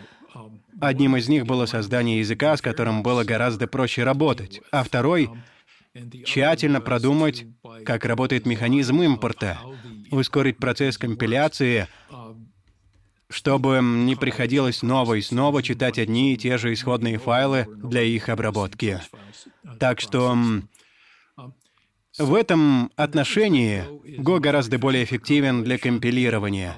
Одним 0.81 1.17
из 1.17 1.27
них 1.27 1.45
было 1.45 1.65
создание 1.65 2.19
языка, 2.19 2.55
с 2.55 2.61
которым 2.61 3.03
было 3.03 3.23
гораздо 3.23 3.67
проще 3.67 4.03
работать, 4.03 4.61
а 4.71 4.83
второй— 4.83 5.29
тщательно 6.25 6.81
продумать, 6.81 7.45
как 7.85 8.05
работает 8.05 8.45
механизм 8.45 9.01
импорта, 9.01 9.59
ускорить 10.11 10.57
процесс 10.57 10.97
компиляции, 10.97 11.87
чтобы 13.29 13.79
не 13.81 14.15
приходилось 14.15 14.77
снова 14.77 15.15
и 15.15 15.21
снова 15.21 15.61
читать 15.61 15.99
одни 15.99 16.33
и 16.33 16.37
те 16.37 16.57
же 16.57 16.73
исходные 16.73 17.19
файлы 17.19 17.67
для 17.83 18.01
их 18.01 18.29
обработки. 18.29 18.99
Так 19.79 19.99
что 19.99 20.37
в 22.19 22.33
этом 22.33 22.91
отношении 22.95 23.83
Go 24.21 24.39
гораздо 24.39 24.77
более 24.77 25.03
эффективен 25.03 25.63
для 25.63 25.77
компилирования. 25.77 26.75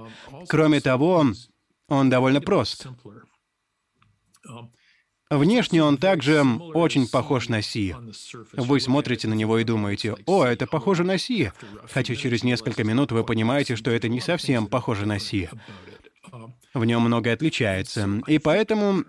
Кроме 0.47 0.79
того, 0.79 1.25
он 1.87 2.09
довольно 2.09 2.39
прост. 2.41 2.87
Внешне 5.29 5.81
он 5.81 5.97
также 5.97 6.43
очень 6.43 7.07
похож 7.07 7.47
на 7.47 7.61
C. 7.61 7.95
Вы 8.53 8.81
смотрите 8.81 9.29
на 9.29 9.33
него 9.33 9.59
и 9.59 9.63
думаете, 9.63 10.15
«О, 10.25 10.43
это 10.43 10.67
похоже 10.67 11.05
на 11.05 11.17
C», 11.17 11.53
хотя 11.89 12.15
через 12.15 12.43
несколько 12.43 12.83
минут 12.83 13.13
вы 13.13 13.23
понимаете, 13.23 13.77
что 13.77 13.91
это 13.91 14.09
не 14.09 14.19
совсем 14.19 14.67
похоже 14.67 15.05
на 15.05 15.19
C. 15.19 15.49
В 16.73 16.85
нем 16.85 17.01
многое 17.03 17.33
отличается. 17.33 18.21
И 18.27 18.39
поэтому 18.39 19.05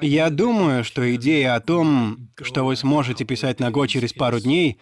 я 0.00 0.30
думаю, 0.30 0.84
что 0.84 1.14
идея 1.16 1.54
о 1.54 1.60
том, 1.60 2.28
что 2.40 2.64
вы 2.64 2.76
сможете 2.76 3.24
писать 3.24 3.60
на 3.60 3.70
Go 3.70 3.86
через 3.88 4.12
пару 4.12 4.40
дней, 4.40 4.78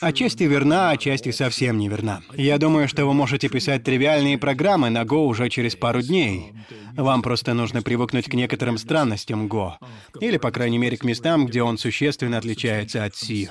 отчасти 0.00 0.44
верна, 0.44 0.90
отчасти 0.90 1.30
совсем 1.32 1.78
не 1.78 1.88
верна. 1.88 2.22
Я 2.34 2.58
думаю, 2.58 2.88
что 2.88 3.04
вы 3.04 3.12
можете 3.12 3.48
писать 3.48 3.84
тривиальные 3.84 4.38
программы 4.38 4.88
на 4.90 5.02
Go 5.02 5.26
уже 5.26 5.48
через 5.50 5.76
пару 5.76 6.00
дней. 6.00 6.52
Вам 6.96 7.22
просто 7.22 7.54
нужно 7.54 7.82
привыкнуть 7.82 8.26
к 8.26 8.34
некоторым 8.34 8.78
странностям 8.78 9.46
Go. 9.48 9.74
Или, 10.20 10.38
по 10.38 10.50
крайней 10.50 10.78
мере, 10.78 10.96
к 10.96 11.04
местам, 11.04 11.46
где 11.46 11.62
он 11.62 11.76
существенно 11.76 12.38
отличается 12.38 13.04
от 13.04 13.16
C. 13.16 13.48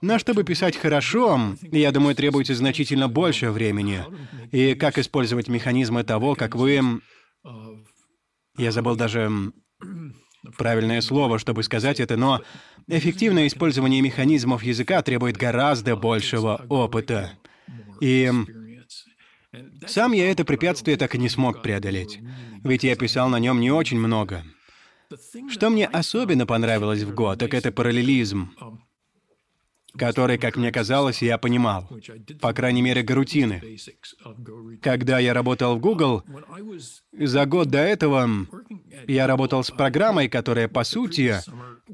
Но 0.00 0.18
чтобы 0.18 0.42
писать 0.42 0.76
хорошо, 0.76 1.54
я 1.70 1.92
думаю, 1.92 2.16
требуется 2.16 2.54
значительно 2.54 3.08
больше 3.08 3.50
времени. 3.50 4.04
И 4.50 4.74
как 4.74 4.98
использовать 4.98 5.48
механизмы 5.48 6.02
того, 6.02 6.34
как 6.34 6.56
вы 6.56 7.00
я 8.58 8.72
забыл 8.72 8.96
даже 8.96 9.30
правильное 10.56 11.00
слово, 11.00 11.38
чтобы 11.38 11.62
сказать 11.62 12.00
это, 12.00 12.16
но 12.16 12.42
эффективное 12.86 13.46
использование 13.46 14.00
механизмов 14.00 14.62
языка 14.62 15.02
требует 15.02 15.36
гораздо 15.36 15.96
большего 15.96 16.64
опыта. 16.68 17.32
И 18.00 18.30
сам 19.86 20.12
я 20.12 20.30
это 20.30 20.44
препятствие 20.44 20.96
так 20.96 21.14
и 21.14 21.18
не 21.18 21.28
смог 21.28 21.62
преодолеть, 21.62 22.20
ведь 22.64 22.84
я 22.84 22.96
писал 22.96 23.28
на 23.28 23.38
нем 23.38 23.60
не 23.60 23.70
очень 23.70 23.98
много. 23.98 24.44
Что 25.48 25.70
мне 25.70 25.86
особенно 25.86 26.46
понравилось 26.46 27.02
в 27.02 27.14
Go, 27.14 27.34
так 27.36 27.54
это 27.54 27.72
параллелизм 27.72 28.52
который, 29.98 30.38
как 30.38 30.56
мне 30.56 30.72
казалось, 30.72 31.20
я 31.22 31.36
понимал. 31.38 31.88
По 32.40 32.52
крайней 32.52 32.82
мере, 32.82 33.02
гарутины. 33.02 33.78
Когда 34.80 35.18
я 35.18 35.34
работал 35.34 35.76
в 35.76 35.80
Google, 35.80 36.22
за 37.12 37.44
год 37.46 37.68
до 37.68 37.78
этого 37.78 38.28
я 39.06 39.26
работал 39.26 39.62
с 39.62 39.70
программой, 39.70 40.28
которая, 40.28 40.68
по 40.68 40.84
сути, 40.84 41.36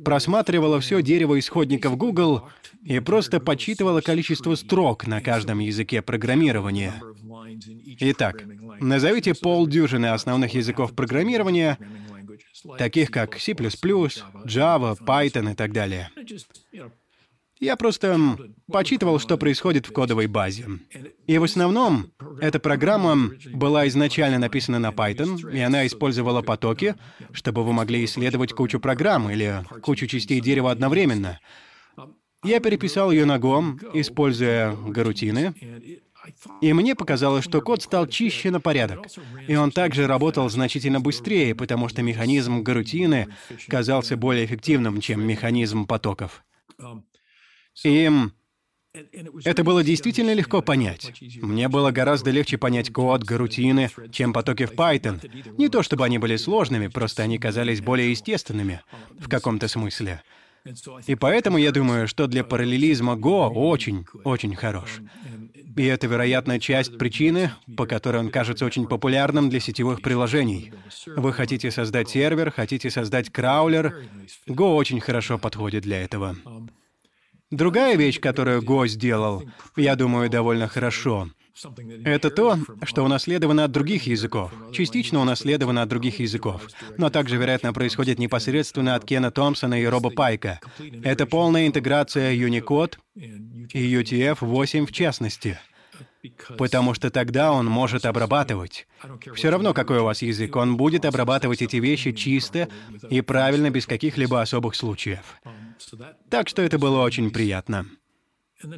просматривала 0.04 0.80
все 0.80 1.02
дерево 1.02 1.38
исходников 1.38 1.96
Google 1.96 2.48
и 2.82 3.00
просто 3.00 3.40
подсчитывала 3.40 4.00
количество 4.00 4.54
строк 4.54 5.06
на 5.06 5.20
каждом 5.20 5.58
языке 5.58 6.02
программирования. 6.02 6.94
Итак, 8.00 8.44
назовите 8.80 9.34
полдюжины 9.34 10.06
основных 10.06 10.54
языков 10.54 10.94
программирования, 10.94 11.78
таких 12.78 13.10
как 13.10 13.38
C++, 13.38 13.52
Java, 13.52 14.98
Python 14.98 15.52
и 15.52 15.54
так 15.54 15.72
далее. 15.72 16.10
Я 17.64 17.76
просто 17.76 18.36
почитывал, 18.70 19.18
что 19.18 19.38
происходит 19.38 19.86
в 19.86 19.92
кодовой 19.92 20.26
базе. 20.26 20.66
И 21.26 21.38
в 21.38 21.44
основном 21.44 22.10
эта 22.38 22.60
программа 22.60 23.30
была 23.54 23.88
изначально 23.88 24.38
написана 24.38 24.78
на 24.78 24.90
Python, 24.90 25.50
и 25.50 25.60
она 25.60 25.86
использовала 25.86 26.42
потоки, 26.42 26.94
чтобы 27.32 27.64
вы 27.64 27.72
могли 27.72 28.04
исследовать 28.04 28.52
кучу 28.52 28.80
программ 28.80 29.30
или 29.30 29.64
кучу 29.80 30.06
частей 30.06 30.42
дерева 30.42 30.70
одновременно. 30.70 31.40
Я 32.44 32.60
переписал 32.60 33.10
ее 33.10 33.24
на 33.24 33.38
Go, 33.38 33.78
используя 33.94 34.76
гарутины, 34.76 35.54
и 36.60 36.72
мне 36.74 36.94
показалось, 36.94 37.44
что 37.44 37.62
код 37.62 37.82
стал 37.82 38.06
чище 38.06 38.50
на 38.50 38.60
порядок. 38.60 39.06
И 39.48 39.56
он 39.56 39.70
также 39.70 40.06
работал 40.06 40.50
значительно 40.50 41.00
быстрее, 41.00 41.54
потому 41.54 41.88
что 41.88 42.02
механизм 42.02 42.62
гарутины 42.62 43.28
казался 43.68 44.18
более 44.18 44.44
эффективным, 44.44 45.00
чем 45.00 45.26
механизм 45.26 45.86
потоков. 45.86 46.44
И 47.82 48.10
это 49.44 49.64
было 49.64 49.82
действительно 49.82 50.32
легко 50.34 50.62
понять. 50.62 51.12
Мне 51.42 51.68
было 51.68 51.90
гораздо 51.90 52.30
легче 52.30 52.58
понять 52.58 52.92
код, 52.92 53.24
гарутины, 53.24 53.90
чем 54.12 54.32
потоки 54.32 54.66
в 54.66 54.72
Python. 54.72 55.20
Не 55.58 55.68
то 55.68 55.82
чтобы 55.82 56.04
они 56.04 56.18
были 56.18 56.36
сложными, 56.36 56.86
просто 56.86 57.24
они 57.24 57.38
казались 57.38 57.80
более 57.80 58.10
естественными 58.10 58.82
в 59.18 59.28
каком-то 59.28 59.66
смысле. 59.66 60.22
И 61.06 61.14
поэтому 61.14 61.58
я 61.58 61.72
думаю, 61.72 62.08
что 62.08 62.26
для 62.26 62.42
параллелизма 62.42 63.14
Go 63.14 63.48
очень, 63.50 64.06
очень 64.24 64.54
хорош. 64.54 65.00
И 65.76 65.84
это, 65.84 66.06
вероятно, 66.06 66.58
часть 66.58 66.96
причины, 66.96 67.50
по 67.76 67.86
которой 67.86 68.18
он 68.18 68.30
кажется 68.30 68.64
очень 68.64 68.86
популярным 68.86 69.50
для 69.50 69.60
сетевых 69.60 70.00
приложений. 70.00 70.72
Вы 71.04 71.32
хотите 71.32 71.70
создать 71.70 72.08
сервер, 72.08 72.50
хотите 72.50 72.90
создать 72.90 73.30
краулер. 73.30 74.04
Go 74.48 74.76
очень 74.76 75.00
хорошо 75.00 75.36
подходит 75.36 75.82
для 75.82 76.00
этого. 76.02 76.36
Другая 77.54 77.96
вещь, 77.96 78.20
которую 78.20 78.62
Го 78.62 78.86
сделал, 78.88 79.44
я 79.76 79.94
думаю, 79.94 80.28
довольно 80.28 80.66
хорошо, 80.66 81.28
это 82.04 82.30
то, 82.30 82.58
что 82.82 83.04
унаследовано 83.04 83.64
от 83.64 83.70
других 83.70 84.08
языков, 84.08 84.52
частично 84.72 85.20
унаследовано 85.20 85.82
от 85.82 85.88
других 85.88 86.18
языков, 86.18 86.66
но 86.98 87.10
также, 87.10 87.36
вероятно, 87.36 87.72
происходит 87.72 88.18
непосредственно 88.18 88.96
от 88.96 89.04
Кена 89.04 89.30
Томпсона 89.30 89.80
и 89.80 89.84
Роба 89.84 90.10
Пайка. 90.10 90.58
Это 91.04 91.26
полная 91.26 91.68
интеграция 91.68 92.34
Unicode 92.34 92.94
и 93.14 93.94
UTF-8 93.94 94.86
в 94.86 94.92
частности. 94.92 95.58
Потому 96.58 96.94
что 96.94 97.10
тогда 97.10 97.52
он 97.52 97.66
может 97.66 98.04
обрабатывать. 98.04 98.88
Все 99.34 99.50
равно, 99.50 99.74
какой 99.74 99.98
у 99.98 100.04
вас 100.04 100.22
язык, 100.22 100.56
он 100.56 100.76
будет 100.76 101.04
обрабатывать 101.04 101.62
эти 101.62 101.76
вещи 101.76 102.12
чисто 102.12 102.68
и 103.10 103.20
правильно, 103.20 103.70
без 103.70 103.86
каких-либо 103.86 104.40
особых 104.40 104.74
случаев. 104.74 105.40
Так 106.30 106.48
что 106.48 106.62
это 106.62 106.78
было 106.78 107.02
очень 107.02 107.30
приятно. 107.30 107.86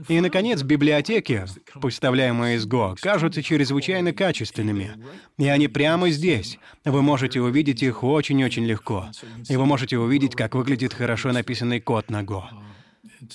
И, 0.08 0.20
наконец, 0.20 0.62
библиотеки, 0.62 1.44
поставляемые 1.80 2.56
из 2.56 2.66
Go, 2.66 2.96
кажутся 3.00 3.42
чрезвычайно 3.42 4.12
качественными. 4.12 4.96
И 5.38 5.46
они 5.46 5.68
прямо 5.68 6.10
здесь. 6.10 6.58
Вы 6.84 7.02
можете 7.02 7.40
увидеть 7.40 7.82
их 7.82 8.02
очень-очень 8.02 8.64
легко. 8.64 9.08
И 9.48 9.56
вы 9.56 9.66
можете 9.66 9.98
увидеть, 9.98 10.34
как 10.34 10.54
выглядит 10.54 10.92
хорошо 10.92 11.32
написанный 11.32 11.80
код 11.80 12.10
на 12.10 12.22
Go. 12.22 12.44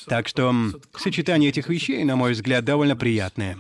Так 0.08 0.28
что 0.28 0.54
сочетание 0.96 1.50
этих 1.50 1.70
вещей, 1.70 2.04
на 2.04 2.16
мой 2.16 2.34
взгляд, 2.34 2.66
довольно 2.66 2.96
приятное. 2.96 3.58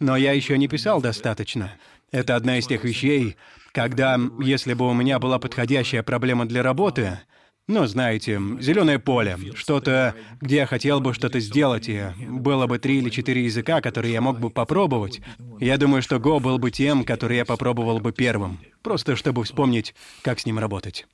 Но 0.00 0.16
я 0.16 0.32
еще 0.32 0.56
не 0.58 0.68
писал 0.68 1.00
достаточно. 1.00 1.72
Это 2.12 2.36
одна 2.36 2.58
из 2.58 2.66
тех 2.66 2.84
вещей, 2.84 3.36
когда, 3.72 4.18
если 4.40 4.74
бы 4.74 4.88
у 4.88 4.94
меня 4.94 5.18
была 5.18 5.38
подходящая 5.38 6.02
проблема 6.02 6.46
для 6.46 6.62
работы, 6.62 7.20
ну, 7.68 7.86
знаете, 7.86 8.40
зеленое 8.60 8.98
поле, 8.98 9.38
что-то, 9.54 10.14
где 10.40 10.56
я 10.56 10.66
хотел 10.66 11.00
бы 11.00 11.12
что-то 11.12 11.38
сделать, 11.38 11.88
и 11.88 12.06
было 12.18 12.66
бы 12.66 12.78
три 12.78 12.98
или 12.98 13.10
четыре 13.10 13.44
языка, 13.44 13.80
которые 13.82 14.14
я 14.14 14.20
мог 14.22 14.40
бы 14.40 14.48
попробовать. 14.48 15.20
Я 15.60 15.76
думаю, 15.76 16.02
что 16.02 16.16
Go 16.16 16.40
был 16.40 16.58
бы 16.58 16.70
тем, 16.70 17.04
который 17.04 17.36
я 17.36 17.44
попробовал 17.44 18.00
бы 18.00 18.10
первым, 18.10 18.58
просто 18.82 19.16
чтобы 19.16 19.44
вспомнить, 19.44 19.94
как 20.22 20.40
с 20.40 20.46
ним 20.46 20.58
работать. 20.58 21.06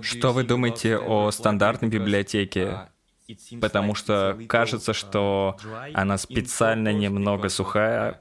Что 0.00 0.32
вы 0.32 0.42
думаете 0.42 0.96
о 0.98 1.30
стандартной 1.30 1.88
библиотеке? 1.88 2.88
Потому 3.60 3.94
что 3.94 4.38
кажется, 4.48 4.92
что 4.92 5.56
она 5.94 6.18
специально 6.18 6.92
немного 6.92 7.48
сухая, 7.48 8.20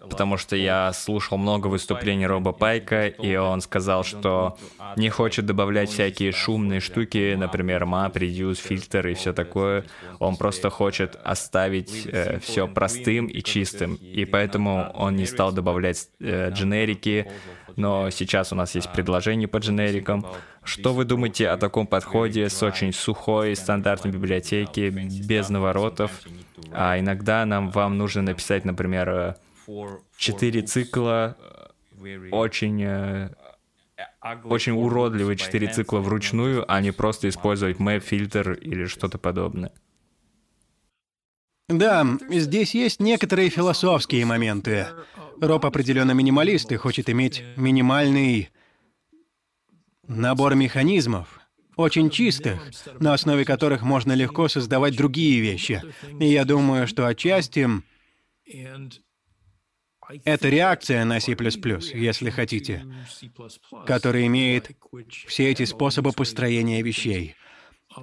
потому 0.00 0.36
что 0.36 0.56
я 0.56 0.92
слушал 0.92 1.38
много 1.38 1.66
выступлений 1.68 2.26
Роба 2.26 2.52
Пайка, 2.52 3.06
и 3.06 3.36
он 3.36 3.60
сказал, 3.60 4.04
что 4.04 4.56
не 4.96 5.10
хочет 5.10 5.46
добавлять 5.46 5.90
всякие 5.90 6.32
шумные 6.32 6.80
штуки, 6.80 7.34
например, 7.34 7.84
map, 7.84 8.14
reduce, 8.14 8.56
фильтр 8.56 9.08
и 9.08 9.14
все 9.14 9.32
такое. 9.32 9.84
Он 10.18 10.36
просто 10.36 10.70
хочет 10.70 11.16
оставить 11.22 12.06
э, 12.06 12.38
все 12.40 12.66
простым 12.66 13.26
и 13.26 13.42
чистым, 13.42 13.94
и 13.94 14.24
поэтому 14.24 14.90
он 14.94 15.16
не 15.16 15.26
стал 15.26 15.52
добавлять 15.52 16.08
э, 16.20 16.50
дженерики, 16.50 17.30
но 17.76 18.10
сейчас 18.10 18.52
у 18.52 18.56
нас 18.56 18.74
есть 18.74 18.90
предложение 18.92 19.48
по 19.48 19.58
дженерикам. 19.58 20.26
Что 20.64 20.92
вы 20.92 21.04
думаете 21.04 21.48
о 21.48 21.56
таком 21.56 21.86
подходе 21.86 22.48
с 22.48 22.62
очень 22.62 22.92
сухой 22.92 23.54
стандартной 23.54 24.10
библиотеки, 24.10 24.90
без 24.90 25.48
наворотов? 25.48 26.10
А 26.72 26.98
иногда 26.98 27.44
нам 27.44 27.70
вам 27.70 27.98
нужно 27.98 28.22
написать, 28.22 28.64
например, 28.64 29.36
четыре 30.16 30.62
цикла, 30.62 31.36
очень 32.32 33.30
очень 34.44 34.72
уродливые 34.72 35.36
четыре 35.36 35.68
цикла 35.68 36.00
вручную, 36.00 36.70
а 36.70 36.80
не 36.80 36.90
просто 36.90 37.28
использовать 37.28 37.78
map, 37.78 38.00
фильтр 38.00 38.52
или 38.52 38.86
что-то 38.86 39.18
подобное. 39.18 39.72
Да, 41.68 42.06
здесь 42.30 42.74
есть 42.74 43.00
некоторые 43.00 43.48
философские 43.50 44.24
моменты. 44.24 44.86
Роб 45.40 45.66
определенно 45.66 46.12
минималист 46.12 46.72
и 46.72 46.76
хочет 46.76 47.10
иметь 47.10 47.42
минимальный 47.56 48.50
набор 50.06 50.54
механизмов, 50.54 51.40
очень 51.76 52.10
чистых, 52.10 52.70
на 53.00 53.12
основе 53.12 53.44
которых 53.44 53.82
можно 53.82 54.12
легко 54.12 54.48
создавать 54.48 54.96
другие 54.96 55.40
вещи. 55.40 55.82
И 56.20 56.26
я 56.26 56.44
думаю, 56.44 56.86
что 56.86 57.06
отчасти 57.06 57.68
это 60.24 60.48
реакция 60.48 61.04
на 61.04 61.20
C++, 61.20 61.36
если 61.94 62.30
хотите, 62.30 62.86
которая 63.86 64.26
имеет 64.26 64.70
все 65.26 65.50
эти 65.50 65.64
способы 65.64 66.12
построения 66.12 66.82
вещей. 66.82 67.34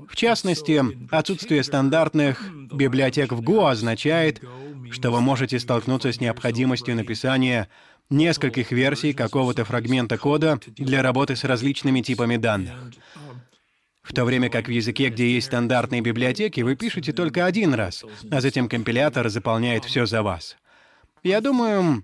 В 0.07 0.15
частности, 0.15 0.81
отсутствие 1.11 1.63
стандартных 1.63 2.41
библиотек 2.71 3.31
в 3.31 3.41
Go 3.41 3.69
означает, 3.69 4.41
что 4.91 5.11
вы 5.11 5.21
можете 5.21 5.59
столкнуться 5.59 6.11
с 6.11 6.19
необходимостью 6.19 6.95
написания 6.95 7.69
нескольких 8.09 8.71
версий 8.71 9.13
какого-то 9.13 9.65
фрагмента 9.65 10.17
кода 10.17 10.59
для 10.75 11.01
работы 11.01 11.35
с 11.35 11.43
различными 11.43 12.01
типами 12.01 12.37
данных. 12.37 12.73
В 14.01 14.13
то 14.13 14.25
время 14.25 14.49
как 14.49 14.67
в 14.67 14.71
языке, 14.71 15.09
где 15.09 15.33
есть 15.33 15.47
стандартные 15.47 16.01
библиотеки, 16.01 16.61
вы 16.61 16.75
пишете 16.75 17.13
только 17.13 17.45
один 17.45 17.73
раз, 17.73 18.03
а 18.29 18.41
затем 18.41 18.67
компилятор 18.67 19.29
заполняет 19.29 19.85
все 19.85 20.05
за 20.05 20.21
вас. 20.21 20.57
Я 21.23 21.39
думаю, 21.39 22.03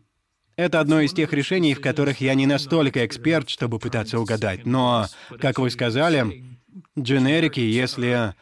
это 0.55 0.79
одно 0.79 1.01
из 1.01 1.11
тех 1.11 1.33
решений, 1.33 1.73
в 1.73 1.81
которых 1.81 2.21
я 2.21 2.35
не 2.35 2.45
настолько 2.45 3.05
эксперт, 3.05 3.49
чтобы 3.49 3.79
пытаться 3.79 4.19
угадать. 4.19 4.65
Но, 4.65 5.07
как 5.41 5.59
вы 5.59 5.69
сказали, 5.69 6.58
Дженерики, 6.97 7.59
если 7.59 8.33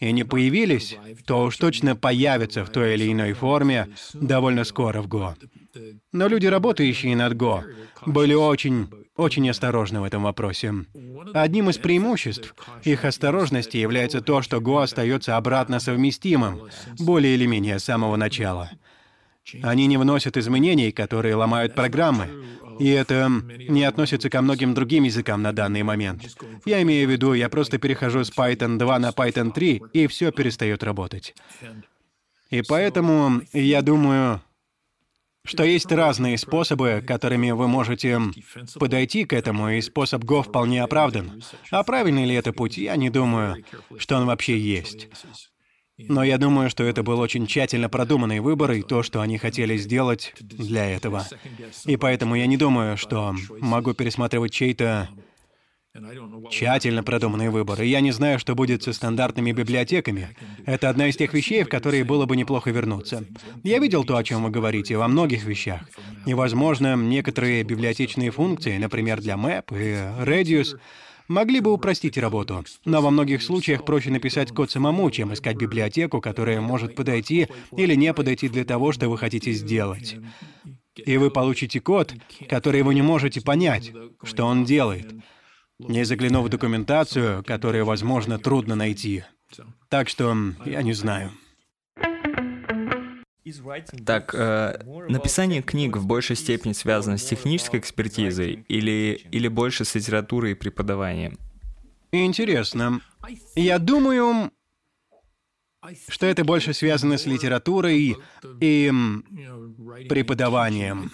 и 0.00 0.12
не 0.12 0.24
появились, 0.24 0.96
то 1.26 1.44
уж 1.44 1.56
точно 1.58 1.94
появятся 1.94 2.64
в 2.64 2.70
той 2.70 2.94
или 2.94 3.12
иной 3.12 3.34
форме 3.34 3.88
довольно 4.14 4.64
скоро 4.64 5.02
в 5.02 5.08
Go. 5.08 5.34
Но 6.12 6.26
люди, 6.26 6.46
работающие 6.46 7.14
над 7.14 7.34
Go, 7.34 7.62
были 8.06 8.32
очень, 8.34 8.88
очень 9.16 9.48
осторожны 9.50 10.00
в 10.00 10.04
этом 10.04 10.22
вопросе. 10.22 10.74
Одним 11.34 11.68
из 11.68 11.76
преимуществ 11.76 12.54
их 12.82 13.04
осторожности 13.04 13.76
является 13.76 14.22
то, 14.22 14.40
что 14.40 14.56
Go 14.56 14.82
остается 14.82 15.36
обратно 15.36 15.80
совместимым, 15.80 16.62
более 16.98 17.34
или 17.34 17.46
менее 17.46 17.78
с 17.78 17.84
самого 17.84 18.16
начала. 18.16 18.70
Они 19.62 19.86
не 19.86 19.96
вносят 19.96 20.36
изменений, 20.36 20.92
которые 20.92 21.34
ломают 21.34 21.74
программы. 21.74 22.28
И 22.78 22.88
это 22.88 23.28
не 23.68 23.84
относится 23.84 24.30
ко 24.30 24.40
многим 24.40 24.74
другим 24.74 25.04
языкам 25.04 25.42
на 25.42 25.52
данный 25.52 25.82
момент. 25.82 26.24
Я 26.64 26.80
имею 26.82 27.08
в 27.08 27.10
виду, 27.10 27.34
я 27.34 27.48
просто 27.48 27.78
перехожу 27.78 28.24
с 28.24 28.30
Python 28.30 28.78
2 28.78 28.98
на 28.98 29.10
Python 29.10 29.52
3, 29.52 29.82
и 29.92 30.06
все 30.06 30.32
перестает 30.32 30.82
работать. 30.82 31.34
И 32.50 32.62
поэтому 32.62 33.42
я 33.52 33.82
думаю, 33.82 34.40
что 35.44 35.64
есть 35.64 35.90
разные 35.92 36.38
способы, 36.38 37.02
которыми 37.06 37.50
вы 37.50 37.68
можете 37.68 38.18
подойти 38.78 39.24
к 39.24 39.32
этому, 39.32 39.70
и 39.70 39.80
способ 39.80 40.24
Go 40.24 40.42
вполне 40.42 40.82
оправдан. 40.82 41.42
А 41.70 41.82
правильный 41.82 42.24
ли 42.24 42.34
это 42.34 42.52
путь, 42.52 42.76
я 42.76 42.96
не 42.96 43.10
думаю, 43.10 43.64
что 43.98 44.16
он 44.16 44.26
вообще 44.26 44.58
есть. 44.58 45.08
Но 46.08 46.22
я 46.24 46.38
думаю, 46.38 46.70
что 46.70 46.84
это 46.84 47.02
был 47.02 47.18
очень 47.20 47.46
тщательно 47.46 47.88
продуманный 47.88 48.40
выбор 48.40 48.72
и 48.72 48.82
то, 48.82 49.02
что 49.02 49.20
они 49.20 49.38
хотели 49.38 49.76
сделать 49.76 50.34
для 50.40 50.90
этого. 50.90 51.26
И 51.84 51.96
поэтому 51.96 52.34
я 52.34 52.46
не 52.46 52.56
думаю, 52.56 52.96
что 52.96 53.34
могу 53.60 53.94
пересматривать 53.94 54.52
чей-то 54.52 55.08
Тщательно 56.50 57.02
продуманный 57.02 57.48
выбор, 57.48 57.82
и 57.82 57.88
я 57.88 58.00
не 58.00 58.12
знаю, 58.12 58.38
что 58.38 58.54
будет 58.54 58.84
со 58.84 58.92
стандартными 58.92 59.50
библиотеками. 59.50 60.36
Это 60.64 60.88
одна 60.88 61.08
из 61.08 61.16
тех 61.16 61.34
вещей, 61.34 61.64
в 61.64 61.68
которые 61.68 62.04
было 62.04 62.26
бы 62.26 62.36
неплохо 62.36 62.70
вернуться. 62.70 63.24
Я 63.64 63.80
видел 63.80 64.04
то, 64.04 64.16
о 64.16 64.22
чем 64.22 64.44
вы 64.44 64.50
говорите, 64.50 64.96
во 64.96 65.08
многих 65.08 65.44
вещах. 65.44 65.82
И, 66.26 66.34
возможно, 66.34 66.94
некоторые 66.94 67.64
библиотечные 67.64 68.30
функции, 68.30 68.78
например, 68.78 69.20
для 69.20 69.34
Map 69.34 69.64
и 69.76 70.24
Radius, 70.24 70.78
могли 71.30 71.60
бы 71.60 71.72
упростить 71.72 72.18
работу. 72.18 72.64
Но 72.84 73.00
во 73.00 73.10
многих 73.10 73.42
случаях 73.42 73.84
проще 73.84 74.10
написать 74.10 74.52
код 74.52 74.70
самому, 74.70 75.10
чем 75.10 75.32
искать 75.32 75.56
библиотеку, 75.56 76.20
которая 76.20 76.60
может 76.60 76.94
подойти 76.94 77.48
или 77.76 77.94
не 77.94 78.12
подойти 78.12 78.48
для 78.48 78.64
того, 78.64 78.92
что 78.92 79.08
вы 79.08 79.16
хотите 79.16 79.52
сделать. 79.52 80.16
И 80.96 81.16
вы 81.16 81.30
получите 81.30 81.80
код, 81.80 82.12
который 82.48 82.82
вы 82.82 82.94
не 82.94 83.02
можете 83.02 83.40
понять, 83.40 83.92
что 84.22 84.44
он 84.44 84.64
делает 84.64 85.14
не 85.88 86.04
заглянув 86.04 86.46
в 86.46 86.48
документацию, 86.50 87.42
которую, 87.44 87.84
возможно, 87.84 88.38
трудно 88.38 88.74
найти. 88.74 89.24
Так 89.88 90.08
что 90.08 90.36
я 90.66 90.82
не 90.82 90.92
знаю. 90.92 91.32
Так, 94.04 94.34
э, 94.34 94.82
написание 95.08 95.62
книг 95.62 95.96
в 95.96 96.06
большей 96.06 96.36
степени 96.36 96.72
связано 96.72 97.18
с 97.18 97.24
технической 97.24 97.80
экспертизой 97.80 98.64
или, 98.68 99.20
или 99.30 99.48
больше 99.48 99.84
с 99.84 99.94
литературой 99.94 100.52
и 100.52 100.54
преподаванием? 100.54 101.38
Интересно. 102.12 103.00
Я 103.54 103.78
думаю, 103.78 104.50
что 106.08 106.26
это 106.26 106.44
больше 106.44 106.74
связано 106.74 107.18
с 107.18 107.26
литературой 107.26 108.16
и 108.60 108.92
преподаванием. 110.08 111.10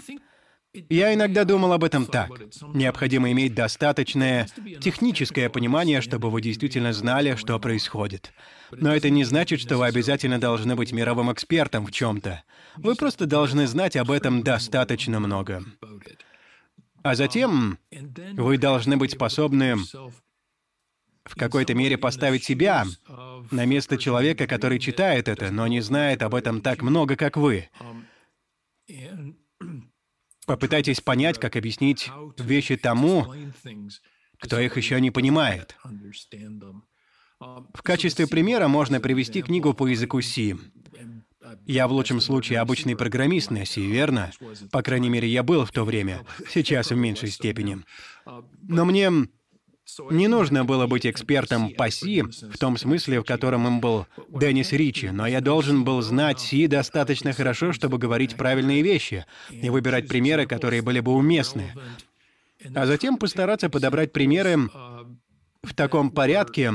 Я 0.90 1.14
иногда 1.14 1.44
думал 1.44 1.72
об 1.72 1.84
этом 1.84 2.06
так. 2.06 2.30
Необходимо 2.74 3.30
иметь 3.32 3.54
достаточное 3.54 4.46
техническое 4.80 5.48
понимание, 5.48 6.00
чтобы 6.00 6.30
вы 6.30 6.42
действительно 6.42 6.92
знали, 6.92 7.34
что 7.36 7.58
происходит. 7.58 8.32
Но 8.70 8.94
это 8.94 9.10
не 9.10 9.24
значит, 9.24 9.60
что 9.60 9.78
вы 9.78 9.86
обязательно 9.86 10.40
должны 10.40 10.76
быть 10.76 10.92
мировым 10.92 11.32
экспертом 11.32 11.86
в 11.86 11.92
чем-то. 11.92 12.42
Вы 12.76 12.94
просто 12.94 13.26
должны 13.26 13.66
знать 13.66 13.96
об 13.96 14.10
этом 14.10 14.42
достаточно 14.42 15.20
много. 15.20 15.64
А 17.02 17.14
затем 17.14 17.78
вы 18.34 18.58
должны 18.58 18.96
быть 18.96 19.12
способны 19.12 19.76
в 21.24 21.34
какой-то 21.36 21.74
мере 21.74 21.98
поставить 21.98 22.44
себя 22.44 22.84
на 23.50 23.64
место 23.64 23.96
человека, 23.98 24.46
который 24.46 24.78
читает 24.78 25.28
это, 25.28 25.50
но 25.50 25.66
не 25.66 25.80
знает 25.80 26.22
об 26.22 26.34
этом 26.34 26.60
так 26.60 26.82
много, 26.82 27.16
как 27.16 27.36
вы. 27.36 27.68
Попытайтесь 30.46 31.00
понять, 31.00 31.38
как 31.38 31.56
объяснить 31.56 32.10
вещи 32.38 32.76
тому, 32.76 33.32
кто 34.38 34.60
их 34.60 34.76
еще 34.76 35.00
не 35.00 35.10
понимает. 35.10 35.76
В 37.38 37.82
качестве 37.82 38.26
примера 38.26 38.66
можно 38.66 38.98
привести 38.98 39.42
книгу 39.42 39.74
по 39.74 39.86
языку 39.86 40.22
C. 40.22 40.56
Я 41.66 41.86
в 41.86 41.92
лучшем 41.92 42.20
случае 42.20 42.60
обычный 42.60 42.96
программист 42.96 43.50
на 43.50 43.66
C, 43.66 43.80
верно? 43.82 44.30
По 44.72 44.82
крайней 44.82 45.10
мере, 45.10 45.28
я 45.28 45.42
был 45.42 45.64
в 45.64 45.70
то 45.70 45.84
время, 45.84 46.24
сейчас 46.48 46.90
в 46.90 46.96
меньшей 46.96 47.30
степени. 47.30 47.78
Но 48.62 48.84
мне 48.84 49.10
не 50.10 50.28
нужно 50.28 50.64
было 50.64 50.86
быть 50.86 51.06
экспертом 51.06 51.70
по 51.70 51.90
Си, 51.90 52.22
в 52.22 52.58
том 52.58 52.78
смысле, 52.78 53.20
в 53.20 53.24
котором 53.24 53.66
им 53.66 53.80
был 53.80 54.06
Деннис 54.28 54.72
Ричи, 54.72 55.10
но 55.10 55.26
я 55.26 55.40
должен 55.40 55.84
был 55.84 56.00
знать 56.00 56.40
Си 56.40 56.66
достаточно 56.66 57.32
хорошо, 57.32 57.72
чтобы 57.72 57.98
говорить 57.98 58.36
правильные 58.36 58.82
вещи 58.82 59.26
и 59.50 59.68
выбирать 59.68 60.08
примеры, 60.08 60.46
которые 60.46 60.82
были 60.82 61.00
бы 61.00 61.12
уместны. 61.12 61.74
А 62.74 62.86
затем 62.86 63.18
постараться 63.18 63.68
подобрать 63.68 64.12
примеры 64.12 64.70
в 65.66 65.74
таком 65.74 66.10
порядке, 66.10 66.72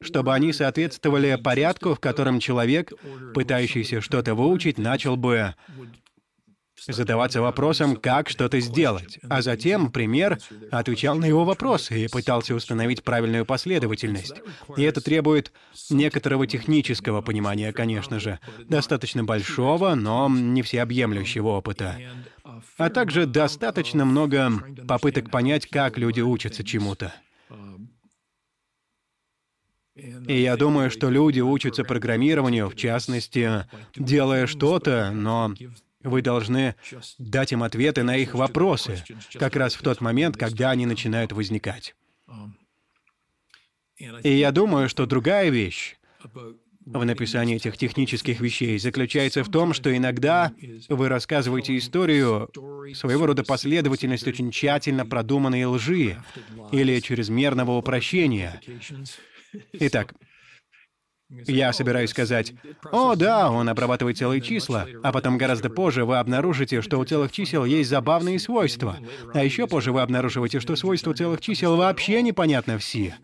чтобы 0.00 0.34
они 0.34 0.52
соответствовали 0.52 1.38
порядку, 1.42 1.94
в 1.94 2.00
котором 2.00 2.40
человек, 2.40 2.92
пытающийся 3.32 4.00
что-то 4.00 4.34
выучить, 4.34 4.78
начал 4.78 5.16
бы 5.16 5.54
задаваться 6.86 7.40
вопросом, 7.40 7.96
как 7.96 8.28
что-то 8.28 8.60
сделать, 8.60 9.18
а 9.28 9.40
затем 9.40 9.90
пример 9.90 10.38
отвечал 10.70 11.16
на 11.16 11.24
его 11.24 11.44
вопросы 11.44 12.04
и 12.04 12.08
пытался 12.08 12.54
установить 12.54 13.02
правильную 13.02 13.46
последовательность. 13.46 14.34
И 14.76 14.82
это 14.82 15.00
требует 15.00 15.52
некоторого 15.88 16.46
технического 16.46 17.22
понимания, 17.22 17.72
конечно 17.72 18.20
же, 18.20 18.38
достаточно 18.68 19.24
большого, 19.24 19.94
но 19.94 20.28
не 20.28 20.62
всеобъемлющего 20.62 21.48
опыта. 21.48 21.96
А 22.76 22.90
также 22.90 23.26
достаточно 23.26 24.04
много 24.04 24.52
попыток 24.86 25.30
понять, 25.30 25.66
как 25.66 25.96
люди 25.96 26.20
учатся 26.20 26.64
чему-то. 26.64 27.14
И 29.96 30.40
я 30.40 30.56
думаю, 30.56 30.90
что 30.90 31.08
люди 31.08 31.40
учатся 31.40 31.84
программированию, 31.84 32.68
в 32.68 32.74
частности, 32.74 33.66
делая 33.94 34.46
что-то, 34.46 35.10
но 35.12 35.54
вы 36.02 36.20
должны 36.20 36.74
дать 37.18 37.52
им 37.52 37.62
ответы 37.62 38.02
на 38.02 38.16
их 38.16 38.34
вопросы, 38.34 39.02
как 39.34 39.56
раз 39.56 39.74
в 39.74 39.82
тот 39.82 40.00
момент, 40.00 40.36
когда 40.36 40.70
они 40.70 40.86
начинают 40.86 41.32
возникать. 41.32 41.94
И 44.22 44.30
я 44.30 44.50
думаю, 44.50 44.88
что 44.88 45.06
другая 45.06 45.50
вещь 45.50 45.96
в 46.84 47.04
написании 47.04 47.56
этих 47.56 47.78
технических 47.78 48.40
вещей 48.40 48.78
заключается 48.78 49.42
в 49.44 49.50
том, 49.50 49.72
что 49.72 49.96
иногда 49.96 50.52
вы 50.88 51.08
рассказываете 51.08 51.78
историю, 51.78 52.50
своего 52.94 53.26
рода 53.26 53.44
последовательность 53.44 54.26
очень 54.26 54.50
тщательно 54.50 55.06
продуманной 55.06 55.64
лжи 55.64 56.18
или 56.72 57.00
чрезмерного 57.00 57.72
упрощения. 57.78 58.60
Итак, 59.72 60.14
я 61.30 61.72
собираюсь 61.72 62.10
сказать, 62.10 62.52
«О, 62.92 63.14
да, 63.16 63.50
он 63.50 63.68
обрабатывает 63.68 64.18
целые 64.18 64.40
числа», 64.40 64.86
а 65.02 65.10
потом 65.10 65.38
гораздо 65.38 65.70
позже 65.70 66.04
вы 66.04 66.18
обнаружите, 66.18 66.80
что 66.82 66.98
у 66.98 67.04
целых 67.04 67.32
чисел 67.32 67.64
есть 67.64 67.90
забавные 67.90 68.38
свойства. 68.38 68.98
А 69.32 69.42
еще 69.42 69.66
позже 69.66 69.92
вы 69.92 70.02
обнаруживаете, 70.02 70.60
что 70.60 70.76
свойства 70.76 71.14
целых 71.14 71.40
чисел 71.40 71.76
вообще 71.76 72.22
непонятно 72.22 72.78
в 72.78 72.84
C. 72.84 73.14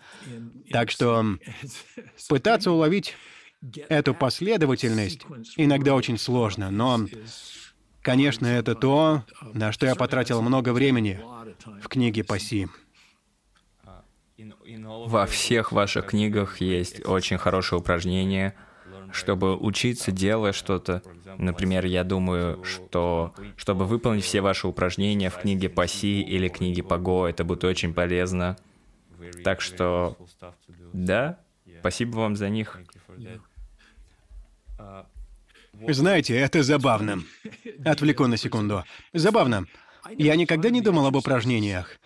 Так 0.71 0.91
что 0.91 1.25
пытаться 2.29 2.71
уловить 2.71 3.17
эту 3.89 4.15
последовательность 4.15 5.21
иногда 5.57 5.95
очень 5.95 6.19
сложно, 6.19 6.71
но, 6.71 7.07
конечно, 8.03 8.47
это 8.47 8.75
то, 8.75 9.25
на 9.53 9.73
что 9.73 9.87
я 9.87 9.95
потратил 9.95 10.41
много 10.41 10.73
времени 10.73 11.21
в 11.83 11.89
книге 11.89 12.25
по 12.25 12.39
Си. 12.39 12.69
Во 15.07 15.27
всех 15.27 15.73
ваших 15.73 16.07
книгах 16.07 16.61
есть 16.61 17.07
очень 17.07 17.39
хорошие 17.39 17.79
упражнения, 17.79 18.55
чтобы 19.13 19.57
учиться, 19.57 20.13
делая 20.13 20.53
что-то. 20.53 21.03
Например, 21.39 21.85
я 21.85 22.05
думаю, 22.05 22.65
что 22.65 23.35
чтобы 23.57 23.85
выполнить 23.87 24.25
все 24.25 24.41
ваши 24.41 24.67
упражнения 24.67 25.31
в 25.31 25.39
книге 25.39 25.69
по 25.69 25.87
Си 25.87 26.21
или 26.23 26.49
книге 26.49 26.83
по 26.83 26.95
Go, 26.95 27.29
это 27.29 27.45
будет 27.45 27.65
очень 27.65 27.95
полезно. 27.95 28.57
Так 29.45 29.61
что, 29.61 30.17
да, 30.93 31.39
спасибо 31.81 32.17
вам 32.17 32.37
за 32.37 32.49
них. 32.49 32.79
Знаете, 35.89 36.37
это 36.37 36.63
забавно. 36.63 37.23
Отвлеку 37.85 38.27
на 38.27 38.37
секунду. 38.37 38.85
Забавно. 39.13 39.67
Я 40.17 40.37
никогда 40.37 40.71
не 40.71 40.81
думал 40.81 41.07
об 41.07 41.17
упражнениях, 41.17 41.99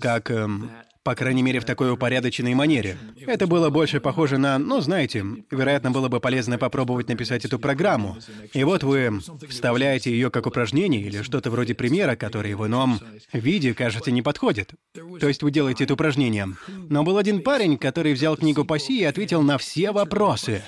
как 0.00 0.30
эм, 0.30 0.70
По 1.02 1.14
крайней 1.14 1.42
мере, 1.42 1.60
в 1.60 1.64
такой 1.64 1.90
упорядоченной 1.90 2.52
манере. 2.52 2.98
Это 3.26 3.46
было 3.46 3.70
больше 3.70 4.00
похоже 4.00 4.36
на, 4.36 4.58
ну, 4.58 4.80
знаете, 4.82 5.24
вероятно, 5.50 5.90
было 5.90 6.08
бы 6.08 6.20
полезно 6.20 6.58
попробовать 6.58 7.08
написать 7.08 7.46
эту 7.46 7.58
программу. 7.58 8.18
И 8.52 8.62
вот 8.64 8.82
вы 8.84 9.18
вставляете 9.48 10.10
ее 10.10 10.30
как 10.30 10.46
упражнение 10.46 11.00
или 11.00 11.22
что-то 11.22 11.50
вроде 11.50 11.74
примера, 11.74 12.16
который 12.16 12.54
в 12.54 12.66
ином 12.66 13.00
виде, 13.32 13.72
кажется, 13.72 14.10
не 14.10 14.20
подходит. 14.20 14.74
То 15.20 15.26
есть 15.26 15.42
вы 15.42 15.50
делаете 15.50 15.84
это 15.84 15.94
упражнение. 15.94 16.48
Но 16.68 17.02
был 17.02 17.16
один 17.16 17.42
парень, 17.42 17.78
который 17.78 18.12
взял 18.12 18.36
книгу 18.36 18.66
по 18.66 18.78
Си 18.78 19.00
и 19.00 19.04
ответил 19.04 19.40
на 19.40 19.56
все 19.56 19.92
вопросы. 19.92 20.62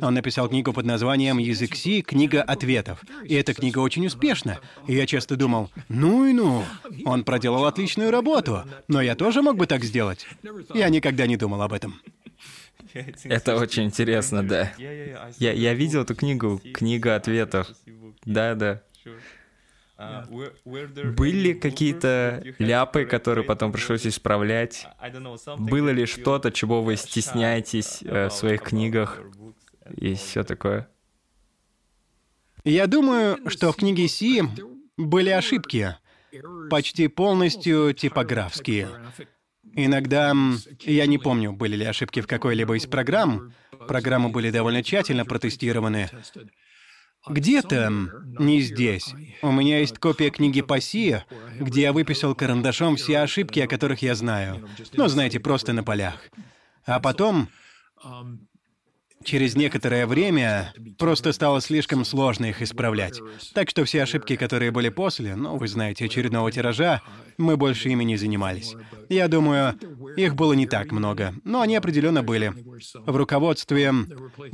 Он 0.00 0.14
написал 0.14 0.48
книгу 0.48 0.72
под 0.72 0.86
названием 0.86 1.36
«Язык 1.36 1.74
Си. 1.74 2.00
Книга 2.00 2.42
ответов». 2.42 3.02
И 3.24 3.34
эта 3.34 3.52
книга 3.52 3.80
очень 3.80 4.06
успешна. 4.06 4.58
И 4.86 4.94
я 4.94 5.06
часто 5.06 5.36
думал, 5.36 5.70
ну 5.90 6.24
и 6.24 6.32
ну, 6.32 6.62
он 7.04 7.24
проделал 7.24 7.66
отличную 7.66 8.10
работу, 8.10 8.62
но 8.88 9.02
я 9.02 9.14
тоже 9.14 9.42
мог 9.42 9.56
бы 9.56 9.66
так 9.66 9.75
сделать. 9.84 10.26
Я 10.74 10.88
никогда 10.88 11.26
не 11.26 11.36
думал 11.36 11.62
об 11.62 11.72
этом. 11.72 12.00
Это 13.24 13.56
очень 13.56 13.84
интересно, 13.84 14.46
да. 14.46 14.72
Я, 14.78 15.52
я 15.52 15.74
видел 15.74 16.02
эту 16.02 16.14
книгу, 16.14 16.60
книга 16.72 17.16
ответов. 17.16 17.68
Да, 18.24 18.54
да. 18.54 18.82
Были 21.16 21.54
какие-то 21.54 22.42
ляпы, 22.58 23.06
которые 23.06 23.44
потом 23.44 23.72
пришлось 23.72 24.06
исправлять? 24.06 24.86
Было 25.58 25.88
ли 25.88 26.04
что-то, 26.06 26.52
чего 26.52 26.82
вы 26.82 26.96
стесняетесь 26.96 28.02
э, 28.02 28.28
в 28.28 28.32
своих 28.32 28.62
книгах 28.62 29.20
и 29.96 30.14
все 30.14 30.44
такое? 30.44 30.88
Я 32.64 32.86
думаю, 32.86 33.38
что 33.48 33.72
в 33.72 33.76
книге 33.76 34.08
Си 34.08 34.42
были 34.98 35.30
ошибки, 35.30 35.96
почти 36.68 37.08
полностью 37.08 37.94
типографские. 37.94 38.88
Иногда, 39.74 40.34
я 40.80 41.06
не 41.06 41.18
помню, 41.18 41.52
были 41.52 41.76
ли 41.76 41.84
ошибки 41.84 42.20
в 42.20 42.26
какой-либо 42.26 42.76
из 42.76 42.86
программ. 42.86 43.52
Программы 43.88 44.30
были 44.30 44.50
довольно 44.50 44.82
тщательно 44.82 45.24
протестированы. 45.24 46.08
Где-то, 47.28 47.90
не 48.38 48.60
здесь, 48.60 49.12
у 49.42 49.50
меня 49.50 49.80
есть 49.80 49.98
копия 49.98 50.30
книги 50.30 50.60
по 50.60 50.80
Си, 50.80 51.22
где 51.58 51.82
я 51.82 51.92
выписал 51.92 52.34
карандашом 52.36 52.96
все 52.96 53.18
ошибки, 53.18 53.58
о 53.58 53.66
которых 53.66 54.00
я 54.02 54.14
знаю. 54.14 54.68
Ну, 54.92 55.08
знаете, 55.08 55.40
просто 55.40 55.72
на 55.72 55.82
полях. 55.82 56.20
А 56.84 57.00
потом 57.00 57.48
Через 59.26 59.56
некоторое 59.56 60.06
время 60.06 60.72
просто 60.98 61.32
стало 61.32 61.60
слишком 61.60 62.04
сложно 62.04 62.46
их 62.46 62.62
исправлять. 62.62 63.20
Так 63.54 63.68
что 63.68 63.84
все 63.84 64.04
ошибки, 64.04 64.36
которые 64.36 64.70
были 64.70 64.88
после, 64.88 65.34
ну, 65.34 65.56
вы 65.56 65.66
знаете, 65.66 66.04
очередного 66.04 66.52
тиража, 66.52 67.02
мы 67.36 67.56
больше 67.56 67.88
ими 67.88 68.04
не 68.04 68.16
занимались. 68.16 68.76
Я 69.08 69.26
думаю, 69.26 69.74
их 70.16 70.36
было 70.36 70.52
не 70.52 70.68
так 70.68 70.92
много, 70.92 71.34
но 71.42 71.60
они 71.60 71.74
определенно 71.74 72.22
были. 72.22 72.52
В 72.94 73.16
руководстве 73.16 73.92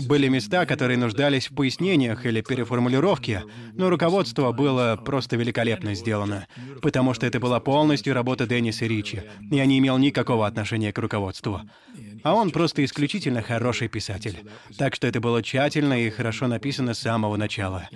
были 0.07 0.29
места, 0.29 0.65
которые 0.65 0.97
нуждались 0.97 1.51
в 1.51 1.55
пояснениях 1.55 2.25
или 2.25 2.41
переформулировке, 2.41 3.43
но 3.75 3.91
руководство 3.91 4.53
было 4.53 4.99
просто 5.05 5.37
великолепно 5.37 5.95
сделано, 5.95 6.47
потому 6.81 7.13
что 7.13 7.27
это 7.27 7.41
была 7.41 7.61
полностью 7.61 8.15
работа 8.15 8.47
Денниса 8.47 8.87
Ричи. 8.87 9.23
Я 9.51 9.67
не 9.67 9.79
имел 9.79 9.99
никакого 9.99 10.47
отношения 10.47 10.95
к 10.95 10.99
руководству. 10.99 11.61
А 12.23 12.35
он 12.35 12.51
просто 12.51 12.85
исключительно 12.85 13.43
хороший 13.43 13.89
писатель. 13.89 14.45
Так 14.79 14.95
что 14.95 15.07
это 15.07 15.21
было 15.21 15.43
тщательно 15.43 16.01
и 16.01 16.11
хорошо 16.11 16.47
написано 16.47 16.95
с 16.95 17.01
самого 17.01 17.37
начала. 17.37 17.89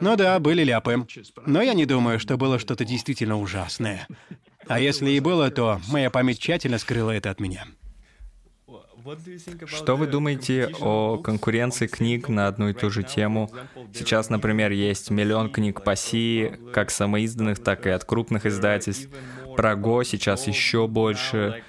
Ну 0.00 0.16
да, 0.16 0.38
были 0.38 0.62
ляпы. 0.62 1.06
Но 1.46 1.62
я 1.62 1.74
не 1.74 1.84
думаю, 1.84 2.20
что 2.20 2.36
было 2.36 2.58
что-то 2.58 2.84
действительно 2.84 3.38
ужасное. 3.38 4.06
А 4.66 4.78
если 4.78 5.10
и 5.10 5.20
было, 5.20 5.50
то 5.50 5.80
моя 5.88 6.10
память 6.10 6.38
тщательно 6.38 6.78
скрыла 6.78 7.10
это 7.10 7.30
от 7.30 7.40
меня. 7.40 7.66
Что 9.66 9.96
вы 9.96 10.06
думаете 10.06 10.70
о 10.80 11.18
конкуренции 11.18 11.86
книг 11.86 12.28
на 12.28 12.46
одну 12.46 12.68
и 12.68 12.72
ту 12.72 12.90
же 12.90 13.02
тему? 13.02 13.50
Сейчас, 13.94 14.28
например, 14.28 14.70
есть 14.72 15.10
миллион 15.10 15.50
книг 15.50 15.82
по 15.82 15.96
Си, 15.96 16.52
как 16.72 16.90
самоизданных, 16.90 17.62
так 17.62 17.86
и 17.86 17.90
от 17.90 18.04
крупных 18.04 18.46
издательств. 18.46 19.08
Про 19.56 19.74
Го 19.74 20.04
сейчас 20.04 20.46
еще 20.46 20.86
больше. 20.86 21.64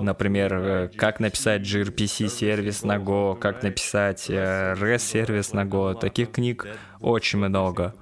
Например, 0.00 0.54
э, 0.54 0.88
как 0.88 1.20
написать 1.20 1.62
gRPC-сервис 1.62 2.82
на 2.82 2.96
Go, 2.96 3.38
как 3.38 3.62
написать 3.62 4.28
э, 4.28 4.74
REST-сервис 4.74 5.52
на 5.52 5.64
Go. 5.64 5.98
Таких 5.98 6.32
книг 6.32 6.66
очень 7.00 7.38
много. 7.38 7.94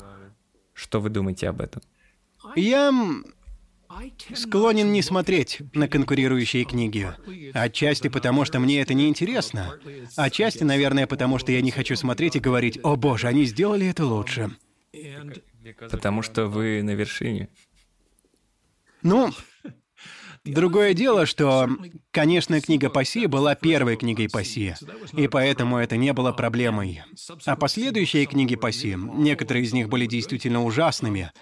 Что 0.72 1.00
вы 1.00 1.10
думаете 1.10 1.48
об 1.48 1.60
этом? 1.60 1.82
Я 2.56 2.92
склонен 4.34 4.92
не 4.92 5.02
смотреть 5.02 5.60
на 5.72 5.88
конкурирующие 5.88 6.64
книги. 6.64 7.12
Отчасти 7.52 8.08
потому, 8.08 8.44
что 8.44 8.58
мне 8.58 8.80
это 8.80 8.94
не 8.94 9.08
интересно. 9.08 9.78
Отчасти, 10.16 10.64
наверное, 10.64 11.06
потому 11.06 11.38
что 11.38 11.52
я 11.52 11.60
не 11.60 11.70
хочу 11.70 11.96
смотреть 11.96 12.36
и 12.36 12.40
говорить, 12.40 12.78
«О 12.82 12.96
боже, 12.96 13.28
они 13.28 13.44
сделали 13.44 13.86
это 13.86 14.04
лучше». 14.04 14.50
Потому 15.90 16.22
что 16.22 16.46
вы 16.46 16.82
на 16.82 16.90
вершине. 16.90 17.48
Ну, 19.02 19.32
Другое 20.44 20.94
дело, 20.94 21.26
что, 21.26 21.68
конечно, 22.14 22.60
книга 22.60 22.88
Паси 22.88 23.26
была 23.26 23.54
первой 23.56 23.96
книгой 23.96 24.28
Паси, 24.30 24.74
и 25.12 25.26
поэтому 25.26 25.78
это 25.78 25.96
не 25.96 26.12
было 26.12 26.32
проблемой. 26.32 27.02
А 27.44 27.56
последующие 27.56 28.24
книги 28.26 28.54
Паси, 28.54 28.96
некоторые 28.96 29.64
из 29.64 29.72
них 29.72 29.88
были 29.88 30.06
действительно 30.06 30.64
ужасными, 30.64 31.32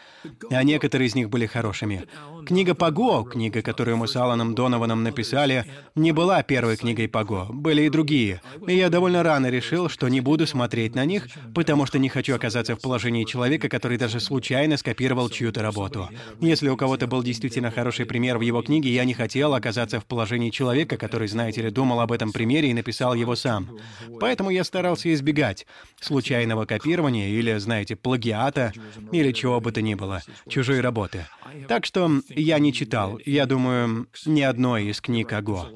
а 0.51 0.63
некоторые 0.65 1.09
из 1.09 1.15
них 1.15 1.29
были 1.29 1.47
хорошими. 1.47 2.07
Книга 2.47 2.75
Паго, 2.75 3.23
книга, 3.25 3.63
которую 3.63 3.99
мы 3.99 4.09
с 4.09 4.17
Аланом 4.17 4.55
Донованом 4.55 5.03
написали, 5.03 5.67
не 5.95 6.11
была 6.11 6.43
первой 6.43 6.77
книгой 6.77 7.07
Паго, 7.07 7.47
были 7.51 7.83
и 7.83 7.91
другие. 7.91 8.41
И 8.67 8.75
я 8.75 8.89
довольно 8.89 9.23
рано 9.23 9.51
решил, 9.51 9.91
что 9.91 10.09
не 10.09 10.21
буду 10.21 10.47
смотреть 10.47 10.95
на 10.95 11.05
них, 11.05 11.29
потому 11.55 11.85
что 11.85 11.99
не 11.99 12.09
хочу 12.09 12.35
оказаться 12.35 12.75
в 12.77 12.81
положении 12.81 13.25
человека, 13.25 13.69
который 13.69 13.99
даже 13.99 14.21
случайно 14.21 14.79
скопировал 14.79 15.29
чью-то 15.29 15.61
работу. 15.61 16.09
Если 16.41 16.71
у 16.71 16.77
кого-то 16.79 17.07
был 17.07 17.23
действительно 17.23 17.71
хороший 17.71 18.07
пример 18.07 18.39
в 18.39 18.41
его 18.41 18.63
книге, 18.63 18.91
я 18.91 19.05
не 19.05 19.13
хотел 19.13 19.55
оказаться 19.55 20.01
в 20.01 20.07
положении 20.07 20.49
человека, 20.49 20.62
который, 20.97 21.29
знаете 21.29 21.63
ли, 21.63 21.71
думал 21.71 22.01
об 22.01 22.13
этом 22.13 22.33
примере 22.33 22.71
и 22.71 22.75
написал 22.75 23.15
его 23.15 23.37
сам. 23.37 23.79
Поэтому 24.21 24.51
я 24.51 24.65
старался 24.65 25.13
избегать 25.13 25.67
случайного 26.01 26.65
копирования 26.65 27.29
или, 27.29 27.57
знаете, 27.59 27.97
плагиата, 27.97 28.73
или 29.13 29.33
чего 29.33 29.61
бы 29.61 29.73
то 29.73 29.83
ни 29.83 29.95
было, 29.95 30.23
чужой 30.49 30.81
работы. 30.81 31.27
Так 31.69 31.87
что 31.87 32.11
я 32.29 32.59
не 32.59 32.73
читал, 32.73 33.19
я 33.25 33.47
думаю, 33.47 34.07
ни 34.27 34.43
одной 34.43 34.87
из 34.87 35.01
книг 35.01 35.33
Аго. 35.33 35.69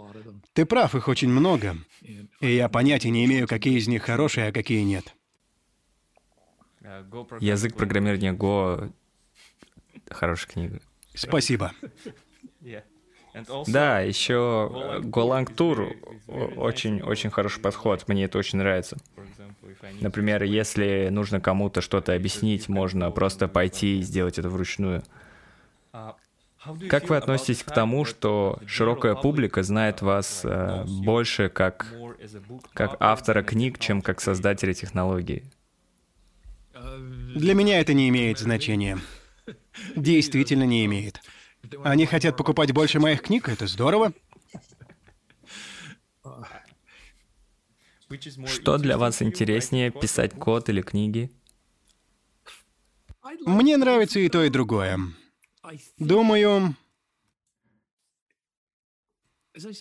Ты 0.52 0.64
прав, 0.64 0.94
их 0.94 1.08
очень 1.08 1.28
много. 1.28 1.76
И 2.40 2.54
я 2.54 2.68
понятия 2.68 3.10
не 3.10 3.24
имею, 3.26 3.46
какие 3.46 3.78
из 3.78 3.88
них 3.88 4.02
хорошие, 4.02 4.48
а 4.48 4.52
какие 4.52 4.82
нет. 4.82 5.14
Язык 7.40 7.74
программирования 7.76 8.32
Go— 8.32 8.92
хорошая 10.10 10.52
книга. 10.52 10.80
Спасибо. 11.14 11.72
Да, 13.66 14.00
еще 14.00 15.00
Golang 15.02 15.46
Tour 15.54 15.94
очень-очень 16.56 17.30
хороший 17.30 17.60
подход, 17.60 18.06
мне 18.08 18.24
это 18.24 18.38
очень 18.38 18.58
нравится. 18.58 18.96
Например, 20.00 20.42
если 20.42 21.08
нужно 21.10 21.40
кому-то 21.40 21.80
что-то 21.80 22.14
объяснить, 22.14 22.68
можно 22.68 23.10
просто 23.10 23.48
пойти 23.48 23.98
и 23.98 24.02
сделать 24.02 24.38
это 24.38 24.48
вручную. 24.48 25.02
Как 26.88 27.08
вы 27.08 27.16
относитесь 27.16 27.62
к 27.62 27.72
тому, 27.72 28.04
что 28.04 28.58
широкая 28.66 29.14
публика 29.14 29.62
знает 29.62 30.02
вас 30.02 30.40
э, 30.42 30.84
больше 30.84 31.48
как, 31.48 31.86
как 32.72 32.96
автора 32.98 33.44
книг, 33.44 33.78
чем 33.78 34.02
как 34.02 34.20
создателя 34.20 34.74
технологии? 34.74 35.44
Для 36.74 37.54
меня 37.54 37.80
это 37.80 37.94
не 37.94 38.08
имеет 38.08 38.38
значения. 38.38 38.98
Действительно 39.94 40.64
не 40.64 40.84
имеет. 40.86 41.20
Они 41.84 42.06
хотят 42.06 42.36
покупать 42.36 42.72
больше 42.72 43.00
моих 43.00 43.22
книг, 43.22 43.48
это 43.48 43.66
здорово. 43.66 44.12
Что 48.46 48.78
для 48.78 48.98
вас 48.98 49.20
интереснее, 49.22 49.90
писать 49.90 50.32
код 50.34 50.68
или 50.68 50.80
книги? 50.80 51.30
Мне 53.44 53.76
нравится 53.76 54.20
и 54.20 54.28
то, 54.28 54.44
и 54.44 54.50
другое. 54.50 54.98
Думаю, 55.98 56.76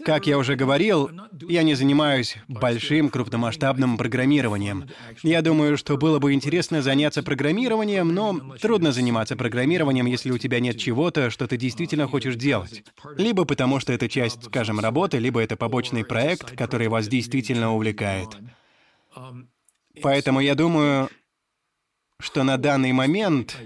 как 0.05 0.27
я 0.27 0.37
уже 0.37 0.55
говорил, 0.55 1.09
я 1.47 1.63
не 1.63 1.75
занимаюсь 1.75 2.37
большим 2.47 3.09
крупномасштабным 3.09 3.97
программированием. 3.97 4.89
Я 5.23 5.41
думаю, 5.41 5.77
что 5.77 5.97
было 5.97 6.19
бы 6.19 6.33
интересно 6.33 6.81
заняться 6.81 7.23
программированием, 7.23 8.13
но 8.13 8.39
трудно 8.61 8.91
заниматься 8.91 9.35
программированием, 9.35 10.05
если 10.05 10.31
у 10.31 10.37
тебя 10.37 10.59
нет 10.59 10.77
чего-то, 10.77 11.29
что 11.29 11.47
ты 11.47 11.57
действительно 11.57 12.07
хочешь 12.07 12.35
делать. 12.35 12.83
Либо 13.17 13.45
потому, 13.45 13.79
что 13.79 13.93
это 13.93 14.07
часть, 14.07 14.45
скажем, 14.45 14.79
работы, 14.79 15.17
либо 15.17 15.41
это 15.41 15.55
побочный 15.55 16.05
проект, 16.05 16.55
который 16.55 16.87
вас 16.87 17.07
действительно 17.07 17.73
увлекает. 17.73 18.29
Поэтому 20.01 20.39
я 20.39 20.55
думаю, 20.55 21.09
что 22.19 22.43
на 22.43 22.57
данный 22.57 22.91
момент 22.91 23.57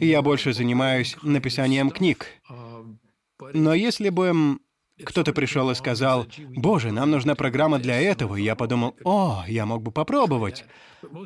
я 0.00 0.22
больше 0.22 0.52
занимаюсь 0.52 1.16
написанием 1.22 1.90
книг. 1.90 2.26
Но 3.54 3.74
если 3.74 4.08
бы 4.08 4.58
кто-то 5.04 5.32
пришел 5.32 5.70
и 5.70 5.74
сказал, 5.74 6.26
«Боже, 6.56 6.92
нам 6.92 7.10
нужна 7.10 7.34
программа 7.34 7.78
для 7.78 8.00
этого», 8.00 8.36
и 8.36 8.42
я 8.42 8.54
подумал, 8.54 8.96
«О, 9.04 9.44
я 9.46 9.66
мог 9.66 9.82
бы 9.82 9.90
попробовать». 9.90 10.64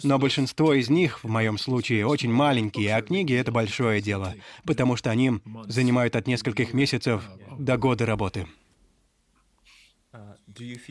Но 0.02 0.18
большинство 0.18 0.72
из 0.72 0.88
них, 0.88 1.22
в 1.22 1.28
моем 1.28 1.58
случае, 1.58 2.06
очень 2.06 2.32
маленькие, 2.32 2.96
а 2.96 3.02
книги— 3.02 3.34
это 3.34 3.52
большое 3.52 4.00
дело, 4.00 4.34
потому 4.64 4.96
что 4.96 5.10
они 5.10 5.40
занимают 5.66 6.16
от 6.16 6.26
нескольких 6.26 6.72
месяцев 6.72 7.22
до 7.58 7.76
года 7.76 8.06
работы. 8.06 8.46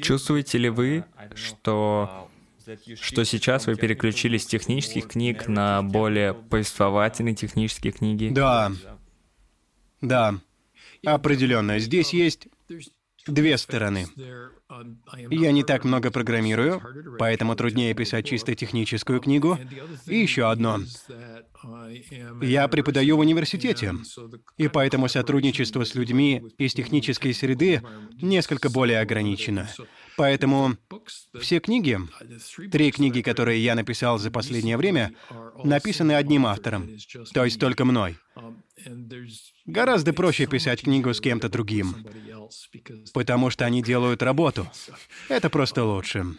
Чувствуете 0.01 0.57
ли 0.59 0.69
вы, 0.69 1.05
что 1.33 2.29
что 2.99 3.23
сейчас 3.25 3.67
вы 3.67 3.75
переключились 3.75 4.43
с 4.43 4.47
технических 4.47 5.07
книг 5.07 5.47
на 5.47 5.83
более 5.83 6.33
повествовательные 6.33 7.36
технические 7.36 7.93
книги? 7.93 8.29
Да. 8.29 8.71
Да. 10.01 10.36
Определенно. 11.05 11.77
Здесь 11.77 12.11
есть 12.11 12.47
две 13.28 13.57
стороны. 13.57 14.07
Я 15.30 15.51
не 15.51 15.63
так 15.63 15.84
много 15.84 16.11
программирую, 16.11 16.82
поэтому 17.19 17.55
труднее 17.55 17.93
писать 17.93 18.26
чисто 18.26 18.55
техническую 18.55 19.19
книгу. 19.19 19.57
И 20.05 20.17
еще 20.17 20.49
одно. 20.49 20.80
Я 22.41 22.67
преподаю 22.67 23.17
в 23.17 23.19
университете, 23.19 23.93
и 24.57 24.67
поэтому 24.67 25.07
сотрудничество 25.07 25.84
с 25.84 25.95
людьми 25.95 26.43
из 26.57 26.73
технической 26.73 27.34
среды 27.34 27.82
несколько 28.21 28.69
более 28.69 28.99
ограничено. 28.99 29.67
Поэтому 30.17 30.78
все 31.39 31.59
книги, 31.59 31.99
три 32.71 32.91
книги, 32.91 33.21
которые 33.21 33.63
я 33.63 33.76
написал 33.76 34.17
за 34.17 34.32
последнее 34.32 34.78
время, 34.78 35.13
написаны 35.63 36.13
одним 36.13 36.45
автором, 36.45 36.89
то 37.34 37.43
есть 37.43 37.59
только 37.59 37.86
мной. 37.86 38.17
Гораздо 39.65 40.13
проще 40.13 40.47
писать 40.47 40.82
книгу 40.82 41.13
с 41.13 41.21
кем-то 41.21 41.49
другим, 41.49 41.95
потому 43.13 43.49
что 43.49 43.65
они 43.65 43.82
делают 43.82 44.21
работу. 44.23 44.67
Это 45.30 45.49
просто 45.49 45.84
лучше. 45.84 46.36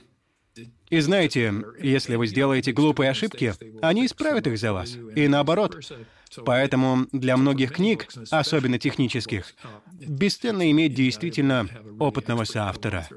И 0.89 1.01
знаете, 1.01 1.53
если 1.81 2.17
вы 2.17 2.27
сделаете 2.27 2.73
глупые 2.73 3.11
ошибки, 3.11 3.55
они 3.83 4.07
исправят 4.07 4.47
их 4.47 4.59
за 4.59 4.73
вас. 4.73 4.97
И 5.15 5.29
наоборот. 5.29 5.79
Поэтому 6.45 7.07
для 7.13 7.37
многих 7.37 7.73
книг, 7.73 8.09
особенно 8.31 8.79
технических, 8.79 9.55
бесценно 9.93 10.71
иметь 10.71 10.95
действительно 10.95 11.69
опытного 11.99 12.45
соавтора. 12.45 13.09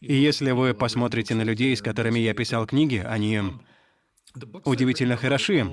И 0.00 0.14
если 0.14 0.52
вы 0.52 0.72
посмотрите 0.74 1.34
на 1.34 1.42
людей, 1.42 1.76
с 1.76 1.82
которыми 1.82 2.18
я 2.18 2.34
писал 2.34 2.66
книги, 2.66 2.96
они 3.04 3.42
удивительно 4.64 5.16
хороши. 5.16 5.68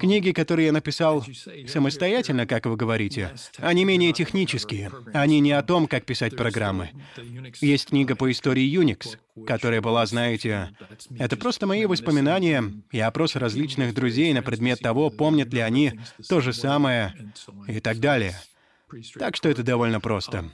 Книги, 0.00 0.32
которые 0.32 0.66
я 0.66 0.72
написал 0.72 1.24
самостоятельно, 1.68 2.46
как 2.46 2.66
вы 2.66 2.76
говорите, 2.76 3.34
они 3.58 3.84
менее 3.84 4.12
технические. 4.12 4.90
Они 5.12 5.40
не 5.40 5.52
о 5.52 5.62
том, 5.62 5.86
как 5.86 6.04
писать 6.04 6.36
программы. 6.36 6.90
Есть 7.60 7.88
книга 7.88 8.16
по 8.16 8.30
истории 8.30 8.68
Unix, 8.80 9.16
которая 9.46 9.80
была, 9.80 10.04
знаете, 10.06 10.70
это 11.18 11.36
просто 11.36 11.66
мои 11.66 11.86
воспоминания 11.86 12.64
и 12.90 12.98
опрос 12.98 13.36
различных 13.36 13.94
друзей 13.94 14.32
на 14.32 14.42
предмет 14.42 14.80
того, 14.80 15.10
помнят 15.10 15.52
ли 15.52 15.60
они 15.60 16.00
то 16.28 16.40
же 16.40 16.52
самое 16.52 17.14
и 17.68 17.80
так 17.80 17.98
далее. 17.98 18.34
Так 19.18 19.36
что 19.36 19.48
это 19.48 19.62
довольно 19.62 20.00
просто. 20.00 20.44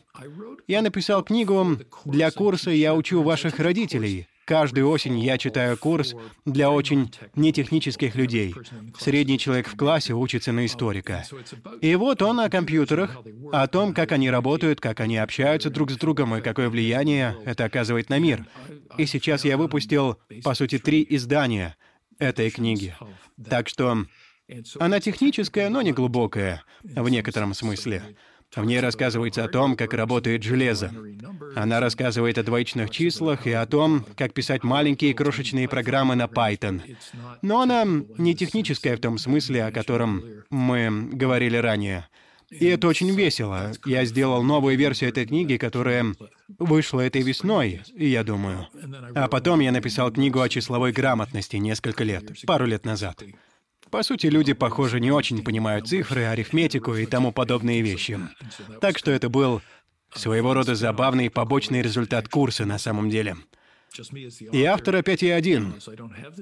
Я 0.67 0.83
написал 0.83 1.23
книгу 1.23 1.79
для 2.05 2.31
курса 2.31 2.71
«Я 2.71 2.95
учу 2.95 3.23
ваших 3.23 3.59
родителей», 3.59 4.27
Каждую 4.45 4.89
осень 4.89 5.21
я 5.21 5.39
читаю 5.39 5.77
курс 5.77 6.15
для 6.45 6.71
очень 6.71 7.13
нетехнических 7.37 8.17
людей. 8.17 8.55
Средний 8.99 9.39
человек 9.39 9.69
в 9.69 9.77
классе 9.77 10.15
учится 10.15 10.53
на 10.53 10.67
историка. 10.67 11.25
И 11.81 11.95
вот 11.95 12.23
он 12.23 12.41
о 12.41 12.51
компьютерах, 12.51 13.19
о 13.53 13.67
том, 13.69 13.95
как 13.95 14.11
они 14.13 14.31
работают, 14.31 14.81
как 14.81 15.01
они 15.01 15.17
общаются 15.17 15.71
друг 15.71 15.91
с 15.91 15.97
другом 15.97 16.35
и 16.37 16.41
какое 16.41 16.69
влияние 16.69 17.37
это 17.45 17.65
оказывает 17.65 18.09
на 18.09 18.19
мир. 18.19 18.47
И 18.99 19.07
сейчас 19.07 19.45
я 19.45 19.57
выпустил, 19.57 20.19
по 20.43 20.55
сути, 20.55 20.79
три 20.79 21.07
издания 21.09 21.77
этой 22.19 22.51
книги. 22.51 22.95
Так 23.49 23.69
что 23.69 24.07
она 24.79 25.01
техническая, 25.01 25.69
но 25.69 25.83
не 25.83 25.93
глубокая, 25.93 26.65
в 26.83 27.09
некотором 27.09 27.55
смысле. 27.55 28.03
В 28.55 28.65
ней 28.65 28.81
рассказывается 28.81 29.45
о 29.45 29.49
том, 29.49 29.77
как 29.77 29.95
работает 29.95 30.43
железо. 30.43 30.93
Она 31.57 31.81
рассказывает 31.81 32.37
о 32.37 32.43
двоичных 32.43 32.91
числах 32.91 33.47
и 33.47 33.53
о 33.53 33.65
том, 33.65 34.05
как 34.17 34.35
писать 34.35 34.63
маленькие 34.63 35.15
крошечные 35.15 35.69
программы 35.69 36.17
на 36.17 36.25
Python. 36.25 36.83
Но 37.41 37.63
она 37.63 37.85
не 38.19 38.35
техническая 38.35 38.97
в 38.97 39.01
том 39.01 39.17
смысле, 39.17 39.65
о 39.65 39.73
котором 39.73 40.23
мы 40.51 41.09
говорили 41.13 41.57
ранее. 41.57 42.09
И 42.51 42.67
это 42.67 42.87
очень 42.87 43.11
весело. 43.15 43.73
Я 43.87 44.05
сделал 44.05 44.43
новую 44.43 44.77
версию 44.77 45.09
этой 45.09 45.25
книги, 45.25 45.57
которая 45.57 46.15
вышла 46.59 47.01
этой 47.01 47.23
весной, 47.23 47.81
я 47.97 48.23
думаю. 48.23 48.69
А 49.15 49.29
потом 49.29 49.61
я 49.61 49.73
написал 49.73 50.13
книгу 50.13 50.39
о 50.39 50.51
числовой 50.51 50.93
грамотности 50.93 51.57
несколько 51.57 52.05
лет, 52.05 52.25
пару 52.47 52.67
лет 52.67 52.85
назад. 52.85 53.23
По 53.93 54.03
сути, 54.03 54.29
люди, 54.29 54.55
похоже, 54.55 55.01
не 55.01 55.13
очень 55.13 55.45
понимают 55.45 55.87
цифры, 55.87 56.25
арифметику 56.25 56.95
и 56.95 57.05
тому 57.05 57.31
подобные 57.31 57.83
вещи. 57.83 58.19
Так 58.81 58.97
что 58.97 59.11
это 59.11 59.29
был 59.29 59.61
своего 60.15 60.55
рода 60.55 60.75
забавный 60.75 61.29
побочный 61.29 61.83
результат 61.83 62.27
курса 62.27 62.65
на 62.65 62.79
самом 62.79 63.11
деле. 63.11 63.37
И 64.51 64.65
автор 64.65 64.97
опять 64.97 65.21
я 65.21 65.37
один. 65.37 65.75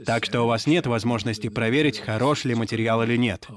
Так 0.06 0.26
что 0.26 0.42
у 0.42 0.46
вас 0.46 0.68
нет 0.68 0.86
возможности 0.86 1.48
проверить, 1.48 1.98
хорош 1.98 2.44
ли 2.44 2.54
материал 2.54 3.02
или 3.02 3.16
нет. 3.16 3.48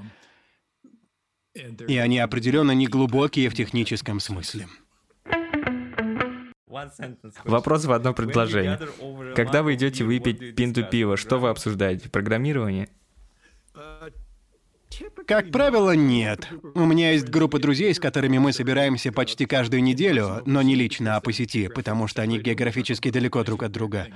И 1.88 1.96
они 1.98 2.18
определенно 2.18 2.72
не 2.72 2.88
глубокие 2.88 3.48
в 3.50 3.54
техническом 3.54 4.20
смысле. 4.20 4.68
Вопрос 7.44 7.86
в 7.86 7.92
одно 7.92 8.16
предложение. 8.16 8.80
Когда 9.36 9.62
вы 9.62 9.76
идете 9.76 10.04
выпить 10.04 10.56
пинту 10.56 10.84
пива, 10.84 11.16
что 11.16 11.38
вы 11.38 11.50
обсуждаете? 11.50 12.10
Программирование? 12.10 12.90
Как 15.26 15.52
правило, 15.52 15.96
нет. 15.96 16.48
У 16.76 16.86
меня 16.86 17.12
есть 17.12 17.30
группа 17.30 17.60
друзей, 17.60 17.94
с 17.94 18.00
которыми 18.00 18.38
мы 18.38 18.54
собираемся 18.54 19.12
почти 19.12 19.46
каждую 19.46 19.84
неделю, 19.84 20.42
но 20.46 20.62
не 20.62 20.76
лично, 20.76 21.16
а 21.16 21.22
по 21.22 21.32
сети, 21.32 21.68
потому 21.68 22.08
что 22.08 22.22
они 22.22 22.40
географически 22.40 23.10
далеко 23.10 23.44
друг 23.44 23.64
от 23.64 23.72
друга. 23.72 24.08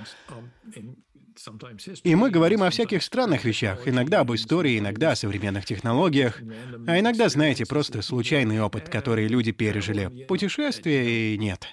И 2.02 2.14
мы 2.16 2.30
говорим 2.30 2.64
о 2.64 2.70
всяких 2.70 3.02
странных 3.02 3.44
вещах, 3.44 3.86
иногда 3.86 4.20
об 4.20 4.32
истории, 4.32 4.78
иногда 4.78 5.12
о 5.12 5.16
современных 5.16 5.64
технологиях, 5.64 6.40
а 6.86 6.98
иногда, 6.98 7.28
знаете, 7.28 7.64
просто 7.64 8.02
случайный 8.02 8.60
опыт, 8.60 8.88
который 8.88 9.28
люди 9.28 9.52
пережили. 9.52 10.26
Путешествия 10.26 11.34
и 11.34 11.38
нет. 11.38 11.68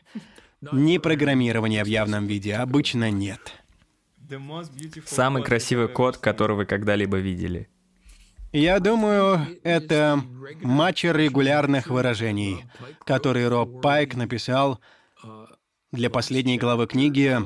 Не 0.72 1.00
программирование 1.00 1.84
в 1.84 1.88
явном 1.88 2.28
виде, 2.28 2.56
обычно 2.56 3.10
нет. 3.10 3.54
Самый 5.06 5.44
красивый 5.44 5.88
код, 5.88 6.18
который 6.18 6.56
вы 6.56 6.66
когда-либо 6.66 7.18
видели— 7.18 7.70
я 8.60 8.80
думаю, 8.80 9.60
это 9.64 10.24
матча 10.62 11.12
регулярных 11.12 11.88
выражений, 11.88 12.64
который 13.06 13.48
Роб 13.48 13.82
Пайк 13.82 14.16
написал 14.16 14.80
для 15.92 16.10
последней 16.10 16.58
главы 16.58 16.88
книги 16.88 17.38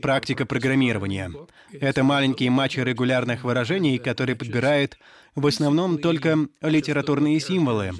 «Практика 0.00 0.46
программирования». 0.46 1.32
Это 1.72 2.04
маленький 2.04 2.48
матч 2.48 2.76
регулярных 2.76 3.42
выражений, 3.42 3.98
который 3.98 4.36
подбирает 4.36 4.98
в 5.34 5.46
основном 5.46 5.98
только 5.98 6.38
литературные 6.62 7.40
символы, 7.40 7.92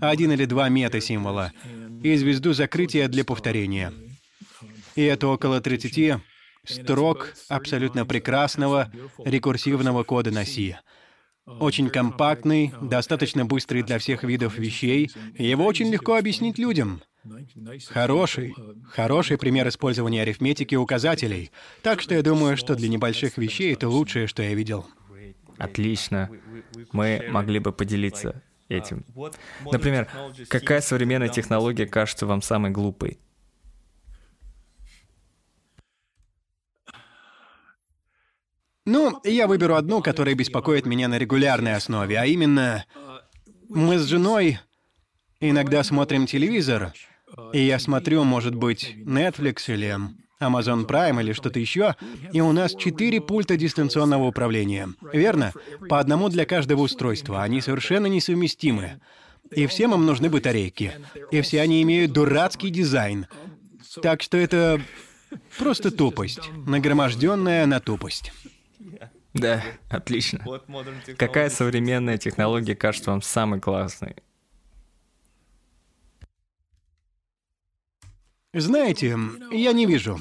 один 0.00 0.32
или 0.32 0.44
два 0.44 0.68
мета-символа, 0.68 1.52
и 2.02 2.16
звезду 2.16 2.52
закрытия 2.52 3.08
для 3.08 3.24
повторения. 3.24 3.92
И 4.96 5.02
это 5.02 5.28
около 5.28 5.60
30 5.60 6.20
строк 6.64 7.34
абсолютно 7.48 8.04
прекрасного 8.04 8.90
рекурсивного 9.24 10.02
кода 10.02 10.32
на 10.32 10.44
C. 10.44 10.78
Очень 11.46 11.90
компактный, 11.90 12.72
достаточно 12.80 13.44
быстрый 13.44 13.82
для 13.82 13.98
всех 13.98 14.24
видов 14.24 14.58
вещей, 14.58 15.10
и 15.34 15.46
его 15.46 15.64
очень 15.64 15.90
легко 15.90 16.16
объяснить 16.16 16.58
людям. 16.58 17.02
Хороший, 17.88 18.54
хороший 18.88 19.38
пример 19.38 19.68
использования 19.68 20.22
арифметики 20.22 20.74
указателей. 20.74 21.50
Так 21.82 22.00
что 22.00 22.14
я 22.14 22.22
думаю, 22.22 22.56
что 22.56 22.74
для 22.74 22.88
небольших 22.88 23.38
вещей 23.38 23.72
это 23.72 23.88
лучшее, 23.88 24.26
что 24.26 24.42
я 24.42 24.54
видел. 24.54 24.86
Отлично. 25.58 26.30
Мы 26.92 27.24
могли 27.30 27.58
бы 27.60 27.72
поделиться 27.72 28.42
этим. 28.68 29.04
Например, 29.70 30.08
какая 30.48 30.80
современная 30.80 31.28
технология 31.28 31.86
кажется 31.86 32.26
вам 32.26 32.42
самой 32.42 32.70
глупой? 32.70 33.18
Ну, 38.86 39.20
я 39.24 39.48
выберу 39.48 39.74
одну, 39.74 40.00
которая 40.00 40.34
беспокоит 40.34 40.86
меня 40.86 41.08
на 41.08 41.18
регулярной 41.18 41.74
основе, 41.74 42.18
а 42.18 42.24
именно... 42.24 42.84
Мы 43.68 43.98
с 43.98 44.04
женой 44.04 44.60
иногда 45.40 45.82
смотрим 45.82 46.26
телевизор, 46.26 46.92
и 47.52 47.58
я 47.58 47.80
смотрю, 47.80 48.22
может 48.22 48.54
быть, 48.54 48.94
Netflix 49.04 49.64
или 49.66 49.98
Amazon 50.40 50.86
Prime 50.86 51.20
или 51.20 51.32
что-то 51.32 51.58
еще, 51.58 51.96
и 52.32 52.40
у 52.40 52.52
нас 52.52 52.76
четыре 52.76 53.20
пульта 53.20 53.56
дистанционного 53.56 54.24
управления. 54.24 54.88
Верно? 55.12 55.52
По 55.88 55.98
одному 55.98 56.28
для 56.28 56.44
каждого 56.46 56.82
устройства. 56.82 57.42
Они 57.42 57.60
совершенно 57.60 58.06
несовместимы. 58.06 59.00
И 59.50 59.66
всем 59.66 59.94
им 59.94 60.06
нужны 60.06 60.30
батарейки. 60.30 60.92
И 61.32 61.40
все 61.40 61.60
они 61.60 61.82
имеют 61.82 62.12
дурацкий 62.12 62.70
дизайн. 62.70 63.26
Так 64.00 64.22
что 64.22 64.36
это 64.36 64.80
просто 65.58 65.90
тупость, 65.90 66.50
нагроможденная 66.66 67.66
на 67.66 67.80
тупость. 67.80 68.32
Да, 69.36 69.62
отлично. 69.88 70.44
Какая 71.18 71.50
современная 71.50 72.18
технология 72.18 72.74
кажется 72.74 73.10
вам 73.10 73.22
самой 73.22 73.60
классной? 73.60 74.16
Знаете, 78.54 79.18
я 79.52 79.72
не 79.72 79.84
вижу. 79.86 80.18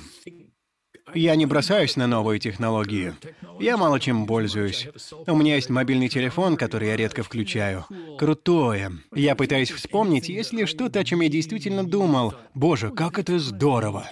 Я 1.14 1.36
не 1.36 1.46
бросаюсь 1.46 1.96
на 1.96 2.08
новые 2.08 2.40
технологии. 2.40 3.14
Я 3.60 3.78
мало 3.78 4.00
чем 4.00 4.26
пользуюсь. 4.26 4.90
У 5.28 5.36
меня 5.36 5.56
есть 5.56 5.70
мобильный 5.70 6.10
телефон, 6.10 6.58
который 6.58 6.90
я 6.90 6.98
редко 6.98 7.24
включаю. 7.24 7.86
Крутое. 8.18 8.92
Я 9.14 9.36
пытаюсь 9.36 9.72
вспомнить, 9.72 10.28
есть 10.28 10.52
ли 10.52 10.66
что-то, 10.66 11.00
о 11.00 11.04
чем 11.06 11.22
я 11.22 11.30
действительно 11.30 11.86
думал. 11.86 12.34
Боже, 12.54 12.90
как 12.90 13.20
это 13.20 13.40
здорово. 13.40 14.10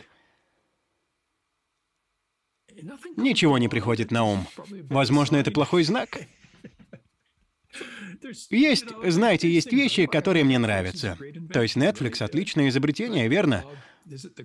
Ничего 3.17 3.57
не 3.57 3.67
приходит 3.67 4.11
на 4.11 4.23
ум. 4.23 4.47
Возможно, 4.89 5.37
это 5.37 5.51
плохой 5.51 5.83
знак. 5.83 6.19
Есть, 8.49 8.85
знаете, 9.05 9.49
есть 9.49 9.71
вещи, 9.71 10.05
которые 10.05 10.43
мне 10.43 10.57
нравятся. 10.59 11.17
То 11.51 11.61
есть 11.61 11.75
Netflix— 11.75 12.21
отличное 12.23 12.69
изобретение, 12.69 13.27
верно? 13.27 13.63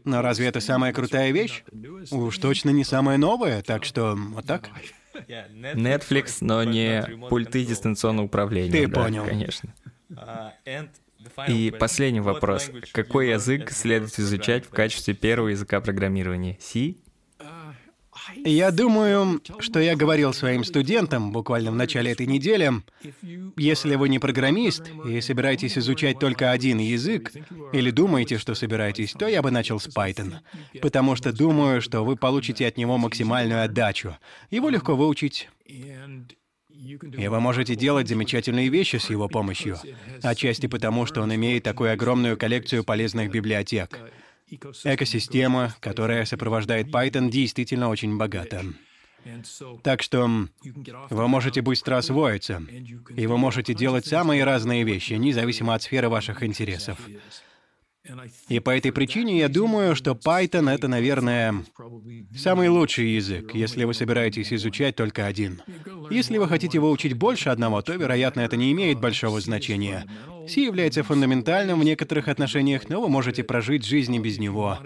Но 0.04 0.22
разве 0.22 0.46
это 0.46 0.60
самая 0.60 0.92
крутая 0.92 1.30
вещь? 1.32 1.64
Уж 2.10 2.38
точно 2.38 2.70
не 2.70 2.84
самая 2.84 3.18
новая, 3.18 3.62
так 3.62 3.84
что 3.84 4.14
вот 4.16 4.46
так. 4.46 4.70
Netflix, 5.26 6.38
но 6.40 6.62
не 6.64 7.02
пульты 7.28 7.64
дистанционного 7.64 8.26
управления. 8.26 8.70
Ты 8.70 8.86
да, 8.86 9.02
понял. 9.02 9.24
Конечно. 9.24 9.74
И 11.48 11.72
последний 11.78 12.20
вопрос. 12.20 12.70
Какой 12.92 13.30
язык 13.30 13.70
следует 13.70 14.18
изучать 14.18 14.64
в 14.64 14.70
качестве 14.70 15.14
первого 15.14 15.48
языка 15.48 15.80
программирования? 15.80 16.56
C? 16.60 16.96
Я 18.44 18.70
думаю, 18.70 19.40
что 19.60 19.80
я 19.80 19.96
говорил 19.96 20.32
своим 20.32 20.64
студентам 20.64 21.32
буквально 21.32 21.70
в 21.70 21.74
начале 21.74 22.12
этой 22.12 22.26
недели, 22.26 22.72
если 23.56 23.94
вы 23.96 24.08
не 24.08 24.18
программист 24.18 24.90
и 25.06 25.20
собираетесь 25.20 25.78
изучать 25.78 26.18
только 26.18 26.50
один 26.50 26.78
язык, 26.78 27.32
или 27.72 27.90
думаете, 27.90 28.38
что 28.38 28.54
собираетесь, 28.54 29.12
то 29.12 29.26
я 29.26 29.42
бы 29.42 29.50
начал 29.50 29.80
с 29.80 29.88
Python. 29.88 30.34
Потому 30.80 31.16
что 31.16 31.32
думаю, 31.32 31.80
что 31.80 32.04
вы 32.04 32.16
получите 32.16 32.66
от 32.66 32.76
него 32.76 32.98
максимальную 32.98 33.62
отдачу. 33.62 34.16
Его 34.50 34.68
легко 34.68 34.96
выучить. 34.96 35.48
И 35.66 37.28
вы 37.28 37.40
можете 37.40 37.74
делать 37.74 38.08
замечательные 38.08 38.68
вещи 38.68 38.96
с 38.96 39.10
его 39.10 39.28
помощью. 39.28 39.78
Отчасти 40.22 40.66
потому, 40.68 41.06
что 41.06 41.22
он 41.22 41.34
имеет 41.34 41.64
такую 41.64 41.92
огромную 41.92 42.36
коллекцию 42.36 42.84
полезных 42.84 43.30
библиотек. 43.30 43.98
Экосистема, 44.84 45.74
которая 45.80 46.24
сопровождает 46.24 46.88
Python, 46.88 47.30
действительно 47.30 47.88
очень 47.88 48.16
богата. 48.16 48.64
Так 49.82 50.02
что 50.02 50.48
вы 51.10 51.28
можете 51.28 51.60
быстро 51.60 51.98
освоиться, 51.98 52.62
и 53.16 53.26
вы 53.26 53.36
можете 53.36 53.74
делать 53.74 54.06
самые 54.06 54.44
разные 54.44 54.84
вещи, 54.84 55.14
независимо 55.14 55.74
от 55.74 55.82
сферы 55.82 56.08
ваших 56.08 56.42
интересов. 56.42 56.98
И 58.48 58.58
по 58.60 58.70
этой 58.70 58.92
причине 58.92 59.38
я 59.38 59.48
думаю, 59.48 59.94
что 59.94 60.12
Python— 60.12 60.70
это, 60.74 60.88
наверное, 60.88 61.64
самый 62.36 62.68
лучший 62.68 63.10
язык, 63.10 63.54
если 63.54 63.84
вы 63.84 63.92
собираетесь 63.92 64.52
изучать 64.52 64.96
только 64.96 65.26
один. 65.26 65.62
Если 66.10 66.38
вы 66.38 66.48
хотите 66.48 66.78
выучить 66.78 67.12
больше 67.12 67.50
одного, 67.50 67.82
то, 67.82 67.92
вероятно, 67.94 68.40
это 68.40 68.56
не 68.56 68.72
имеет 68.72 69.00
большого 69.00 69.40
значения. 69.40 70.06
C 70.48 70.62
является 70.62 71.02
фундаментальным 71.02 71.80
в 71.80 71.84
некоторых 71.84 72.28
отношениях, 72.28 72.88
но 72.88 73.00
вы 73.00 73.08
можете 73.08 73.44
прожить 73.44 73.84
жизнь 73.84 74.14
и 74.14 74.18
без 74.18 74.38
него. 74.38 74.78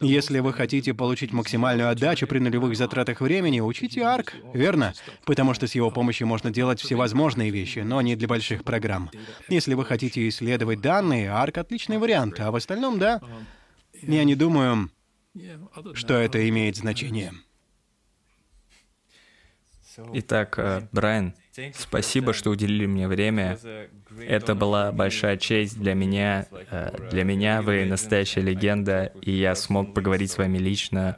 Если 0.00 0.40
вы 0.40 0.52
хотите 0.52 0.94
получить 0.94 1.32
максимальную 1.32 1.90
отдачу 1.90 2.26
при 2.26 2.38
нулевых 2.38 2.76
затратах 2.76 3.20
времени, 3.20 3.60
учите 3.60 4.00
ARC, 4.00 4.32
верно? 4.54 4.94
Потому 5.24 5.54
что 5.54 5.66
с 5.66 5.74
его 5.74 5.90
помощью 5.90 6.26
можно 6.26 6.50
делать 6.50 6.80
всевозможные 6.80 7.50
вещи, 7.50 7.80
но 7.80 8.00
не 8.00 8.16
для 8.16 8.28
больших 8.28 8.64
программ. 8.64 9.10
Если 9.48 9.74
вы 9.74 9.84
хотите 9.84 10.28
исследовать 10.28 10.80
данные, 10.80 11.28
ARC— 11.28 11.58
отличный 11.60 11.98
вариант, 11.98 12.40
а 12.40 12.50
в 12.50 12.56
остальном, 12.56 12.98
да, 12.98 13.20
я 14.02 14.24
не 14.24 14.34
думаю, 14.34 14.90
что 15.94 16.14
это 16.14 16.48
имеет 16.48 16.76
значение. 16.76 17.32
Итак, 20.14 20.58
э, 20.58 20.88
Брайан, 20.92 21.34
спасибо, 21.74 22.32
что 22.32 22.50
уделили 22.50 22.86
мне 22.86 23.08
время. 23.08 23.58
Это 24.18 24.54
была 24.54 24.92
большая 24.92 25.36
честь 25.36 25.78
для 25.78 25.94
меня. 25.94 26.46
Э, 26.70 26.90
для 27.10 27.24
меня 27.24 27.62
вы 27.62 27.84
настоящая 27.84 28.42
легенда, 28.42 29.12
и 29.20 29.32
я 29.32 29.54
смог 29.54 29.94
поговорить 29.94 30.30
с 30.30 30.38
вами 30.38 30.58
лично. 30.58 31.16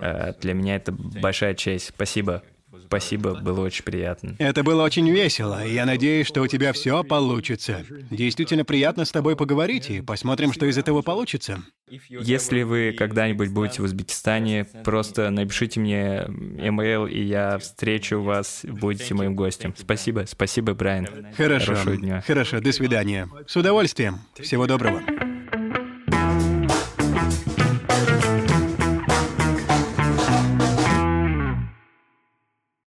Э, 0.00 0.34
для 0.40 0.54
меня 0.54 0.76
это 0.76 0.92
большая 0.92 1.54
честь. 1.54 1.88
Спасибо. 1.88 2.42
Спасибо, 2.92 3.40
было 3.40 3.62
очень 3.62 3.84
приятно. 3.84 4.36
Это 4.38 4.62
было 4.62 4.82
очень 4.82 5.08
весело, 5.08 5.64
и 5.64 5.72
я 5.72 5.86
надеюсь, 5.86 6.26
что 6.26 6.42
у 6.42 6.46
тебя 6.46 6.74
все 6.74 7.02
получится. 7.02 7.86
Действительно 8.10 8.66
приятно 8.66 9.06
с 9.06 9.10
тобой 9.10 9.34
поговорить, 9.34 9.88
и 9.88 10.02
посмотрим, 10.02 10.52
что 10.52 10.66
из 10.66 10.76
этого 10.76 11.00
получится. 11.00 11.62
Если 11.88 12.62
вы 12.64 12.94
когда-нибудь 12.96 13.48
будете 13.48 13.80
в 13.80 13.86
Узбекистане, 13.86 14.66
просто 14.84 15.30
напишите 15.30 15.80
мне 15.80 16.26
email, 16.58 17.10
и 17.10 17.22
я 17.22 17.56
встречу 17.56 18.20
вас, 18.20 18.60
будете 18.64 19.14
моим 19.14 19.34
гостем. 19.34 19.74
Спасибо, 19.74 20.24
спасибо, 20.28 20.74
Брайан. 20.74 21.08
Хорошо. 21.34 21.74
Хорошего 21.74 21.96
дня. 21.96 22.22
Хорошо, 22.26 22.60
до 22.60 22.72
свидания. 22.72 23.26
С 23.46 23.56
удовольствием. 23.56 24.20
Всего 24.38 24.66
доброго. 24.66 25.00